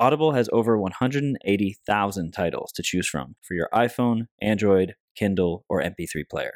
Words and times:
Audible 0.00 0.32
has 0.32 0.48
over 0.52 0.76
180,000 0.76 2.32
titles 2.32 2.72
to 2.72 2.82
choose 2.82 3.06
from 3.06 3.36
for 3.42 3.54
your 3.54 3.68
iPhone, 3.72 4.26
Android, 4.42 4.96
Kindle, 5.16 5.64
or 5.68 5.80
MP3 5.80 6.28
player. 6.28 6.54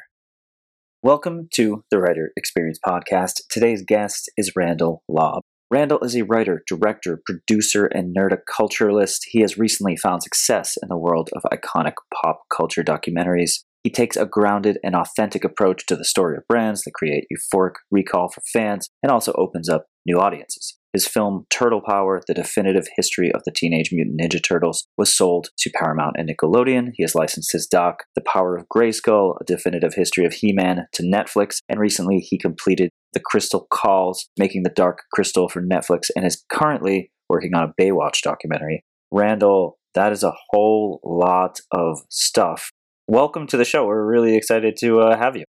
Welcome 1.01 1.47
to 1.53 1.85
the 1.89 1.99
Writer 1.99 2.33
Experience 2.35 2.79
Podcast. 2.85 3.43
Today's 3.49 3.81
guest 3.81 4.29
is 4.35 4.57
Randall 4.57 5.03
Lobb. 5.07 5.43
Randall 5.71 5.99
is 5.99 6.17
a 6.17 6.23
writer, 6.23 6.63
director, 6.67 7.21
producer, 7.25 7.85
and 7.85 8.13
nerdiculturalist. 8.13 9.19
He 9.29 9.39
has 9.39 9.57
recently 9.57 9.95
found 9.95 10.21
success 10.21 10.75
in 10.83 10.89
the 10.89 10.97
world 10.97 11.29
of 11.33 11.43
iconic 11.43 11.93
pop 12.13 12.41
culture 12.53 12.83
documentaries. 12.83 13.63
He 13.83 13.89
takes 13.89 14.17
a 14.17 14.25
grounded 14.25 14.79
and 14.83 14.95
authentic 14.95 15.45
approach 15.45 15.85
to 15.85 15.95
the 15.95 16.03
story 16.03 16.35
of 16.35 16.47
brands 16.49 16.81
that 16.81 16.93
create 16.93 17.27
euphoric 17.31 17.75
recall 17.89 18.27
for 18.27 18.41
fans 18.51 18.89
and 19.01 19.09
also 19.09 19.31
opens 19.37 19.69
up 19.69 19.85
new 20.05 20.19
audiences. 20.19 20.78
His 20.93 21.07
film 21.07 21.45
Turtle 21.51 21.81
Power, 21.85 22.19
The 22.25 22.33
Definitive 22.33 22.87
History 22.95 23.31
of 23.31 23.43
the 23.45 23.51
Teenage 23.51 23.91
Mutant 23.91 24.19
Ninja 24.19 24.43
Turtles, 24.43 24.87
was 24.97 25.15
sold 25.15 25.49
to 25.59 25.69
Paramount 25.69 26.15
and 26.17 26.27
Nickelodeon. 26.27 26.89
He 26.95 27.03
has 27.03 27.13
licensed 27.13 27.51
his 27.51 27.67
doc, 27.67 28.05
The 28.15 28.23
Power 28.25 28.55
of 28.57 28.65
Grayskull, 28.75 29.35
A 29.39 29.43
Definitive 29.45 29.93
History 29.93 30.25
of 30.25 30.33
He 30.33 30.51
Man, 30.51 30.87
to 30.93 31.03
Netflix, 31.03 31.59
and 31.69 31.79
recently 31.79 32.17
he 32.17 32.39
completed 32.39 32.89
The 33.13 33.19
Crystal 33.19 33.67
Calls, 33.69 34.29
Making 34.39 34.63
the 34.63 34.71
Dark 34.71 35.03
Crystal 35.13 35.47
for 35.47 35.61
Netflix, 35.61 36.09
and 36.15 36.25
is 36.25 36.43
currently 36.51 37.11
working 37.29 37.53
on 37.53 37.63
a 37.63 37.73
Baywatch 37.79 38.23
documentary. 38.23 38.83
Randall, 39.11 39.77
that 39.93 40.11
is 40.11 40.23
a 40.23 40.33
whole 40.49 41.01
lot 41.03 41.59
of 41.71 41.99
stuff. 42.09 42.71
Welcome 43.07 43.45
to 43.47 43.57
the 43.57 43.65
show. 43.65 43.85
We're 43.85 44.09
really 44.09 44.35
excited 44.35 44.75
to 44.77 45.01
uh, 45.01 45.17
have 45.19 45.35
you. 45.35 45.43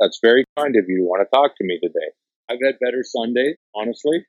That's 0.00 0.20
very 0.22 0.44
kind 0.58 0.74
of 0.74 0.84
you 0.88 1.00
to 1.00 1.04
want 1.04 1.26
to 1.26 1.36
talk 1.36 1.52
to 1.58 1.64
me 1.64 1.78
today. 1.82 2.12
I've 2.48 2.64
had 2.64 2.78
better 2.80 3.02
Sundays, 3.02 3.56
honestly 3.74 4.24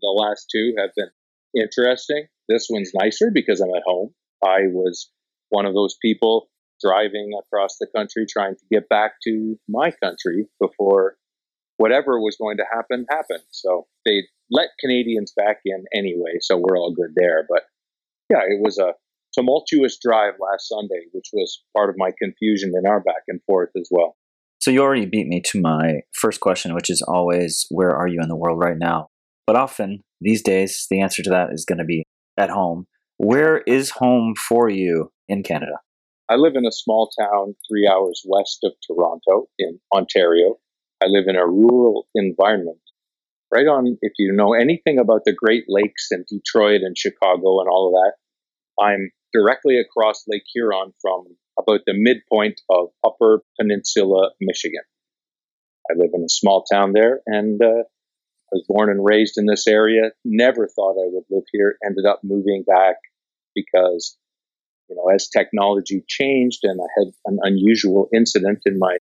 the 0.00 0.08
last 0.08 0.46
two 0.50 0.74
have 0.78 0.90
been 0.96 1.10
interesting. 1.54 2.26
This 2.48 2.68
one's 2.70 2.92
nicer 2.94 3.30
because 3.32 3.60
I'm 3.60 3.74
at 3.74 3.82
home. 3.86 4.10
I 4.42 4.66
was 4.66 5.10
one 5.50 5.66
of 5.66 5.74
those 5.74 5.96
people 6.02 6.48
driving 6.82 7.32
across 7.38 7.78
the 7.78 7.86
country 7.94 8.26
trying 8.28 8.54
to 8.56 8.64
get 8.70 8.88
back 8.88 9.12
to 9.24 9.58
my 9.68 9.90
country 10.02 10.46
before 10.60 11.16
whatever 11.76 12.20
was 12.20 12.36
going 12.38 12.56
to 12.58 12.64
happen 12.72 13.06
happened. 13.10 13.44
So 13.50 13.86
they 14.04 14.22
let 14.50 14.68
Canadians 14.80 15.32
back 15.36 15.60
in 15.64 15.84
anyway, 15.94 16.38
so 16.40 16.56
we're 16.56 16.78
all 16.78 16.92
good 16.94 17.14
there. 17.16 17.46
But 17.48 17.62
yeah, 18.30 18.42
it 18.48 18.60
was 18.60 18.78
a 18.78 18.92
tumultuous 19.34 19.98
drive 20.00 20.34
last 20.38 20.68
Sunday, 20.68 21.06
which 21.12 21.30
was 21.32 21.62
part 21.76 21.90
of 21.90 21.96
my 21.98 22.10
confusion 22.20 22.72
in 22.76 22.86
our 22.86 23.00
back 23.00 23.22
and 23.28 23.40
forth 23.46 23.70
as 23.76 23.88
well. 23.90 24.16
So 24.60 24.70
you 24.70 24.82
already 24.82 25.06
beat 25.06 25.26
me 25.26 25.42
to 25.46 25.60
my 25.60 26.00
first 26.12 26.40
question, 26.40 26.74
which 26.74 26.88
is 26.88 27.02
always, 27.02 27.66
where 27.70 27.90
are 27.90 28.06
you 28.06 28.20
in 28.22 28.28
the 28.28 28.36
world 28.36 28.58
right 28.58 28.78
now? 28.78 29.08
But 29.46 29.56
often 29.56 30.00
these 30.20 30.42
days, 30.42 30.86
the 30.90 31.00
answer 31.00 31.22
to 31.22 31.30
that 31.30 31.50
is 31.52 31.64
going 31.64 31.78
to 31.78 31.84
be 31.84 32.04
at 32.38 32.50
home. 32.50 32.86
Where 33.18 33.58
is 33.58 33.90
home 33.90 34.34
for 34.36 34.68
you 34.68 35.10
in 35.28 35.42
Canada? 35.42 35.78
I 36.28 36.36
live 36.36 36.54
in 36.56 36.66
a 36.66 36.72
small 36.72 37.10
town 37.18 37.54
three 37.68 37.86
hours 37.86 38.22
west 38.26 38.60
of 38.64 38.72
Toronto 38.86 39.46
in 39.58 39.78
Ontario. 39.94 40.56
I 41.02 41.06
live 41.08 41.24
in 41.28 41.36
a 41.36 41.46
rural 41.46 42.06
environment. 42.14 42.78
Right 43.52 43.66
on, 43.66 43.98
if 44.00 44.12
you 44.18 44.32
know 44.32 44.54
anything 44.54 44.98
about 44.98 45.22
the 45.24 45.34
Great 45.34 45.64
Lakes 45.68 46.08
and 46.10 46.24
Detroit 46.26 46.80
and 46.80 46.96
Chicago 46.96 47.60
and 47.60 47.68
all 47.68 47.88
of 47.88 47.92
that, 47.92 48.82
I'm 48.82 49.10
directly 49.32 49.78
across 49.78 50.24
Lake 50.26 50.44
Huron 50.54 50.92
from 51.02 51.36
about 51.58 51.80
the 51.86 51.94
midpoint 51.94 52.60
of 52.70 52.88
Upper 53.06 53.42
Peninsula, 53.60 54.30
Michigan. 54.40 54.82
I 55.90 55.94
live 55.96 56.10
in 56.14 56.24
a 56.24 56.28
small 56.28 56.64
town 56.72 56.92
there, 56.94 57.20
and 57.26 57.60
uh, 57.62 57.84
was 58.54 58.64
born 58.68 58.88
and 58.88 59.04
raised 59.04 59.36
in 59.36 59.46
this 59.46 59.66
area. 59.66 60.12
Never 60.24 60.68
thought 60.68 60.92
I 60.92 61.10
would 61.10 61.24
live 61.28 61.44
here. 61.52 61.76
Ended 61.84 62.06
up 62.06 62.20
moving 62.22 62.64
back 62.66 62.96
because, 63.54 64.16
you 64.88 64.96
know, 64.96 65.12
as 65.12 65.28
technology 65.28 66.04
changed 66.08 66.60
and 66.62 66.80
I 66.80 66.88
had 66.98 67.12
an 67.26 67.38
unusual 67.42 68.08
incident 68.14 68.60
in 68.64 68.78
my 68.78 68.96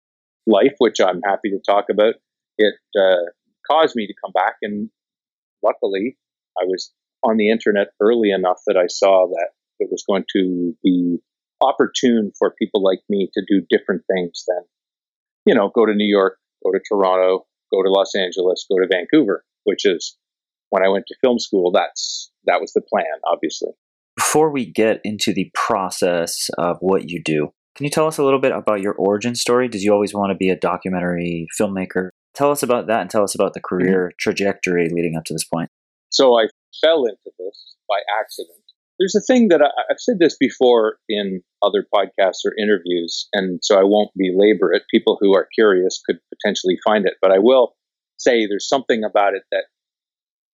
life, 0.45 0.75
which 0.77 0.99
I'm 1.01 1.21
happy 1.25 1.49
to 1.49 1.59
talk 1.65 1.85
about, 1.89 2.15
it 2.57 2.75
uh, 2.97 3.25
caused 3.69 3.95
me 3.95 4.07
to 4.07 4.13
come 4.23 4.31
back. 4.33 4.55
And 4.61 4.89
luckily, 5.63 6.17
I 6.59 6.65
was 6.65 6.93
on 7.23 7.37
the 7.37 7.49
internet 7.49 7.87
early 7.99 8.31
enough 8.31 8.61
that 8.67 8.77
I 8.77 8.87
saw 8.87 9.27
that 9.27 9.49
it 9.79 9.89
was 9.91 10.03
going 10.07 10.25
to 10.35 10.75
be 10.83 11.17
opportune 11.61 12.31
for 12.37 12.53
people 12.57 12.83
like 12.83 12.99
me 13.09 13.29
to 13.33 13.41
do 13.47 13.65
different 13.69 14.03
things 14.13 14.43
than, 14.47 14.63
you 15.45 15.55
know, 15.55 15.71
go 15.73 15.85
to 15.85 15.93
New 15.93 16.07
York, 16.07 16.37
go 16.63 16.71
to 16.71 16.79
Toronto, 16.87 17.45
go 17.71 17.83
to 17.83 17.89
Los 17.89 18.15
Angeles, 18.15 18.65
go 18.69 18.77
to 18.79 18.87
Vancouver, 18.89 19.43
which 19.63 19.85
is 19.85 20.17
when 20.69 20.85
I 20.85 20.89
went 20.89 21.05
to 21.07 21.15
film 21.21 21.39
school. 21.39 21.71
That's 21.71 22.31
that 22.45 22.61
was 22.61 22.73
the 22.73 22.81
plan, 22.81 23.05
obviously. 23.31 23.71
Before 24.15 24.51
we 24.51 24.65
get 24.65 24.99
into 25.03 25.33
the 25.33 25.51
process 25.53 26.49
of 26.57 26.77
what 26.81 27.09
you 27.09 27.21
do, 27.23 27.49
can 27.75 27.85
you 27.85 27.89
tell 27.89 28.07
us 28.07 28.17
a 28.17 28.23
little 28.23 28.39
bit 28.39 28.51
about 28.51 28.81
your 28.81 28.93
origin 28.93 29.35
story? 29.35 29.67
Did 29.67 29.81
you 29.81 29.93
always 29.93 30.13
want 30.13 30.31
to 30.31 30.35
be 30.35 30.49
a 30.49 30.55
documentary 30.55 31.47
filmmaker? 31.59 32.09
Tell 32.35 32.51
us 32.51 32.63
about 32.63 32.87
that 32.87 33.01
and 33.01 33.09
tell 33.09 33.23
us 33.23 33.35
about 33.35 33.53
the 33.53 33.61
career 33.61 34.07
mm-hmm. 34.07 34.15
trajectory 34.19 34.89
leading 34.89 35.15
up 35.15 35.23
to 35.25 35.33
this 35.33 35.45
point. 35.45 35.69
So 36.09 36.37
I 36.37 36.47
fell 36.81 37.05
into 37.05 37.31
this 37.37 37.75
by 37.87 38.01
accident 38.19 38.59
there's 38.99 39.15
a 39.15 39.21
thing 39.21 39.47
that 39.47 39.61
I, 39.61 39.69
have 39.89 39.99
said 39.99 40.19
this 40.19 40.35
before 40.37 40.97
in 41.07 41.41
other 41.63 41.85
podcasts 41.93 42.43
or 42.45 42.53
interviews, 42.59 43.27
and 43.33 43.59
so 43.63 43.79
I 43.79 43.83
won't 43.83 44.11
belabor 44.15 44.73
it. 44.73 44.83
People 44.91 45.17
who 45.19 45.33
are 45.35 45.47
curious 45.55 46.01
could 46.05 46.19
potentially 46.33 46.77
find 46.85 47.05
it, 47.05 47.13
but 47.21 47.31
I 47.31 47.39
will 47.39 47.75
say 48.17 48.45
there's 48.45 48.67
something 48.67 49.03
about 49.03 49.33
it 49.33 49.43
that, 49.51 49.65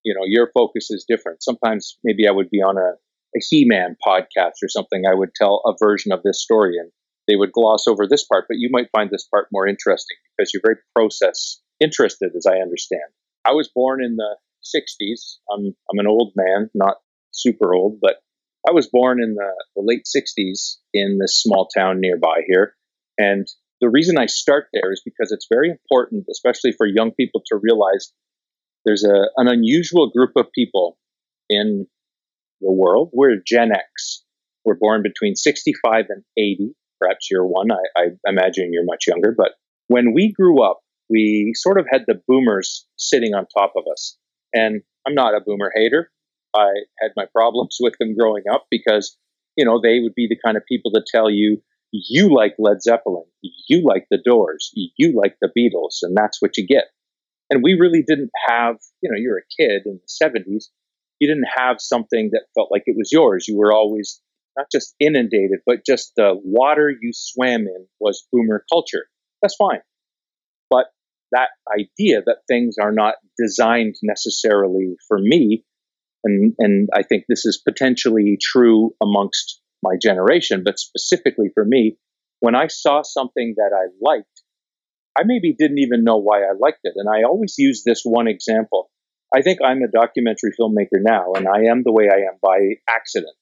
you 0.04 0.14
know, 0.14 0.26
your 0.26 0.52
focus 0.54 0.92
is 0.92 1.06
different. 1.10 1.44
Sometimes 1.44 1.98
maybe 2.04 2.28
I 2.28 2.32
would 2.32 2.52
be 2.52 2.62
on 2.62 2.78
a, 2.78 2.92
a 3.36 3.42
He 3.50 3.66
Man 3.66 3.98
podcast 4.06 4.62
or 4.62 4.70
something. 4.70 5.04
I 5.10 5.16
would 5.16 5.34
tell 5.36 5.62
a 5.66 5.74
version 5.84 6.12
of 6.12 6.22
this 6.24 6.42
story 6.42 6.78
and 6.78 6.92
they 7.28 7.36
would 7.36 7.52
gloss 7.52 7.88
over 7.88 8.06
this 8.08 8.24
part, 8.24 8.46
but 8.48 8.58
you 8.60 8.70
might 8.72 8.92
find 8.96 9.10
this 9.10 9.28
part 9.28 9.48
more 9.52 9.68
interesting 9.68 10.18
because 10.38 10.54
you're 10.54 10.62
very 10.64 10.78
process 10.96 11.60
interested, 11.80 12.32
as 12.38 12.46
I 12.46 12.58
understand. 12.58 13.10
I 13.44 13.54
was 13.54 13.70
born 13.74 14.04
in 14.04 14.18
the 14.18 14.38
60s. 14.64 15.38
I'm, 15.52 15.76
I'm 15.92 16.00
an 16.00 16.08
old 16.08 16.34
man, 16.36 16.70
not 16.76 16.98
super 17.32 17.74
old, 17.74 18.00
but 18.00 18.18
I 18.68 18.72
was 18.72 18.90
born 18.92 19.22
in 19.22 19.36
the, 19.36 19.64
the 19.76 19.84
late 19.84 20.06
60s 20.06 20.78
in 20.94 21.20
this 21.20 21.42
small 21.42 21.68
town 21.68 22.00
nearby 22.00 22.42
here. 22.48 22.76
And 23.18 23.48
the 23.82 23.90
reason 23.90 24.18
I 24.18 24.26
start 24.26 24.68
there 24.74 24.92
is 24.92 25.02
because 25.06 25.32
it's 25.32 25.48
very 25.52 25.70
important, 25.70 26.26
especially 26.32 26.72
for 26.72 26.88
young 26.88 27.12
people, 27.12 27.42
to 27.48 27.60
realize 27.62 28.12
there's 28.86 29.04
a, 29.04 29.30
an 29.38 29.48
unusual 29.48 30.10
group 30.10 30.32
of 30.36 30.48
people 30.54 30.98
in 31.50 31.88
the 32.62 32.72
world. 32.72 33.10
We're 33.14 33.38
Gen 33.46 33.72
X. 33.72 34.24
We're 34.64 34.76
born 34.80 35.04
between 35.04 35.36
65 35.36 36.06
and 36.10 36.24
80. 36.38 36.74
Perhaps 37.00 37.28
you're 37.30 37.46
one. 37.46 37.68
I, 37.72 38.00
I 38.00 38.06
imagine 38.26 38.72
you're 38.72 38.86
much 38.86 39.06
younger. 39.08 39.34
But 39.38 39.52
when 39.88 40.14
we 40.14 40.34
grew 40.34 40.64
up, 40.64 40.80
we 41.10 41.54
sort 41.56 41.80
of 41.80 41.86
had 41.92 42.02
the 42.08 42.20
boomers 42.28 42.88
sitting 42.98 43.36
on 43.36 43.46
top 43.56 43.74
of 43.78 43.84
us. 43.92 44.18
And 44.54 44.82
I'm 45.06 45.14
not 45.14 45.36
a 45.36 45.42
boomer 45.46 45.72
hater. 45.76 46.10
I 46.56 46.70
had 47.02 47.12
my 47.16 47.26
problems 47.34 47.78
with 47.82 47.96
them 48.00 48.16
growing 48.16 48.44
up 48.52 48.68
because, 48.70 49.18
you 49.56 49.66
know, 49.66 49.80
they 49.82 50.00
would 50.00 50.16
be 50.16 50.28
the 50.28 50.40
kind 50.44 50.58
of 50.58 50.64
people 50.68 50.92
to 50.92 51.04
tell 51.10 51.30
you, 51.30 51.62
you 51.92 52.34
like 52.36 52.56
Led 52.60 52.82
Zeppelin, 52.82 53.26
you 53.70 53.84
like 53.86 54.06
the 54.12 54.18
Doors, 54.24 54.72
you 54.74 55.14
like 55.16 55.38
the 55.42 55.50
Beatles, 55.58 56.00
and 56.02 56.16
that's 56.16 56.42
what 56.42 56.58
you 56.58 56.66
get. 56.68 56.86
And 57.50 57.62
we 57.64 57.78
really 57.80 58.04
didn't 58.06 58.32
have, 58.48 58.78
you 59.02 59.10
know, 59.10 59.18
you're 59.18 59.38
a 59.38 59.62
kid 59.62 59.84
in 59.86 60.00
the 60.02 60.26
70s, 60.26 60.66
you 61.20 61.28
didn't 61.28 61.48
have 61.56 61.78
something 61.80 62.32
that 62.34 62.46
felt 62.56 62.70
like 62.72 62.84
it 62.86 62.98
was 62.98 63.12
yours. 63.12 63.48
You 63.48 63.58
were 63.58 63.72
always 63.74 64.22
not 64.58 64.68
just 64.72 64.96
inundated, 65.00 65.60
but 65.66 65.86
just 65.86 66.14
the 66.16 66.40
water 66.44 66.90
you 66.90 67.12
swam 67.14 67.62
in 67.62 67.88
was 68.00 68.28
boomer 68.32 68.66
culture. 68.72 69.06
That's 69.42 69.56
fine. 69.56 69.82
But 70.70 70.88
that 71.32 71.50
idea 71.72 72.22
that 72.26 72.40
things 72.48 72.76
are 72.82 72.92
not 72.92 73.16
designed 73.38 73.96
necessarily 74.04 74.96
for 75.08 75.18
me 75.20 75.64
and, 76.26 76.54
and 76.58 76.90
I 76.94 77.04
think 77.04 77.26
this 77.28 77.46
is 77.46 77.62
potentially 77.64 78.38
true 78.42 78.94
amongst 79.02 79.62
my 79.84 79.96
generation, 80.02 80.64
but 80.66 80.80
specifically 80.80 81.50
for 81.54 81.64
me, 81.64 81.98
when 82.40 82.56
I 82.56 82.68
saw 82.68 83.04
something 83.04 83.54
that 83.58 83.72
I 83.74 83.94
liked, 84.02 84.42
I 85.18 85.22
maybe 85.24 85.56
didn't 85.58 85.80
even 85.80 86.04
know 86.04 86.18
why 86.18 86.42
I 86.42 86.54
liked 86.60 86.82
it. 86.84 86.94
And 86.96 87.08
I 87.08 87.24
always 87.24 87.56
use 87.58 87.84
this 87.86 88.02
one 88.04 88.28
example. 88.28 88.90
I 89.34 89.42
think 89.42 89.60
I'm 89.64 89.82
a 89.82 89.92
documentary 89.92 90.52
filmmaker 90.60 91.00
now, 91.00 91.34
and 91.34 91.48
I 91.48 91.72
am 91.72 91.84
the 91.84 91.94
way 91.94 92.10
I 92.12 92.28
am 92.28 92.38
by 92.42 92.58
accident. 92.90 93.36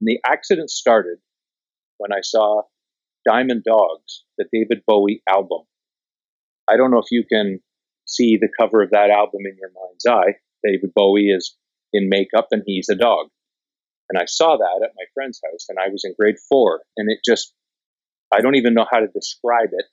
And 0.00 0.08
the 0.08 0.20
accident 0.24 0.70
started 0.70 1.18
when 1.98 2.12
I 2.12 2.20
saw 2.22 2.62
Diamond 3.28 3.64
Dogs, 3.64 4.24
the 4.38 4.46
David 4.52 4.82
Bowie 4.86 5.22
album. 5.28 5.62
I 6.68 6.76
don't 6.76 6.90
know 6.90 6.98
if 6.98 7.10
you 7.10 7.24
can 7.30 7.60
see 8.06 8.38
the 8.40 8.48
cover 8.58 8.82
of 8.82 8.90
that 8.90 9.10
album 9.10 9.40
in 9.44 9.56
your 9.60 9.70
mind's 9.74 10.06
eye. 10.06 10.38
David 10.64 10.92
Bowie 10.94 11.30
is 11.30 11.56
in 11.92 12.08
makeup 12.08 12.48
and 12.50 12.62
he's 12.66 12.88
a 12.88 12.94
dog. 12.94 13.28
And 14.08 14.20
I 14.20 14.24
saw 14.26 14.56
that 14.56 14.84
at 14.84 14.94
my 14.96 15.04
friend's 15.14 15.40
house 15.44 15.66
and 15.68 15.78
I 15.78 15.88
was 15.90 16.02
in 16.04 16.14
grade 16.18 16.36
four 16.48 16.82
and 16.96 17.10
it 17.10 17.20
just, 17.24 17.52
I 18.32 18.40
don't 18.40 18.56
even 18.56 18.74
know 18.74 18.86
how 18.90 19.00
to 19.00 19.06
describe 19.06 19.70
it. 19.72 19.84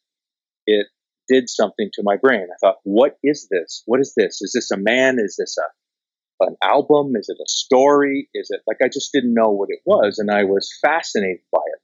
It 0.66 0.88
did 1.30 1.50
something 1.50 1.90
to 1.94 2.04
my 2.04 2.18
brain. 2.18 2.48
I 2.52 2.58
thought, 2.60 2.78
what 2.84 3.18
is 3.24 3.48
this? 3.52 3.84
What 3.86 4.00
is 4.00 4.14
this? 4.16 4.42
Is 4.42 4.54
this 4.54 4.72
a 4.72 4.78
man? 4.78 5.18
Is 5.20 5.36
this 5.38 5.56
a, 5.58 6.46
an 6.46 6.56
album? 6.64 7.14
Is 7.16 7.30
it 7.30 7.38
a 7.42 7.48
story? 7.48 8.30
Is 8.34 8.50
it 8.50 8.62
like 8.68 8.78
I 8.84 8.88
just 8.88 9.12
didn't 9.14 9.34
know 9.34 9.52
what 9.52 9.70
it 9.70 9.80
was 9.86 10.18
and 10.20 10.32
I 10.32 10.44
was 10.46 10.70
fascinated 10.82 11.42
by 11.52 11.62
it. 11.74 11.82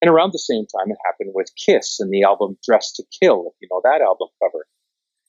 And 0.00 0.10
around 0.10 0.32
the 0.32 0.38
same 0.38 0.64
time, 0.64 0.90
it 0.90 0.98
happened 1.04 1.32
with 1.34 1.50
Kiss 1.56 1.98
and 1.98 2.12
the 2.12 2.22
album 2.22 2.56
Dressed 2.64 2.96
to 2.96 3.04
Kill, 3.20 3.46
if 3.48 3.54
you 3.60 3.68
know 3.70 3.80
that 3.82 4.00
album 4.00 4.28
cover. 4.42 4.66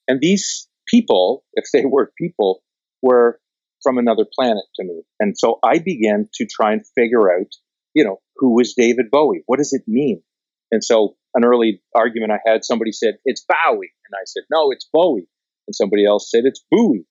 And 0.07 0.19
these 0.21 0.67
people, 0.87 1.43
if 1.53 1.65
they 1.73 1.85
were 1.85 2.11
people, 2.17 2.61
were 3.01 3.39
from 3.83 3.97
another 3.97 4.25
planet 4.33 4.63
to 4.75 4.83
me. 4.83 5.03
And 5.19 5.37
so 5.37 5.59
I 5.63 5.79
began 5.79 6.29
to 6.35 6.45
try 6.45 6.73
and 6.73 6.81
figure 6.95 7.31
out, 7.31 7.47
you 7.93 8.03
know, 8.03 8.17
who 8.37 8.59
is 8.59 8.73
David 8.77 9.07
Bowie? 9.11 9.43
What 9.45 9.57
does 9.57 9.73
it 9.73 9.83
mean? 9.87 10.21
And 10.71 10.83
so 10.83 11.15
an 11.33 11.43
early 11.45 11.81
argument 11.95 12.31
I 12.31 12.39
had, 12.49 12.63
somebody 12.63 12.91
said, 12.91 13.15
it's 13.25 13.45
Bowie. 13.47 13.91
And 14.07 14.15
I 14.15 14.23
said, 14.25 14.43
no, 14.51 14.71
it's 14.71 14.87
Bowie. 14.91 15.27
And 15.67 15.75
somebody 15.75 16.05
else 16.05 16.29
said, 16.29 16.43
it's 16.45 16.63
Bowie. 16.71 17.05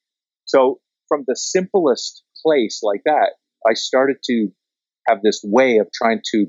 So 0.44 0.80
from 1.08 1.24
the 1.26 1.36
simplest 1.36 2.22
place 2.44 2.80
like 2.82 3.02
that, 3.04 3.30
I 3.66 3.74
started 3.74 4.18
to 4.24 4.48
have 5.08 5.22
this 5.22 5.40
way 5.44 5.78
of 5.78 5.88
trying 5.92 6.20
to 6.32 6.46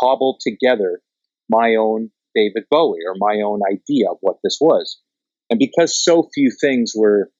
cobble 0.00 0.38
together 0.40 1.00
my 1.48 1.76
own 1.78 2.10
David 2.34 2.64
Bowie 2.70 3.04
or 3.06 3.14
my 3.16 3.42
own 3.44 3.60
idea 3.70 4.10
of 4.10 4.18
what 4.20 4.36
this 4.42 4.58
was. 4.60 5.00
And 5.50 5.58
because 5.58 6.02
so 6.02 6.28
few 6.34 6.50
things 6.60 6.92
were, 6.94 7.30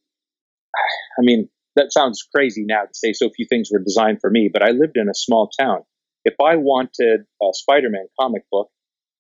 I 1.19 1.23
mean, 1.23 1.49
that 1.77 1.93
sounds 1.93 2.27
crazy 2.35 2.65
now 2.67 2.83
to 2.83 2.95
say 2.95 3.13
so 3.13 3.31
few 3.31 3.47
things 3.49 3.71
were 3.73 3.83
designed 3.83 4.21
for 4.21 4.31
me, 4.31 4.51
but 4.53 4.63
I 4.63 4.71
lived 4.71 4.97
in 4.97 5.09
a 5.09 5.15
small 5.15 5.49
town. 5.59 5.81
If 6.25 6.35
I 6.43 6.57
wanted 6.57 7.23
a 7.43 7.47
Spider 7.53 7.91
Man 7.91 8.07
comic 8.19 8.45
book, 8.51 8.71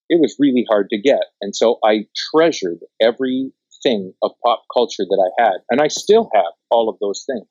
it 0.08 0.20
was 0.20 0.36
really 0.38 0.64
hard 0.68 0.88
to 0.90 1.00
get. 1.00 1.22
And 1.40 1.54
so 1.54 1.78
I 1.84 2.06
treasured 2.32 2.80
everything 3.00 4.14
of 4.22 4.32
pop 4.44 4.64
culture 4.72 5.04
that 5.08 5.30
I 5.30 5.42
had. 5.42 5.56
And 5.70 5.80
I 5.80 5.88
still 5.88 6.30
have 6.34 6.52
all 6.70 6.88
of 6.88 6.98
those 7.00 7.24
things. 7.26 7.46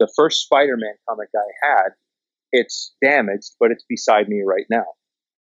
The 0.00 0.12
first 0.16 0.42
Spider 0.42 0.76
Man 0.76 0.94
comic 1.08 1.28
I 1.36 1.66
had, 1.66 1.88
it's 2.52 2.94
damaged, 3.02 3.52
but 3.60 3.70
it's 3.70 3.84
beside 3.88 4.28
me 4.28 4.42
right 4.44 4.66
now. 4.70 4.84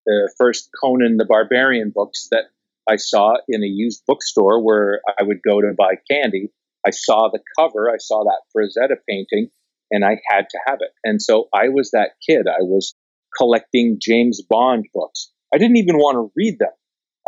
The 0.07 0.33
first 0.39 0.71
Conan 0.81 1.17
the 1.17 1.25
Barbarian 1.25 1.91
books 1.95 2.29
that 2.31 2.45
I 2.89 2.97
saw 2.97 3.37
in 3.49 3.63
a 3.63 3.67
used 3.67 4.05
bookstore 4.07 4.63
where 4.63 5.01
I 5.19 5.25
would 5.25 5.43
go 5.43 5.61
to 5.61 5.75
buy 5.77 5.95
candy. 6.11 6.51
I 6.87 6.91
saw 6.91 7.29
the 7.31 7.41
cover, 7.59 7.91
I 7.91 7.99
saw 7.99 8.25
that 8.25 8.43
Frazetta 8.55 8.97
painting, 9.09 9.51
and 9.91 10.05
I 10.05 10.19
had 10.31 10.47
to 10.51 10.59
have 10.67 10.79
it. 10.81 10.91
And 11.05 11.21
so 11.21 11.49
I 11.53 11.69
was 11.69 11.91
that 11.91 12.13
kid. 12.27 12.47
I 12.49 12.63
was 12.63 12.95
collecting 13.37 13.99
James 14.01 14.43
Bond 14.49 14.87
books. 14.95 15.31
I 15.55 15.59
didn't 15.59 15.77
even 15.77 15.97
want 15.97 16.17
to 16.17 16.33
read 16.37 16.59
them. 16.59 16.73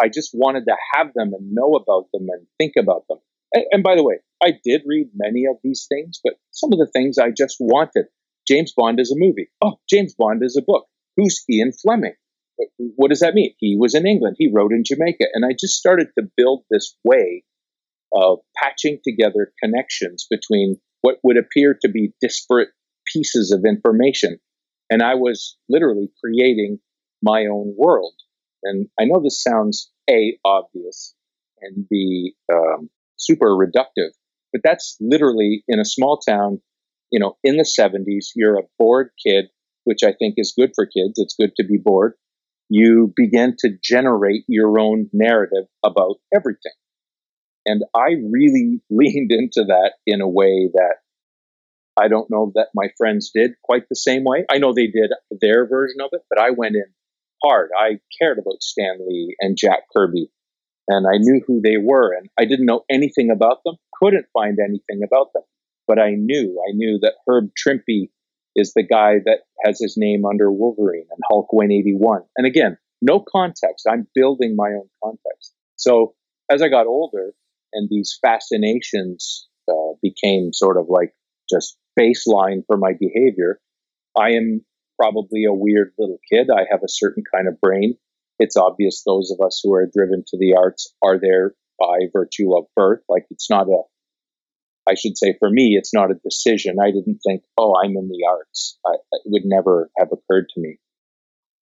I 0.00 0.08
just 0.08 0.30
wanted 0.32 0.64
to 0.66 0.76
have 0.94 1.08
them 1.14 1.32
and 1.32 1.52
know 1.52 1.74
about 1.74 2.06
them 2.12 2.26
and 2.28 2.46
think 2.58 2.74
about 2.78 3.04
them. 3.08 3.18
And, 3.52 3.64
and 3.72 3.82
by 3.82 3.96
the 3.96 4.04
way, 4.04 4.18
I 4.42 4.52
did 4.64 4.82
read 4.86 5.08
many 5.14 5.44
of 5.50 5.56
these 5.64 5.86
things, 5.88 6.20
but 6.22 6.34
some 6.52 6.72
of 6.72 6.78
the 6.78 6.90
things 6.92 7.18
I 7.18 7.30
just 7.30 7.56
wanted. 7.58 8.06
James 8.46 8.72
Bond 8.76 9.00
is 9.00 9.10
a 9.10 9.18
movie. 9.18 9.48
Oh, 9.60 9.78
James 9.90 10.14
Bond 10.16 10.42
is 10.42 10.56
a 10.56 10.62
book. 10.62 10.86
Who's 11.16 11.44
Ian 11.50 11.72
Fleming? 11.72 12.14
what 12.96 13.08
does 13.08 13.20
that 13.20 13.34
mean? 13.34 13.54
He 13.58 13.76
was 13.78 13.94
in 13.94 14.06
England. 14.06 14.36
He 14.38 14.50
wrote 14.52 14.72
in 14.72 14.82
Jamaica. 14.84 15.26
And 15.32 15.44
I 15.44 15.52
just 15.52 15.78
started 15.78 16.08
to 16.18 16.28
build 16.36 16.64
this 16.70 16.96
way 17.04 17.44
of 18.12 18.38
patching 18.56 18.98
together 19.04 19.52
connections 19.62 20.26
between 20.30 20.76
what 21.02 21.16
would 21.22 21.36
appear 21.36 21.76
to 21.82 21.88
be 21.88 22.12
disparate 22.20 22.70
pieces 23.12 23.52
of 23.52 23.64
information. 23.66 24.38
And 24.90 25.02
I 25.02 25.14
was 25.14 25.56
literally 25.68 26.10
creating 26.22 26.78
my 27.22 27.46
own 27.46 27.74
world. 27.76 28.14
And 28.62 28.88
I 28.98 29.04
know 29.04 29.20
this 29.22 29.42
sounds 29.42 29.90
A, 30.10 30.38
obvious, 30.44 31.14
and 31.60 31.86
B, 31.88 32.34
um, 32.52 32.90
super 33.16 33.48
reductive, 33.48 34.10
but 34.52 34.62
that's 34.64 34.96
literally 35.00 35.62
in 35.68 35.78
a 35.78 35.84
small 35.84 36.18
town, 36.18 36.60
you 37.10 37.20
know, 37.20 37.36
in 37.44 37.56
the 37.56 37.64
70s, 37.64 38.26
you're 38.34 38.58
a 38.58 38.68
bored 38.78 39.10
kid, 39.24 39.46
which 39.84 40.02
I 40.02 40.12
think 40.12 40.34
is 40.36 40.54
good 40.58 40.72
for 40.74 40.86
kids. 40.86 41.14
It's 41.16 41.36
good 41.38 41.54
to 41.56 41.64
be 41.64 41.78
bored 41.78 42.14
you 42.68 43.12
begin 43.16 43.56
to 43.60 43.70
generate 43.82 44.44
your 44.46 44.78
own 44.78 45.08
narrative 45.12 45.64
about 45.84 46.16
everything. 46.34 46.72
And 47.68 47.82
I 47.94 48.16
really 48.30 48.80
leaned 48.90 49.30
into 49.30 49.64
that 49.68 49.92
in 50.06 50.22
a 50.22 50.28
way 50.28 50.70
that 50.72 50.96
I 52.00 52.08
don't 52.08 52.30
know 52.30 52.52
that 52.54 52.68
my 52.74 52.88
friends 52.96 53.30
did 53.34 53.52
quite 53.62 53.88
the 53.88 53.96
same 53.96 54.24
way. 54.24 54.46
I 54.50 54.58
know 54.58 54.72
they 54.72 54.86
did 54.86 55.10
their 55.30 55.68
version 55.68 56.00
of 56.00 56.10
it, 56.12 56.22
but 56.30 56.40
I 56.40 56.50
went 56.50 56.76
in 56.76 56.86
hard. 57.44 57.70
I 57.78 57.98
cared 58.18 58.38
about 58.38 58.62
Stan 58.62 58.98
Lee 59.06 59.36
and 59.40 59.56
Jack 59.56 59.80
Kirby, 59.94 60.30
and 60.86 61.06
I 61.06 61.18
knew 61.18 61.42
who 61.46 61.60
they 61.60 61.76
were, 61.76 62.16
and 62.16 62.28
I 62.38 62.46
didn't 62.46 62.66
know 62.66 62.84
anything 62.90 63.30
about 63.30 63.58
them, 63.64 63.76
couldn't 64.00 64.26
find 64.32 64.58
anything 64.62 65.02
about 65.04 65.32
them. 65.34 65.42
But 65.86 65.98
I 65.98 66.12
knew, 66.12 66.62
I 66.66 66.72
knew 66.72 66.98
that 67.02 67.14
Herb 67.26 67.50
Trimpe 67.54 68.10
is 68.54 68.72
the 68.74 68.82
guy 68.82 69.14
that 69.24 69.40
has 69.64 69.78
his 69.80 69.96
name 69.96 70.24
under 70.24 70.50
Wolverine 70.50 71.06
and 71.10 71.20
Hulk 71.30 71.52
181. 71.52 72.22
And 72.36 72.46
again, 72.46 72.78
no 73.02 73.20
context. 73.20 73.86
I'm 73.90 74.06
building 74.14 74.56
my 74.56 74.68
own 74.68 74.88
context. 75.02 75.52
So 75.76 76.14
as 76.50 76.62
I 76.62 76.68
got 76.68 76.86
older 76.86 77.32
and 77.72 77.88
these 77.90 78.18
fascinations 78.24 79.48
uh, 79.68 79.94
became 80.02 80.52
sort 80.52 80.76
of 80.76 80.86
like 80.88 81.12
just 81.50 81.76
baseline 81.98 82.62
for 82.66 82.76
my 82.76 82.92
behavior, 82.98 83.60
I 84.18 84.30
am 84.32 84.64
probably 85.00 85.44
a 85.44 85.54
weird 85.54 85.92
little 85.98 86.18
kid. 86.30 86.48
I 86.50 86.64
have 86.70 86.80
a 86.82 86.88
certain 86.88 87.22
kind 87.32 87.48
of 87.48 87.60
brain. 87.60 87.96
It's 88.38 88.56
obvious 88.56 89.02
those 89.04 89.30
of 89.30 89.44
us 89.44 89.60
who 89.62 89.74
are 89.74 89.90
driven 89.92 90.24
to 90.28 90.38
the 90.38 90.54
arts 90.56 90.94
are 91.02 91.18
there 91.20 91.54
by 91.78 92.06
virtue 92.12 92.56
of 92.56 92.64
birth. 92.76 93.00
Like 93.08 93.26
it's 93.30 93.50
not 93.50 93.68
a 93.68 93.82
I 94.88 94.94
should 94.94 95.18
say 95.18 95.34
for 95.38 95.50
me, 95.50 95.76
it's 95.78 95.92
not 95.92 96.10
a 96.10 96.20
decision. 96.24 96.76
I 96.80 96.90
didn't 96.90 97.20
think, 97.26 97.42
oh, 97.58 97.74
I'm 97.76 97.90
in 97.90 98.08
the 98.08 98.26
arts. 98.26 98.78
I, 98.86 98.94
it 99.12 99.22
would 99.26 99.42
never 99.44 99.90
have 99.98 100.08
occurred 100.10 100.46
to 100.54 100.60
me. 100.60 100.78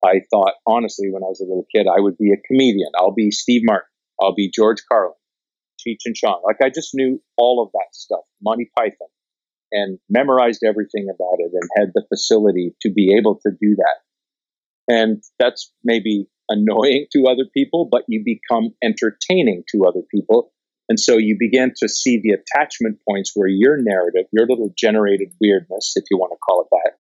I 0.04 0.20
thought, 0.30 0.52
honestly, 0.64 1.10
when 1.10 1.24
I 1.24 1.26
was 1.26 1.40
a 1.40 1.44
little 1.44 1.66
kid, 1.74 1.88
I 1.88 2.00
would 2.00 2.16
be 2.16 2.30
a 2.32 2.46
comedian. 2.46 2.90
I'll 2.96 3.14
be 3.14 3.32
Steve 3.32 3.62
Martin. 3.64 3.88
I'll 4.22 4.34
be 4.34 4.50
George 4.54 4.78
Carlin, 4.88 5.14
Cheech 5.86 6.06
and 6.06 6.14
Chong. 6.14 6.42
Like 6.44 6.56
I 6.62 6.70
just 6.70 6.90
knew 6.94 7.22
all 7.36 7.62
of 7.62 7.70
that 7.72 7.94
stuff, 7.94 8.20
Monty 8.42 8.70
Python, 8.76 9.08
and 9.72 9.98
memorized 10.08 10.62
everything 10.64 11.08
about 11.08 11.38
it 11.38 11.52
and 11.52 11.70
had 11.76 11.92
the 11.94 12.04
facility 12.08 12.74
to 12.82 12.90
be 12.90 13.16
able 13.18 13.38
to 13.46 13.50
do 13.50 13.76
that. 13.76 14.92
And 14.92 15.22
that's 15.38 15.72
maybe 15.84 16.28
annoying 16.48 17.06
to 17.12 17.26
other 17.26 17.44
people, 17.52 17.88
but 17.90 18.04
you 18.08 18.22
become 18.24 18.74
entertaining 18.82 19.64
to 19.72 19.84
other 19.86 20.02
people 20.14 20.52
and 20.88 21.00
so 21.00 21.16
you 21.16 21.36
begin 21.38 21.72
to 21.78 21.88
see 21.88 22.20
the 22.22 22.36
attachment 22.38 22.98
points 23.08 23.32
where 23.34 23.48
your 23.48 23.76
narrative, 23.80 24.26
your 24.32 24.46
little 24.46 24.72
generated 24.76 25.32
weirdness, 25.40 25.94
if 25.96 26.04
you 26.10 26.16
want 26.16 26.32
to 26.32 26.38
call 26.38 26.62
it 26.62 26.68
that, 26.70 26.98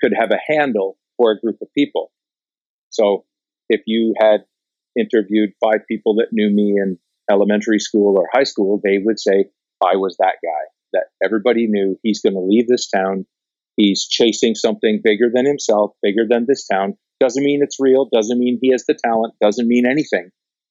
could 0.00 0.12
have 0.18 0.30
a 0.30 0.52
handle 0.52 0.96
for 1.16 1.32
a 1.32 1.40
group 1.40 1.58
of 1.60 1.68
people. 1.76 2.10
So 2.90 3.26
if 3.68 3.82
you 3.86 4.14
had 4.18 4.44
interviewed 4.96 5.50
five 5.62 5.80
people 5.86 6.16
that 6.16 6.28
knew 6.32 6.50
me 6.50 6.76
in 6.80 6.98
elementary 7.30 7.78
school 7.78 8.16
or 8.18 8.28
high 8.32 8.44
school, 8.44 8.80
they 8.82 8.98
would 8.98 9.20
say, 9.20 9.46
I 9.84 9.96
was 9.96 10.16
that 10.18 10.36
guy 10.42 10.64
that 10.92 11.06
everybody 11.22 11.66
knew 11.68 11.98
he's 12.02 12.20
going 12.20 12.34
to 12.34 12.40
leave 12.40 12.66
this 12.66 12.88
town. 12.88 13.26
He's 13.76 14.06
chasing 14.08 14.54
something 14.54 15.00
bigger 15.02 15.30
than 15.32 15.46
himself, 15.46 15.92
bigger 16.02 16.24
than 16.28 16.46
this 16.48 16.66
town. 16.66 16.94
Doesn't 17.20 17.44
mean 17.44 17.60
it's 17.62 17.78
real, 17.78 18.08
doesn't 18.12 18.38
mean 18.38 18.58
he 18.60 18.70
has 18.72 18.84
the 18.86 18.98
talent, 19.04 19.34
doesn't 19.40 19.68
mean 19.68 19.86
anything, 19.86 20.30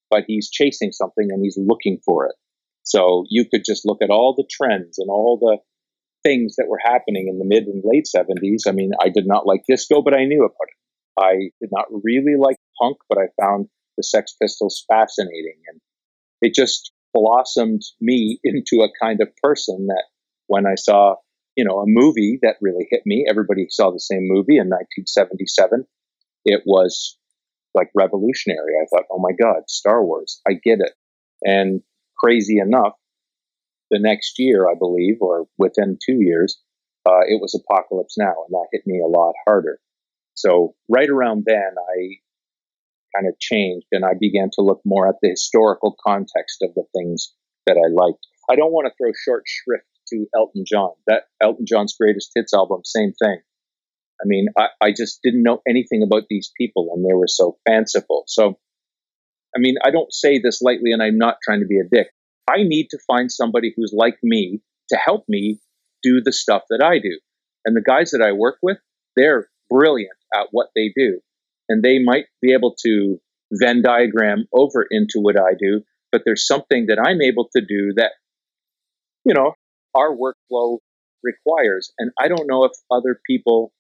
but 0.10 0.24
he's 0.28 0.50
chasing 0.50 0.92
something 0.92 1.28
and 1.30 1.44
he's 1.44 1.58
looking 1.58 2.00
for 2.06 2.26
it. 2.26 2.36
So 2.84 3.26
you 3.30 3.46
could 3.50 3.64
just 3.66 3.86
look 3.86 4.02
at 4.02 4.10
all 4.10 4.34
the 4.36 4.48
trends 4.50 4.98
and 4.98 5.10
all 5.10 5.38
the 5.40 5.58
things 6.24 6.56
that 6.58 6.68
were 6.68 6.80
happening 6.84 7.28
in 7.28 7.38
the 7.38 7.46
mid 7.46 7.64
and 7.64 7.84
late 7.86 8.08
70s. 8.14 8.68
I 8.68 8.72
mean, 8.72 8.92
I 9.02 9.10
did 9.10 9.28
not 9.28 9.46
like 9.46 9.64
disco, 9.68 10.02
but 10.02 10.14
I 10.14 10.26
knew 10.26 10.44
about 10.44 10.68
it. 10.68 10.78
I 11.20 11.34
did 11.60 11.70
not 11.72 11.86
really 11.92 12.36
like 12.38 12.58
punk, 12.82 12.98
but 13.10 13.18
I 13.18 13.28
found 13.42 13.68
the 13.98 14.04
Sex 14.04 14.36
Pistols 14.42 14.86
fascinating. 14.88 15.60
And 15.70 15.82
it 16.42 16.54
just 16.54 16.92
blossomed 17.14 17.82
me 18.00 18.40
into 18.44 18.84
a 18.84 18.92
kind 19.02 19.22
of 19.22 19.30
person 19.42 19.88
that 19.88 20.06
when 20.48 20.66
I 20.66 20.76
saw, 20.76 21.16
you 21.56 21.66
know, 21.66 21.80
a 21.80 21.86
movie 21.88 22.40
that 22.42 22.58
really 22.62 22.88
hit 22.90 23.02
me, 23.06 23.26
everybody 23.30 23.68
saw 23.70 23.92
the 23.92 24.00
same 24.00 24.28
movie 24.28 24.58
in 24.58 24.70
1977. 24.70 25.86
It 26.46 26.62
was 26.66 27.18
like 27.74 27.90
revolutionary. 27.96 28.74
I 28.82 28.86
thought, 28.90 29.06
oh 29.12 29.20
my 29.20 29.32
God, 29.40 29.64
Star 29.68 30.04
Wars, 30.04 30.42
I 30.48 30.54
get 30.54 30.80
it. 30.80 30.94
And 31.44 31.82
crazy 32.18 32.58
enough, 32.60 32.94
the 33.90 34.00
next 34.00 34.36
year, 34.38 34.68
I 34.68 34.74
believe, 34.78 35.18
or 35.22 35.48
within 35.58 35.98
two 36.04 36.18
years, 36.20 36.60
uh, 37.06 37.22
it 37.28 37.40
was 37.42 37.56
Apocalypse 37.56 38.18
Now, 38.18 38.34
and 38.48 38.52
that 38.52 38.68
hit 38.72 38.82
me 38.86 39.00
a 39.00 39.08
lot 39.08 39.34
harder. 39.46 39.80
So 40.34 40.76
right 40.90 41.10
around 41.10 41.44
then, 41.46 41.74
I 41.78 42.18
kind 43.16 43.28
of 43.28 43.40
changed 43.40 43.88
and 43.92 44.06
I 44.06 44.14
began 44.20 44.50
to 44.54 44.62
look 44.62 44.82
more 44.86 45.08
at 45.08 45.16
the 45.22 45.30
historical 45.30 45.96
context 46.06 46.62
of 46.62 46.74
the 46.76 46.84
things 46.96 47.34
that 47.66 47.78
I 47.78 47.90
liked. 47.92 48.26
I 48.50 48.56
don't 48.56 48.72
want 48.72 48.88
to 48.88 48.94
throw 48.98 49.12
short 49.26 49.44
shrift 49.46 49.86
to 50.10 50.26
Elton 50.36 50.64
John. 50.66 50.92
That 51.08 51.24
Elton 51.42 51.66
John's 51.68 51.96
greatest 52.00 52.32
hits 52.36 52.54
album, 52.54 52.82
same 52.84 53.14
thing. 53.14 53.40
I 54.22 54.26
mean, 54.26 54.48
I, 54.58 54.68
I 54.82 54.92
just 54.92 55.20
didn't 55.24 55.44
know 55.44 55.62
anything 55.68 56.02
about 56.04 56.24
these 56.30 56.52
people 56.58 56.90
and 56.94 57.06
they 57.06 57.14
were 57.14 57.28
so 57.28 57.58
fanciful. 57.68 58.24
So, 58.28 58.58
I 59.56 59.60
mean, 59.60 59.76
I 59.84 59.92
don't 59.92 60.12
say 60.14 60.40
this 60.40 60.62
lightly 60.62 60.92
and 60.92 61.04
I'm 61.04 61.18
not 61.18 61.38
trying 61.44 61.60
to 61.60 61.68
be 61.68 61.80
a 61.80 61.88
dick. 61.90 62.08
I 62.50 62.64
need 62.64 62.88
to 62.92 63.00
find 63.06 63.32
somebody 63.32 63.74
who's 63.76 63.94
like 63.96 64.18
me 64.24 64.62
to 64.90 64.98
help 64.98 65.26
me 65.28 65.60
do 66.02 66.22
the 66.24 66.32
stuff 66.32 66.64
that 66.70 66.82
I 66.84 67.00
do. 67.00 67.20
And 67.66 67.76
the 67.76 67.82
guys 67.82 68.12
that 68.12 68.26
I 68.26 68.32
work 68.32 68.58
with, 68.62 68.78
they're 69.16 69.50
brilliant 69.70 70.18
at 70.34 70.48
what 70.52 70.68
they 70.76 70.92
do. 70.96 71.20
And 71.70 71.84
they 71.84 72.00
might 72.00 72.26
be 72.42 72.54
able 72.54 72.76
to 72.86 73.18
Venn 73.52 73.82
diagram 73.82 74.46
over 74.54 74.86
into 74.90 75.20
what 75.20 75.40
I 75.40 75.54
do, 75.60 75.82
but 76.12 76.22
there's 76.26 76.46
something 76.46 76.88
that 76.88 77.00
I'm 77.00 77.22
able 77.22 77.50
to 77.56 77.62
do 77.62 77.94
that, 77.96 78.12
you 79.24 79.34
know, 79.34 79.54
our 79.96 80.16
workflow 80.16 80.80
requires. 81.24 81.92
And 81.98 82.12
I 82.20 82.28
don't 82.28 82.48
know 82.48 82.66
if 82.66 82.72
other 82.92 83.20
people 83.26 83.72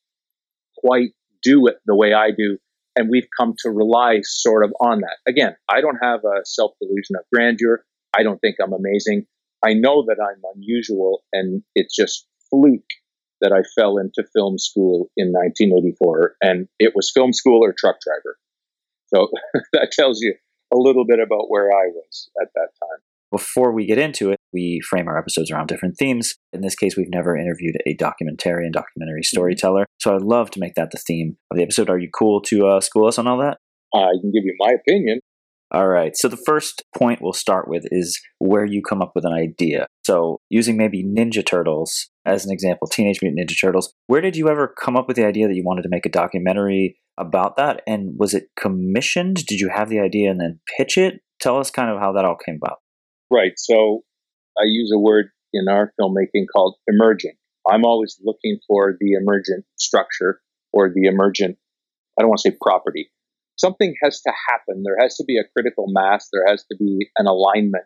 quite 0.77 1.09
do 1.43 1.67
it 1.67 1.77
the 1.85 1.95
way 1.95 2.13
I 2.13 2.31
do. 2.31 2.57
And 2.95 3.09
we've 3.09 3.27
come 3.37 3.53
to 3.59 3.69
rely 3.69 4.21
sort 4.23 4.65
of 4.65 4.73
on 4.81 5.01
that. 5.01 5.17
Again, 5.27 5.55
I 5.69 5.81
don't 5.81 5.99
have 6.01 6.21
a 6.21 6.45
self 6.45 6.71
delusion 6.81 7.15
of 7.15 7.25
grandeur. 7.31 7.83
I 8.17 8.23
don't 8.23 8.39
think 8.39 8.55
I'm 8.61 8.73
amazing. 8.73 9.25
I 9.63 9.73
know 9.73 10.03
that 10.07 10.17
I'm 10.21 10.41
unusual 10.55 11.23
and 11.33 11.61
it's 11.75 11.95
just 11.95 12.25
fluke 12.49 12.81
that 13.41 13.51
I 13.51 13.61
fell 13.79 13.97
into 13.97 14.27
film 14.33 14.57
school 14.57 15.09
in 15.15 15.27
1984 15.31 16.35
and 16.41 16.67
it 16.79 16.93
was 16.95 17.11
film 17.13 17.33
school 17.33 17.63
or 17.63 17.73
truck 17.77 17.97
driver. 18.01 18.37
So 19.07 19.27
that 19.73 19.91
tells 19.91 20.21
you 20.21 20.35
a 20.73 20.77
little 20.77 21.05
bit 21.05 21.19
about 21.19 21.49
where 21.49 21.67
I 21.67 21.87
was 21.87 22.29
at 22.41 22.49
that 22.55 22.69
time. 22.81 22.99
Before 23.31 23.73
we 23.73 23.85
get 23.85 23.97
into 23.97 24.31
it, 24.31 24.39
we 24.53 24.79
frame 24.89 25.07
our 25.07 25.17
episodes 25.17 25.51
around 25.51 25.67
different 25.67 25.97
themes. 25.97 26.35
In 26.53 26.61
this 26.61 26.75
case, 26.75 26.95
we've 26.95 27.09
never 27.09 27.37
interviewed 27.37 27.75
a 27.85 27.95
documentarian, 27.95 28.71
documentary 28.71 29.21
mm-hmm. 29.21 29.35
storyteller. 29.35 29.85
So 29.99 30.15
I'd 30.15 30.21
love 30.21 30.49
to 30.51 30.59
make 30.59 30.75
that 30.75 30.91
the 30.91 30.97
theme 30.97 31.37
of 31.51 31.57
the 31.57 31.63
episode. 31.63 31.89
Are 31.89 31.99
you 31.99 32.09
cool 32.09 32.41
to 32.43 32.67
uh, 32.67 32.79
school 32.79 33.07
us 33.07 33.17
on 33.17 33.27
all 33.27 33.37
that? 33.39 33.57
I 33.93 34.11
can 34.21 34.31
give 34.31 34.43
you 34.43 34.55
my 34.59 34.73
opinion. 34.73 35.19
All 35.71 35.87
right. 35.87 36.15
So 36.15 36.29
the 36.29 36.41
first 36.45 36.83
point 36.97 37.21
we'll 37.21 37.33
start 37.33 37.67
with 37.67 37.83
is 37.91 38.21
where 38.39 38.65
you 38.65 38.81
come 38.81 39.01
up 39.01 39.11
with 39.15 39.25
an 39.25 39.33
idea. 39.33 39.87
So 40.05 40.39
using 40.49 40.77
maybe 40.77 41.03
Ninja 41.03 41.45
Turtles 41.45 42.09
as 42.25 42.45
an 42.45 42.53
example, 42.53 42.87
Teenage 42.87 43.19
Mutant 43.21 43.49
Ninja 43.49 43.59
Turtles, 43.59 43.93
where 44.07 44.21
did 44.21 44.37
you 44.37 44.47
ever 44.47 44.73
come 44.81 44.95
up 44.95 45.07
with 45.07 45.17
the 45.17 45.25
idea 45.25 45.47
that 45.47 45.55
you 45.55 45.63
wanted 45.65 45.81
to 45.81 45.89
make 45.89 46.05
a 46.05 46.09
documentary 46.09 46.97
about 47.17 47.57
that? 47.57 47.81
And 47.85 48.17
was 48.17 48.33
it 48.33 48.45
commissioned? 48.57 49.45
Did 49.45 49.59
you 49.59 49.69
have 49.69 49.89
the 49.89 49.99
idea 49.99 50.31
and 50.31 50.39
then 50.39 50.59
pitch 50.77 50.97
it? 50.97 51.15
Tell 51.41 51.57
us 51.57 51.69
kind 51.69 51.89
of 51.89 51.99
how 51.99 52.13
that 52.13 52.23
all 52.23 52.37
came 52.37 52.59
about. 52.61 52.77
Right. 53.29 53.53
So 53.57 54.03
I 54.57 54.63
use 54.65 54.91
a 54.93 54.99
word 54.99 55.27
in 55.53 55.67
our 55.69 55.91
filmmaking 55.99 56.45
called 56.53 56.77
emergent. 56.87 57.35
I'm 57.69 57.83
always 57.83 58.17
looking 58.23 58.59
for 58.67 58.95
the 58.99 59.13
emergent 59.13 59.65
structure 59.77 60.39
or 60.71 60.89
the 60.93 61.07
emergent, 61.07 61.57
I 62.17 62.21
don't 62.21 62.29
want 62.29 62.39
to 62.43 62.51
say 62.51 62.57
property. 62.61 63.09
Something 63.57 63.95
has 64.03 64.21
to 64.21 64.31
happen. 64.49 64.83
There 64.83 64.97
has 64.99 65.15
to 65.17 65.23
be 65.23 65.37
a 65.37 65.43
critical 65.55 65.85
mass. 65.87 66.29
There 66.31 66.45
has 66.47 66.63
to 66.65 66.77
be 66.77 67.09
an 67.17 67.25
alignment 67.25 67.85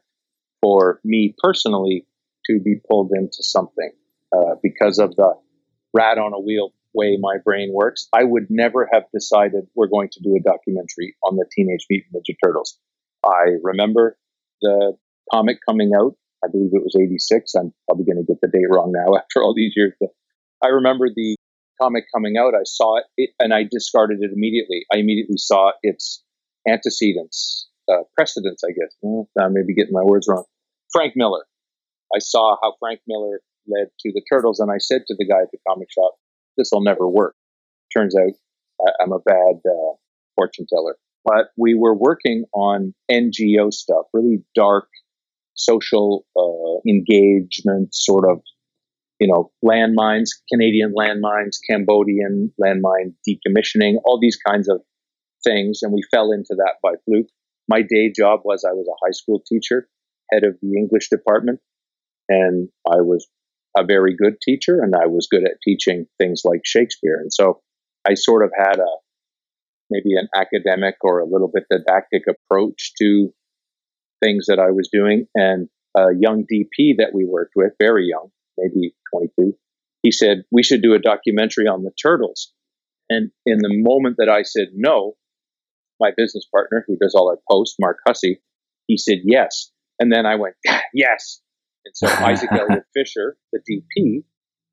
for 0.61 0.99
me 1.03 1.33
personally 1.41 2.05
to 2.47 2.59
be 2.59 2.75
pulled 2.89 3.11
into 3.13 3.41
something 3.41 3.91
uh, 4.35 4.55
because 4.61 4.99
of 4.99 5.15
the 5.15 5.33
rat 5.93 6.17
on 6.17 6.33
a 6.33 6.39
wheel 6.39 6.71
way 6.93 7.17
my 7.19 7.37
brain 7.43 7.71
works. 7.73 8.07
I 8.13 8.23
would 8.23 8.47
never 8.49 8.89
have 8.91 9.03
decided 9.13 9.67
we're 9.75 9.87
going 9.87 10.09
to 10.11 10.19
do 10.21 10.35
a 10.35 10.41
documentary 10.41 11.15
on 11.23 11.37
the 11.37 11.45
Teenage 11.51 11.85
Mutant 11.89 12.13
Ninja 12.15 12.35
Turtles. 12.43 12.77
I 13.25 13.57
remember 13.63 14.17
the 14.61 14.97
comic 15.31 15.59
coming 15.65 15.91
out. 15.97 16.15
I 16.43 16.47
believe 16.51 16.71
it 16.73 16.83
was 16.83 16.97
86. 16.99 17.53
I'm 17.55 17.73
probably 17.87 18.05
going 18.05 18.17
to 18.17 18.27
get 18.27 18.41
the 18.41 18.47
date 18.47 18.67
wrong 18.69 18.91
now 18.93 19.15
after 19.17 19.41
all 19.43 19.53
these 19.55 19.73
years, 19.75 19.93
but 19.99 20.09
I 20.63 20.69
remember 20.69 21.07
the 21.15 21.37
comic 21.81 22.05
coming 22.13 22.35
out. 22.37 22.53
I 22.53 22.63
saw 22.65 22.99
it, 23.15 23.29
and 23.39 23.53
I 23.53 23.63
discarded 23.69 24.19
it 24.21 24.31
immediately. 24.33 24.85
I 24.93 24.97
immediately 24.97 25.37
saw 25.37 25.71
its 25.81 26.23
antecedents, 26.67 27.69
uh, 27.89 28.03
precedents, 28.15 28.63
I 28.63 28.71
guess. 28.71 28.95
Well, 29.01 29.29
I 29.39 29.47
may 29.49 29.61
be 29.65 29.73
getting 29.73 29.93
my 29.93 30.03
words 30.03 30.27
wrong. 30.29 30.45
Frank 30.91 31.13
Miller. 31.15 31.45
I 32.13 32.19
saw 32.19 32.57
how 32.61 32.73
Frank 32.79 32.99
Miller 33.07 33.39
led 33.67 33.87
to 34.01 34.11
the 34.13 34.21
Turtles, 34.29 34.59
and 34.59 34.69
I 34.69 34.77
said 34.79 35.03
to 35.07 35.15
the 35.17 35.25
guy 35.25 35.41
at 35.41 35.51
the 35.51 35.59
comic 35.67 35.87
shop, 35.91 36.15
"This 36.57 36.69
will 36.71 36.83
never 36.83 37.07
work." 37.07 37.35
Turns 37.93 38.15
out 38.15 38.33
I'm 38.99 39.11
a 39.11 39.19
bad 39.19 39.61
uh, 39.65 39.93
fortune 40.35 40.65
teller. 40.71 40.97
But 41.23 41.49
we 41.57 41.75
were 41.75 41.95
working 41.95 42.45
on 42.53 42.93
NGO 43.11 43.71
stuff, 43.71 44.05
really 44.13 44.43
dark 44.55 44.87
social 45.53 46.25
uh, 46.35 46.89
engagement 46.89 47.93
sort 47.93 48.25
of, 48.29 48.41
you 49.21 49.27
know, 49.27 49.51
landmines, 49.63 50.29
Canadian 50.51 50.95
landmines, 50.97 51.57
Cambodian 51.69 52.51
landmine 52.59 53.13
decommissioning, 53.29 53.97
all 54.03 54.19
these 54.19 54.35
kinds 54.35 54.67
of 54.67 54.81
things. 55.43 55.81
And 55.83 55.93
we 55.93 56.01
fell 56.09 56.31
into 56.31 56.55
that 56.57 56.77
by 56.81 56.93
fluke. 57.05 57.27
My 57.69 57.83
day 57.83 58.11
job 58.13 58.39
was 58.43 58.65
I 58.67 58.73
was 58.73 58.87
a 58.89 59.05
high 59.05 59.11
school 59.11 59.39
teacher, 59.47 59.87
head 60.31 60.43
of 60.43 60.57
the 60.63 60.75
English 60.75 61.09
department, 61.09 61.59
and 62.27 62.69
I 62.87 63.01
was 63.01 63.27
a 63.77 63.85
very 63.85 64.15
good 64.17 64.41
teacher 64.41 64.81
and 64.81 64.95
I 64.95 65.05
was 65.05 65.27
good 65.29 65.43
at 65.43 65.61
teaching 65.63 66.07
things 66.19 66.41
like 66.43 66.61
Shakespeare. 66.65 67.19
And 67.21 67.31
so 67.31 67.61
I 68.09 68.15
sort 68.15 68.43
of 68.43 68.51
had 68.57 68.79
a 68.79 68.91
maybe 69.91 70.15
an 70.15 70.29
academic 70.35 70.95
or 71.03 71.19
a 71.19 71.27
little 71.27 71.51
bit 71.53 71.65
didactic 71.69 72.23
approach 72.27 72.93
to 72.99 73.29
things 74.23 74.47
that 74.47 74.57
I 74.57 74.71
was 74.71 74.89
doing. 74.91 75.27
And 75.35 75.69
a 75.95 76.07
young 76.17 76.43
DP 76.51 76.95
that 76.97 77.11
we 77.13 77.25
worked 77.25 77.53
with, 77.55 77.73
very 77.79 78.07
young, 78.07 78.31
maybe 78.57 78.95
22, 79.13 79.53
he 80.01 80.11
said, 80.11 80.43
We 80.51 80.63
should 80.63 80.81
do 80.81 80.93
a 80.93 80.99
documentary 80.99 81.67
on 81.67 81.83
the 81.83 81.91
turtles. 82.01 82.53
And 83.09 83.31
in 83.45 83.57
the 83.59 83.69
moment 83.71 84.15
that 84.17 84.29
I 84.29 84.43
said 84.43 84.69
no, 84.73 85.15
my 85.99 86.11
business 86.15 86.47
partner, 86.51 86.83
who 86.87 86.97
does 86.97 87.13
all 87.13 87.29
our 87.29 87.39
posts, 87.49 87.75
Mark 87.79 87.97
Hussey, 88.07 88.41
he 88.87 88.97
said 88.97 89.19
yes. 89.23 89.71
And 89.99 90.11
then 90.11 90.25
I 90.25 90.35
went, 90.35 90.55
ah, 90.67 90.81
yes. 90.93 91.41
And 91.85 91.95
so 91.95 92.07
Isaac 92.25 92.51
Elliott 92.51 92.85
Fisher, 92.93 93.37
the 93.51 93.59
DP, 93.59 94.23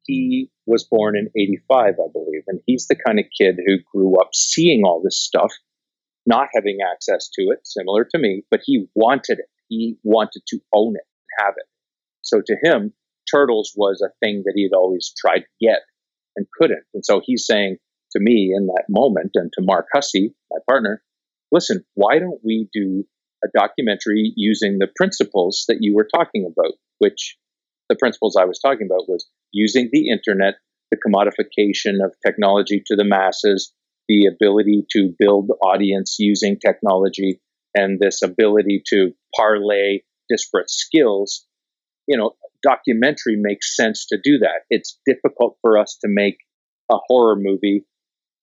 he 0.04 0.50
was 0.66 0.84
born 0.90 1.16
in 1.16 1.28
85, 1.36 1.94
I 1.94 2.12
believe. 2.12 2.42
And 2.46 2.60
he's 2.66 2.86
the 2.86 2.96
kind 2.96 3.18
of 3.18 3.26
kid 3.38 3.58
who 3.64 3.76
grew 3.92 4.16
up 4.16 4.30
seeing 4.34 4.82
all 4.84 5.02
this 5.02 5.20
stuff 5.20 5.52
not 6.26 6.48
having 6.54 6.78
access 6.92 7.28
to 7.34 7.42
it, 7.50 7.60
similar 7.64 8.04
to 8.04 8.18
me, 8.18 8.42
but 8.50 8.60
he 8.64 8.86
wanted 8.94 9.38
it. 9.38 9.48
He 9.68 9.96
wanted 10.02 10.42
to 10.48 10.60
own 10.74 10.94
it, 10.96 11.06
have 11.38 11.54
it. 11.56 11.66
So 12.22 12.42
to 12.44 12.56
him, 12.62 12.92
Turtles 13.32 13.72
was 13.76 14.02
a 14.02 14.12
thing 14.24 14.42
that 14.44 14.54
he 14.54 14.64
had 14.64 14.76
always 14.76 15.12
tried 15.18 15.40
to 15.40 15.66
get 15.66 15.80
and 16.36 16.46
couldn't. 16.58 16.84
And 16.94 17.04
so 17.04 17.20
he's 17.24 17.46
saying 17.46 17.76
to 18.12 18.20
me 18.20 18.54
in 18.56 18.66
that 18.66 18.84
moment 18.88 19.32
and 19.34 19.50
to 19.54 19.64
Mark 19.64 19.86
Hussey, 19.94 20.34
my 20.50 20.58
partner, 20.68 21.02
listen, 21.52 21.84
why 21.94 22.18
don't 22.18 22.40
we 22.44 22.68
do 22.72 23.04
a 23.44 23.48
documentary 23.56 24.32
using 24.36 24.78
the 24.78 24.88
principles 24.96 25.64
that 25.68 25.78
you 25.80 25.94
were 25.94 26.08
talking 26.12 26.50
about, 26.50 26.72
which 26.98 27.36
the 27.88 27.96
principles 27.96 28.36
I 28.38 28.44
was 28.44 28.58
talking 28.58 28.86
about 28.86 29.08
was 29.08 29.28
using 29.52 29.88
the 29.92 30.10
internet, 30.10 30.54
the 30.90 30.98
commodification 30.98 32.04
of 32.04 32.14
technology 32.24 32.82
to 32.86 32.96
the 32.96 33.04
masses, 33.04 33.72
the 34.08 34.26
ability 34.26 34.86
to 34.92 35.14
build 35.18 35.50
audience 35.62 36.16
using 36.18 36.58
technology 36.58 37.40
and 37.74 38.00
this 38.00 38.22
ability 38.22 38.82
to 38.88 39.12
parlay 39.36 40.00
disparate 40.28 40.70
skills, 40.70 41.46
you 42.06 42.16
know, 42.16 42.32
documentary 42.62 43.36
makes 43.36 43.76
sense 43.76 44.06
to 44.06 44.18
do 44.22 44.38
that. 44.38 44.62
It's 44.70 44.98
difficult 45.06 45.56
for 45.62 45.78
us 45.78 45.98
to 46.02 46.08
make 46.08 46.36
a 46.90 46.96
horror 47.06 47.36
movie 47.38 47.84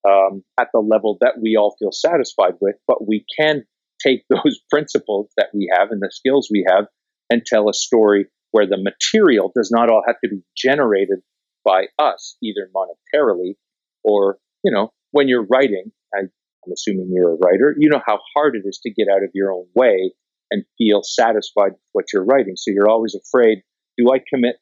um, 0.08 0.44
at 0.60 0.68
the 0.74 0.80
level 0.80 1.18
that 1.22 1.36
we 1.42 1.56
all 1.58 1.76
feel 1.80 1.92
satisfied 1.92 2.54
with, 2.62 2.76
but 2.88 3.08
we 3.08 3.26
can 3.40 3.64
take 4.06 4.24
those 4.30 4.60
principles 4.70 5.32
that 5.38 5.48
we 5.54 5.70
have 5.78 5.92
and 5.92 6.02
the 6.02 6.12
skills 6.12 6.50
we 6.52 6.66
have 6.70 6.86
and 7.30 7.42
tell 7.46 7.70
a 7.70 7.74
story 7.74 8.26
where 8.52 8.68
the 8.68 8.82
material 8.82 9.52
does 9.56 9.72
not 9.72 9.90
all 9.90 10.04
have 10.06 10.20
to 10.24 10.30
be 10.30 10.42
generated 10.56 11.20
by 11.66 11.86
us, 12.00 12.38
either 12.44 12.70
monetarily 12.74 13.56
or, 14.04 14.38
you 14.64 14.72
know, 14.72 14.94
when 15.12 15.28
you're 15.28 15.46
writing, 15.46 15.92
I, 16.14 16.20
I'm 16.20 16.72
assuming 16.72 17.10
you're 17.12 17.34
a 17.34 17.38
writer, 17.38 17.76
you 17.78 17.90
know 17.90 18.02
how 18.06 18.20
hard 18.36 18.56
it 18.56 18.64
is 18.66 18.80
to 18.84 18.92
get 18.92 19.08
out 19.12 19.24
of 19.24 19.32
your 19.34 19.52
own 19.52 19.66
way 19.74 20.14
and 20.52 20.64
feel 20.78 21.02
satisfied 21.04 21.72
with 21.72 21.82
what 21.94 22.06
you're 22.14 22.24
writing. 22.24 22.54
So 22.56 22.72
you're 22.72 22.90
always 22.90 23.16
afraid, 23.16 23.64
do 23.98 24.12
I 24.14 24.20
commit, 24.20 24.58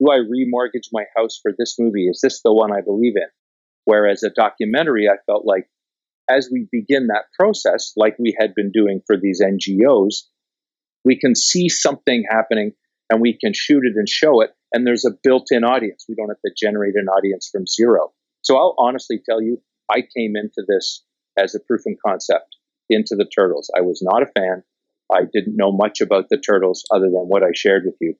do 0.00 0.10
I 0.10 0.16
remortgage 0.16 0.88
my 0.92 1.04
house 1.16 1.38
for 1.42 1.52
this 1.56 1.76
movie? 1.78 2.06
Is 2.06 2.20
this 2.22 2.42
the 2.42 2.52
one 2.52 2.72
I 2.72 2.80
believe 2.80 3.14
in? 3.16 3.28
Whereas 3.84 4.22
a 4.22 4.30
documentary, 4.30 5.08
I 5.08 5.16
felt 5.26 5.46
like 5.46 5.68
as 6.30 6.50
we 6.52 6.68
begin 6.70 7.06
that 7.08 7.24
process, 7.38 7.92
like 7.96 8.16
we 8.18 8.36
had 8.38 8.54
been 8.54 8.70
doing 8.70 9.00
for 9.06 9.16
these 9.16 9.40
NGOs, 9.42 10.24
we 11.04 11.18
can 11.18 11.34
see 11.34 11.68
something 11.68 12.24
happening 12.28 12.72
and 13.10 13.20
we 13.20 13.36
can 13.38 13.52
shoot 13.54 13.84
it 13.84 13.96
and 13.96 14.08
show 14.08 14.42
it. 14.42 14.50
And 14.72 14.86
there's 14.86 15.06
a 15.06 15.16
built 15.22 15.46
in 15.50 15.64
audience. 15.64 16.04
We 16.08 16.14
don't 16.14 16.28
have 16.28 16.40
to 16.44 16.52
generate 16.56 16.94
an 16.96 17.08
audience 17.08 17.48
from 17.50 17.66
zero. 17.66 18.12
So 18.42 18.56
I'll 18.56 18.74
honestly 18.78 19.20
tell 19.24 19.40
you, 19.40 19.62
I 19.90 20.02
came 20.16 20.36
into 20.36 20.62
this 20.66 21.02
as 21.38 21.54
a 21.54 21.60
proof 21.60 21.82
of 21.86 21.94
concept 22.04 22.56
into 22.90 23.16
the 23.16 23.24
turtles. 23.24 23.70
I 23.76 23.80
was 23.80 24.02
not 24.02 24.22
a 24.22 24.26
fan. 24.26 24.62
I 25.10 25.22
didn't 25.32 25.56
know 25.56 25.72
much 25.72 26.00
about 26.00 26.26
the 26.28 26.36
turtles 26.36 26.84
other 26.90 27.06
than 27.06 27.28
what 27.28 27.42
I 27.42 27.52
shared 27.54 27.84
with 27.86 27.96
you. 28.00 28.14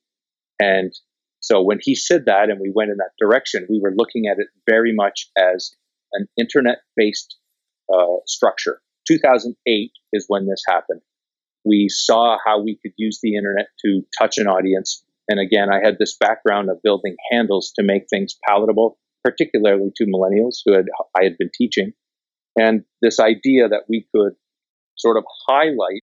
And 0.60 0.92
so 1.40 1.62
when 1.62 1.78
he 1.80 1.94
said 1.94 2.24
that 2.26 2.50
and 2.50 2.60
we 2.60 2.72
went 2.74 2.90
in 2.90 2.96
that 2.98 3.12
direction, 3.18 3.66
we 3.70 3.80
were 3.82 3.94
looking 3.94 4.26
at 4.26 4.38
it 4.38 4.48
very 4.68 4.94
much 4.94 5.30
as 5.36 5.70
an 6.12 6.26
internet 6.36 6.78
based 6.96 7.36
uh, 7.92 8.16
structure. 8.26 8.80
2008 9.06 9.90
is 10.12 10.24
when 10.28 10.46
this 10.46 10.62
happened. 10.66 11.00
We 11.64 11.88
saw 11.88 12.38
how 12.44 12.60
we 12.62 12.78
could 12.82 12.92
use 12.96 13.20
the 13.22 13.36
internet 13.36 13.66
to 13.84 14.02
touch 14.18 14.38
an 14.38 14.46
audience. 14.46 15.04
And 15.28 15.38
again, 15.40 15.68
I 15.70 15.84
had 15.84 15.96
this 15.98 16.16
background 16.18 16.70
of 16.70 16.82
building 16.82 17.16
handles 17.30 17.72
to 17.76 17.84
make 17.84 18.04
things 18.08 18.36
palatable, 18.46 18.98
particularly 19.24 19.90
to 19.96 20.06
millennials 20.06 20.58
who 20.64 20.74
had, 20.74 20.86
I 21.18 21.24
had 21.24 21.36
been 21.38 21.50
teaching. 21.54 21.92
And 22.56 22.84
this 23.02 23.20
idea 23.20 23.68
that 23.68 23.84
we 23.88 24.06
could 24.14 24.32
sort 24.96 25.16
of 25.16 25.24
highlight 25.48 26.02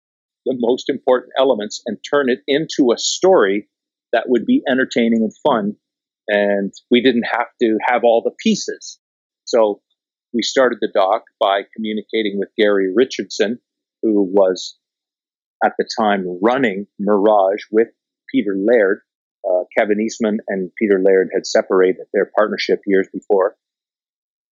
the 0.47 0.57
most 0.59 0.89
important 0.89 1.33
elements 1.39 1.83
and 1.87 1.99
turn 2.09 2.31
it 2.31 2.41
into 2.47 2.93
a 2.93 2.99
story 2.99 3.69
that 4.13 4.25
would 4.29 4.47
be 4.47 4.63
entertaining 4.71 5.23
and 5.23 5.33
fun. 5.47 5.77
And 6.29 6.73
we 6.91 7.03
didn't 7.03 7.25
have 7.31 7.49
to 7.63 7.79
have 7.87 8.03
all 8.05 8.23
the 8.23 8.35
pieces. 8.43 8.99
So 9.45 9.81
we 10.35 10.43
started 10.43 10.79
the 10.81 10.93
doc 10.93 11.25
by 11.41 11.63
communicating 11.75 12.39
with 12.39 12.51
Gary 12.59 12.93
Richardson, 12.95 13.59
who 14.03 14.23
was 14.23 14.77
at 15.65 15.73
the 15.79 15.89
time 15.99 16.39
running 16.43 16.87
Mirage 16.99 17.63
with 17.71 17.89
Peter 18.31 18.55
Laird. 18.57 19.01
Uh, 19.49 19.65
Kevin 19.77 20.01
Eastman 20.01 20.39
and 20.49 20.71
Peter 20.79 21.01
Laird 21.03 21.31
had 21.33 21.47
separated 21.47 22.07
their 22.13 22.31
partnership 22.37 22.81
years 22.87 23.09
before. 23.13 23.57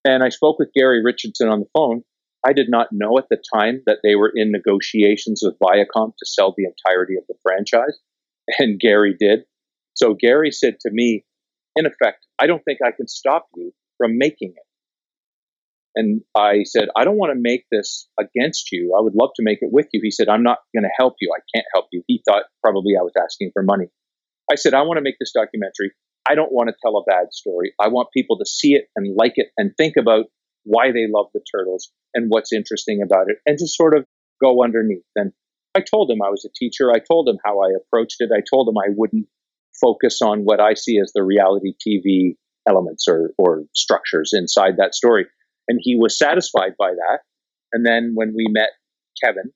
And 0.06 0.24
I 0.24 0.30
spoke 0.30 0.60
with 0.60 0.74
Gary 0.74 1.04
Richardson 1.04 1.50
on 1.50 1.60
the 1.60 1.70
phone. 1.74 2.04
I 2.46 2.54
did 2.54 2.70
not 2.70 2.90
know 2.92 3.18
at 3.18 3.26
the 3.30 3.42
time 3.54 3.82
that 3.88 4.00
they 4.04 4.16
were 4.16 4.32
in 4.34 4.52
negotiations 4.52 5.42
with 5.44 5.58
Viacom 5.60 6.14
to 6.18 6.26
sell 6.26 6.54
the 6.56 6.66
entirety 6.66 7.16
of 7.18 7.24
the 7.28 7.34
franchise. 7.42 7.98
And 8.60 8.80
Gary 8.80 9.16
did. 9.20 9.40
So 9.96 10.14
Gary 10.14 10.52
said 10.52 10.76
to 10.82 10.90
me, 10.92 11.26
in 11.76 11.86
effect, 11.86 12.26
I 12.40 12.48
don't 12.48 12.64
think 12.64 12.80
I 12.86 12.92
can 12.92 13.08
stop 13.08 13.48
you 13.56 13.72
from 13.98 14.18
making 14.18 14.54
it. 14.56 14.66
And 15.96 16.22
I 16.36 16.64
said, 16.64 16.90
I 16.96 17.06
don't 17.06 17.18
want 17.18 17.32
to 17.32 17.40
make 17.42 17.66
this 17.72 18.08
against 18.20 18.72
you. 18.72 18.94
I 18.98 19.02
would 19.02 19.16
love 19.16 19.30
to 19.38 19.44
make 19.44 19.60
it 19.62 19.70
with 19.72 19.88
you. 19.94 20.02
He 20.04 20.12
said, 20.12 20.28
I'm 20.28 20.44
not 20.44 20.60
going 20.76 20.84
to 20.84 20.90
help 21.00 21.16
you. 21.22 21.32
I 21.34 21.40
can't 21.56 21.66
help 21.74 21.86
you. 21.92 22.04
He 22.08 22.22
thought 22.28 22.44
probably 22.62 22.94
I 23.00 23.04
was 23.04 23.14
asking 23.22 23.52
for 23.54 23.64
money. 23.64 23.88
I 24.52 24.56
said, 24.56 24.74
I 24.74 24.82
want 24.82 24.98
to 24.98 25.02
make 25.02 25.16
this 25.20 25.32
documentary. 25.34 25.92
I 26.30 26.36
don't 26.36 26.52
want 26.52 26.70
to 26.70 26.76
tell 26.82 26.98
a 26.98 27.04
bad 27.04 27.34
story. 27.34 27.74
I 27.80 27.88
want 27.88 28.10
people 28.14 28.38
to 28.40 28.46
see 28.46 28.74
it 28.74 28.90
and 28.96 29.16
like 29.16 29.34
it 29.36 29.48
and 29.58 29.72
think 29.78 29.96
about 29.98 30.26
why 30.64 30.92
they 30.92 31.08
love 31.10 31.28
the 31.34 31.42
turtles 31.56 31.92
and 32.14 32.26
what's 32.30 32.52
interesting 32.52 33.02
about 33.02 33.30
it 33.30 33.38
and 33.46 33.58
just 33.58 33.78
sort 33.78 33.96
of 33.96 34.06
go 34.42 34.64
underneath. 34.64 35.06
And 35.16 35.32
I 35.76 35.82
told 35.82 36.10
him 36.10 36.22
I 36.22 36.30
was 36.30 36.46
a 36.46 36.54
teacher. 36.56 36.92
I 36.92 37.00
told 37.00 37.28
him 37.28 37.38
how 37.44 37.60
I 37.60 37.72
approached 37.76 38.18
it. 38.20 38.30
I 38.34 38.42
told 38.50 38.70
him 38.70 38.78
I 38.78 38.94
wouldn't 38.96 39.28
focus 39.80 40.20
on 40.24 40.42
what 40.42 40.62
I 40.62 40.74
see 40.74 41.00
as 41.00 41.12
the 41.14 41.24
reality 41.24 41.74
TV 41.86 42.38
elements 42.68 43.08
or, 43.08 43.32
or 43.38 43.64
structures 43.74 44.32
inside 44.34 44.78
that 44.78 44.96
story. 44.96 45.26
And 45.68 45.80
he 45.82 45.98
was 46.00 46.18
satisfied 46.18 46.74
by 46.80 46.92
that. 46.92 47.20
And 47.74 47.86
then 47.86 48.14
when 48.16 48.34
we 48.36 48.48
met 48.50 48.70
Kevin 49.22 49.52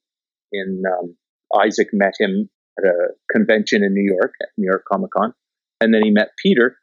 in, 0.52 0.84
um, 0.86 1.16
Isaac 1.58 1.88
met 1.94 2.14
him 2.20 2.50
at 2.78 2.86
a 2.86 3.08
convention 3.32 3.84
in 3.84 3.94
New 3.94 4.14
York, 4.14 4.34
at 4.42 4.50
New 4.58 4.68
York 4.70 4.84
Comic 4.92 5.12
Con. 5.16 5.34
And 5.80 5.94
then 5.94 6.02
he 6.04 6.12
met 6.12 6.30
Peter. 6.44 6.78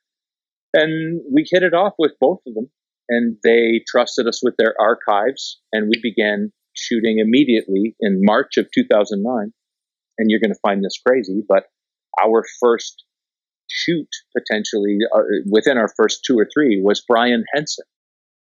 And 0.72 1.20
we 1.32 1.44
hit 1.48 1.62
it 1.62 1.74
off 1.74 1.92
with 1.98 2.12
both 2.20 2.40
of 2.46 2.54
them. 2.54 2.70
And 3.08 3.36
they 3.44 3.82
trusted 3.86 4.26
us 4.26 4.40
with 4.42 4.54
their 4.58 4.74
archives. 4.80 5.60
And 5.72 5.88
we 5.88 6.00
began 6.02 6.52
shooting 6.76 7.18
immediately 7.18 7.96
in 8.00 8.20
March 8.22 8.56
of 8.56 8.66
2009. 8.74 9.52
And 10.18 10.30
you're 10.30 10.40
going 10.40 10.52
to 10.52 10.60
find 10.62 10.84
this 10.84 10.98
crazy, 11.04 11.42
but 11.46 11.64
our 12.22 12.44
first 12.60 13.04
shoot 13.68 14.08
potentially 14.36 14.98
uh, 15.14 15.20
within 15.50 15.76
our 15.76 15.92
first 15.96 16.20
two 16.26 16.38
or 16.38 16.48
three 16.52 16.80
was 16.82 17.02
Brian 17.06 17.44
Henson. 17.54 17.84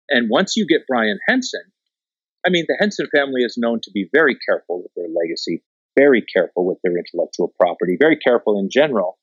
And 0.09 0.29
once 0.31 0.57
you 0.57 0.67
get 0.67 0.87
Brian 0.89 1.19
Henson, 1.29 1.63
I 2.45 2.51
mean, 2.51 2.65
the 2.67 2.77
Henson 2.81 3.07
family 3.15 3.43
is 3.43 3.57
known 3.57 3.81
to 3.83 3.91
be 3.93 4.09
very 4.13 4.37
careful 4.49 4.83
with 4.83 4.93
their 4.97 5.09
legacy, 5.09 5.63
very 5.99 6.25
careful 6.35 6.67
with 6.67 6.79
their 6.83 6.95
intellectual 6.97 7.53
property, 7.61 7.97
very 8.01 8.17
careful 8.17 8.59
in 8.59 8.69
general 8.71 9.19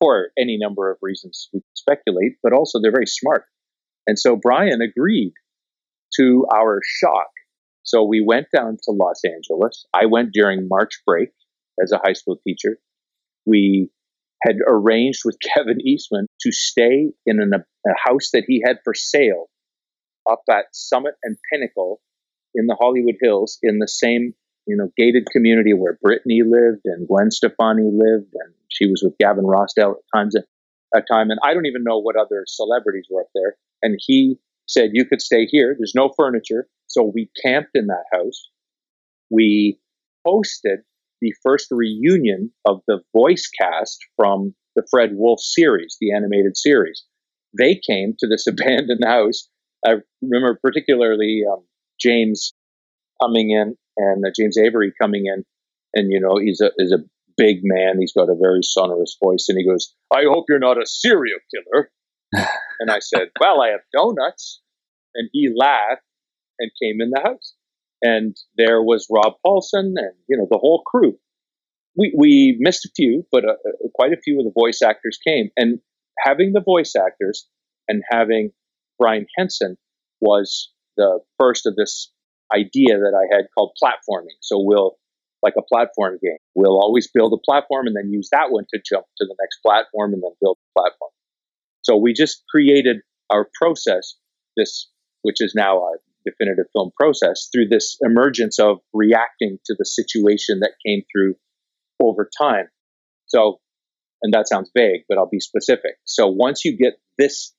for 0.00 0.30
any 0.38 0.58
number 0.58 0.90
of 0.90 0.98
reasons 1.02 1.48
we 1.52 1.60
speculate, 1.74 2.32
but 2.42 2.52
also 2.52 2.80
they're 2.80 2.92
very 2.92 3.06
smart. 3.06 3.44
And 4.06 4.18
so 4.18 4.36
Brian 4.36 4.80
agreed 4.80 5.32
to 6.18 6.46
our 6.54 6.80
shock. 6.84 7.28
So 7.86 8.02
we 8.02 8.20
went 8.20 8.48
down 8.54 8.78
to 8.82 8.90
Los 8.90 9.20
Angeles. 9.24 9.86
I 9.94 10.06
went 10.06 10.32
during 10.32 10.68
March 10.68 11.02
break 11.06 11.30
as 11.82 11.92
a 11.92 12.00
high 12.04 12.14
school 12.14 12.36
teacher. 12.46 12.78
We 13.46 13.90
had 14.42 14.56
arranged 14.66 15.20
with 15.24 15.38
Kevin 15.54 15.78
Eastman 15.86 16.26
to 16.40 16.52
stay 16.52 17.12
in 17.24 17.40
an, 17.40 17.52
a 17.54 17.90
house 17.96 18.30
that 18.32 18.44
he 18.46 18.62
had 18.66 18.78
for 18.84 18.92
sale 18.92 19.46
up 20.28 20.42
at 20.50 20.66
Summit 20.72 21.14
and 21.22 21.36
Pinnacle 21.50 22.00
in 22.54 22.66
the 22.66 22.76
Hollywood 22.78 23.16
Hills 23.20 23.58
in 23.62 23.78
the 23.78 23.86
same, 23.86 24.34
you 24.66 24.76
know, 24.76 24.90
gated 24.96 25.28
community 25.30 25.72
where 25.72 25.98
Britney 26.04 26.40
lived 26.44 26.82
and 26.86 27.06
Gwen 27.06 27.30
Stefani 27.30 27.84
lived, 27.84 28.34
and 28.34 28.52
she 28.68 28.88
was 28.88 29.00
with 29.04 29.16
Gavin 29.18 29.44
Rossdale 29.44 29.92
at 29.92 30.18
times 30.18 30.34
at 30.34 30.44
a 30.92 31.02
time. 31.02 31.30
And 31.30 31.38
I 31.44 31.54
don't 31.54 31.66
even 31.66 31.84
know 31.84 31.98
what 31.98 32.16
other 32.16 32.44
celebrities 32.48 33.06
were 33.08 33.20
up 33.20 33.28
there. 33.32 33.56
And 33.82 33.96
he 34.04 34.40
said, 34.66 34.90
You 34.92 35.04
could 35.04 35.22
stay 35.22 35.46
here. 35.46 35.76
There's 35.78 35.94
no 35.94 36.10
furniture. 36.16 36.66
So 36.86 37.10
we 37.14 37.30
camped 37.44 37.70
in 37.74 37.86
that 37.86 38.04
house. 38.12 38.48
We 39.30 39.78
hosted 40.26 40.78
the 41.20 41.34
first 41.42 41.68
reunion 41.70 42.52
of 42.66 42.82
the 42.86 43.00
voice 43.14 43.48
cast 43.60 43.98
from 44.16 44.54
the 44.74 44.86
Fred 44.90 45.10
Wolf 45.14 45.40
series, 45.40 45.96
the 46.00 46.12
animated 46.14 46.56
series. 46.56 47.04
They 47.58 47.80
came 47.86 48.14
to 48.18 48.28
this 48.28 48.46
abandoned 48.48 49.04
house 49.04 49.48
I 49.86 49.94
remember 50.22 50.58
particularly 50.62 51.42
um, 51.50 51.64
James 52.00 52.54
coming 53.22 53.50
in 53.50 53.76
and 53.96 54.24
uh, 54.24 54.30
James 54.38 54.58
Avery 54.58 54.92
coming 55.00 55.26
in, 55.26 55.44
and 55.94 56.10
you 56.10 56.20
know 56.20 56.38
he's 56.38 56.60
a 56.60 56.70
is 56.78 56.92
a 56.92 57.04
big 57.36 57.58
man. 57.62 57.98
He's 57.98 58.12
got 58.12 58.30
a 58.30 58.36
very 58.40 58.60
sonorous 58.62 59.16
voice, 59.22 59.46
and 59.48 59.58
he 59.58 59.66
goes, 59.66 59.94
"I 60.12 60.24
hope 60.28 60.46
you're 60.48 60.58
not 60.58 60.80
a 60.80 60.86
serial 60.86 61.38
killer." 61.54 61.90
and 62.80 62.90
I 62.90 62.98
said, 63.00 63.28
"Well, 63.40 63.62
I 63.62 63.68
have 63.68 63.80
donuts," 63.92 64.60
and 65.14 65.28
he 65.32 65.52
laughed 65.54 66.02
and 66.58 66.70
came 66.82 67.00
in 67.00 67.10
the 67.10 67.20
house, 67.20 67.54
and 68.02 68.36
there 68.56 68.82
was 68.82 69.06
Rob 69.10 69.34
Paulsen 69.44 69.94
and 69.96 70.14
you 70.28 70.36
know 70.36 70.48
the 70.50 70.58
whole 70.58 70.82
crew. 70.84 71.18
We 71.96 72.12
we 72.16 72.56
missed 72.60 72.84
a 72.84 72.90
few, 72.94 73.26
but 73.32 73.44
uh, 73.44 73.52
uh 73.52 73.88
quite 73.94 74.12
a 74.12 74.20
few 74.22 74.38
of 74.38 74.44
the 74.44 74.52
voice 74.58 74.82
actors 74.82 75.18
came, 75.26 75.50
and 75.56 75.80
having 76.18 76.52
the 76.52 76.62
voice 76.62 76.94
actors 76.96 77.48
and 77.88 78.02
having 78.10 78.50
Brian 78.98 79.26
Henson 79.36 79.76
was 80.20 80.72
the 80.96 81.20
first 81.38 81.66
of 81.66 81.76
this 81.76 82.10
idea 82.52 82.98
that 82.98 83.12
I 83.14 83.34
had 83.34 83.46
called 83.54 83.76
platforming. 83.82 84.38
So 84.40 84.60
we'll, 84.60 84.96
like 85.42 85.54
a 85.58 85.62
platform 85.62 86.18
game, 86.22 86.38
we'll 86.54 86.80
always 86.80 87.08
build 87.12 87.32
a 87.32 87.42
platform 87.44 87.86
and 87.86 87.96
then 87.96 88.10
use 88.10 88.28
that 88.32 88.50
one 88.50 88.64
to 88.72 88.80
jump 88.84 89.06
to 89.18 89.24
the 89.24 89.36
next 89.40 89.58
platform 89.64 90.14
and 90.14 90.22
then 90.22 90.32
build 90.40 90.58
a 90.58 90.80
platform. 90.80 91.10
So 91.82 91.96
we 91.96 92.12
just 92.12 92.42
created 92.50 92.98
our 93.30 93.48
process, 93.60 94.14
this, 94.56 94.88
which 95.22 95.36
is 95.40 95.54
now 95.54 95.78
a 95.78 95.96
definitive 96.26 96.66
film 96.72 96.90
process, 96.98 97.48
through 97.52 97.68
this 97.68 97.96
emergence 98.02 98.58
of 98.58 98.78
reacting 98.92 99.58
to 99.66 99.74
the 99.78 99.84
situation 99.84 100.60
that 100.60 100.72
came 100.84 101.02
through 101.12 101.34
over 102.02 102.28
time. 102.38 102.66
So, 103.26 103.60
and 104.22 104.34
that 104.34 104.48
sounds 104.48 104.70
vague, 104.76 105.02
but 105.08 105.18
I'll 105.18 105.28
be 105.28 105.40
specific. 105.40 105.96
So 106.04 106.26
once 106.26 106.64
you 106.64 106.76
get 106.76 106.94
this 107.18 107.54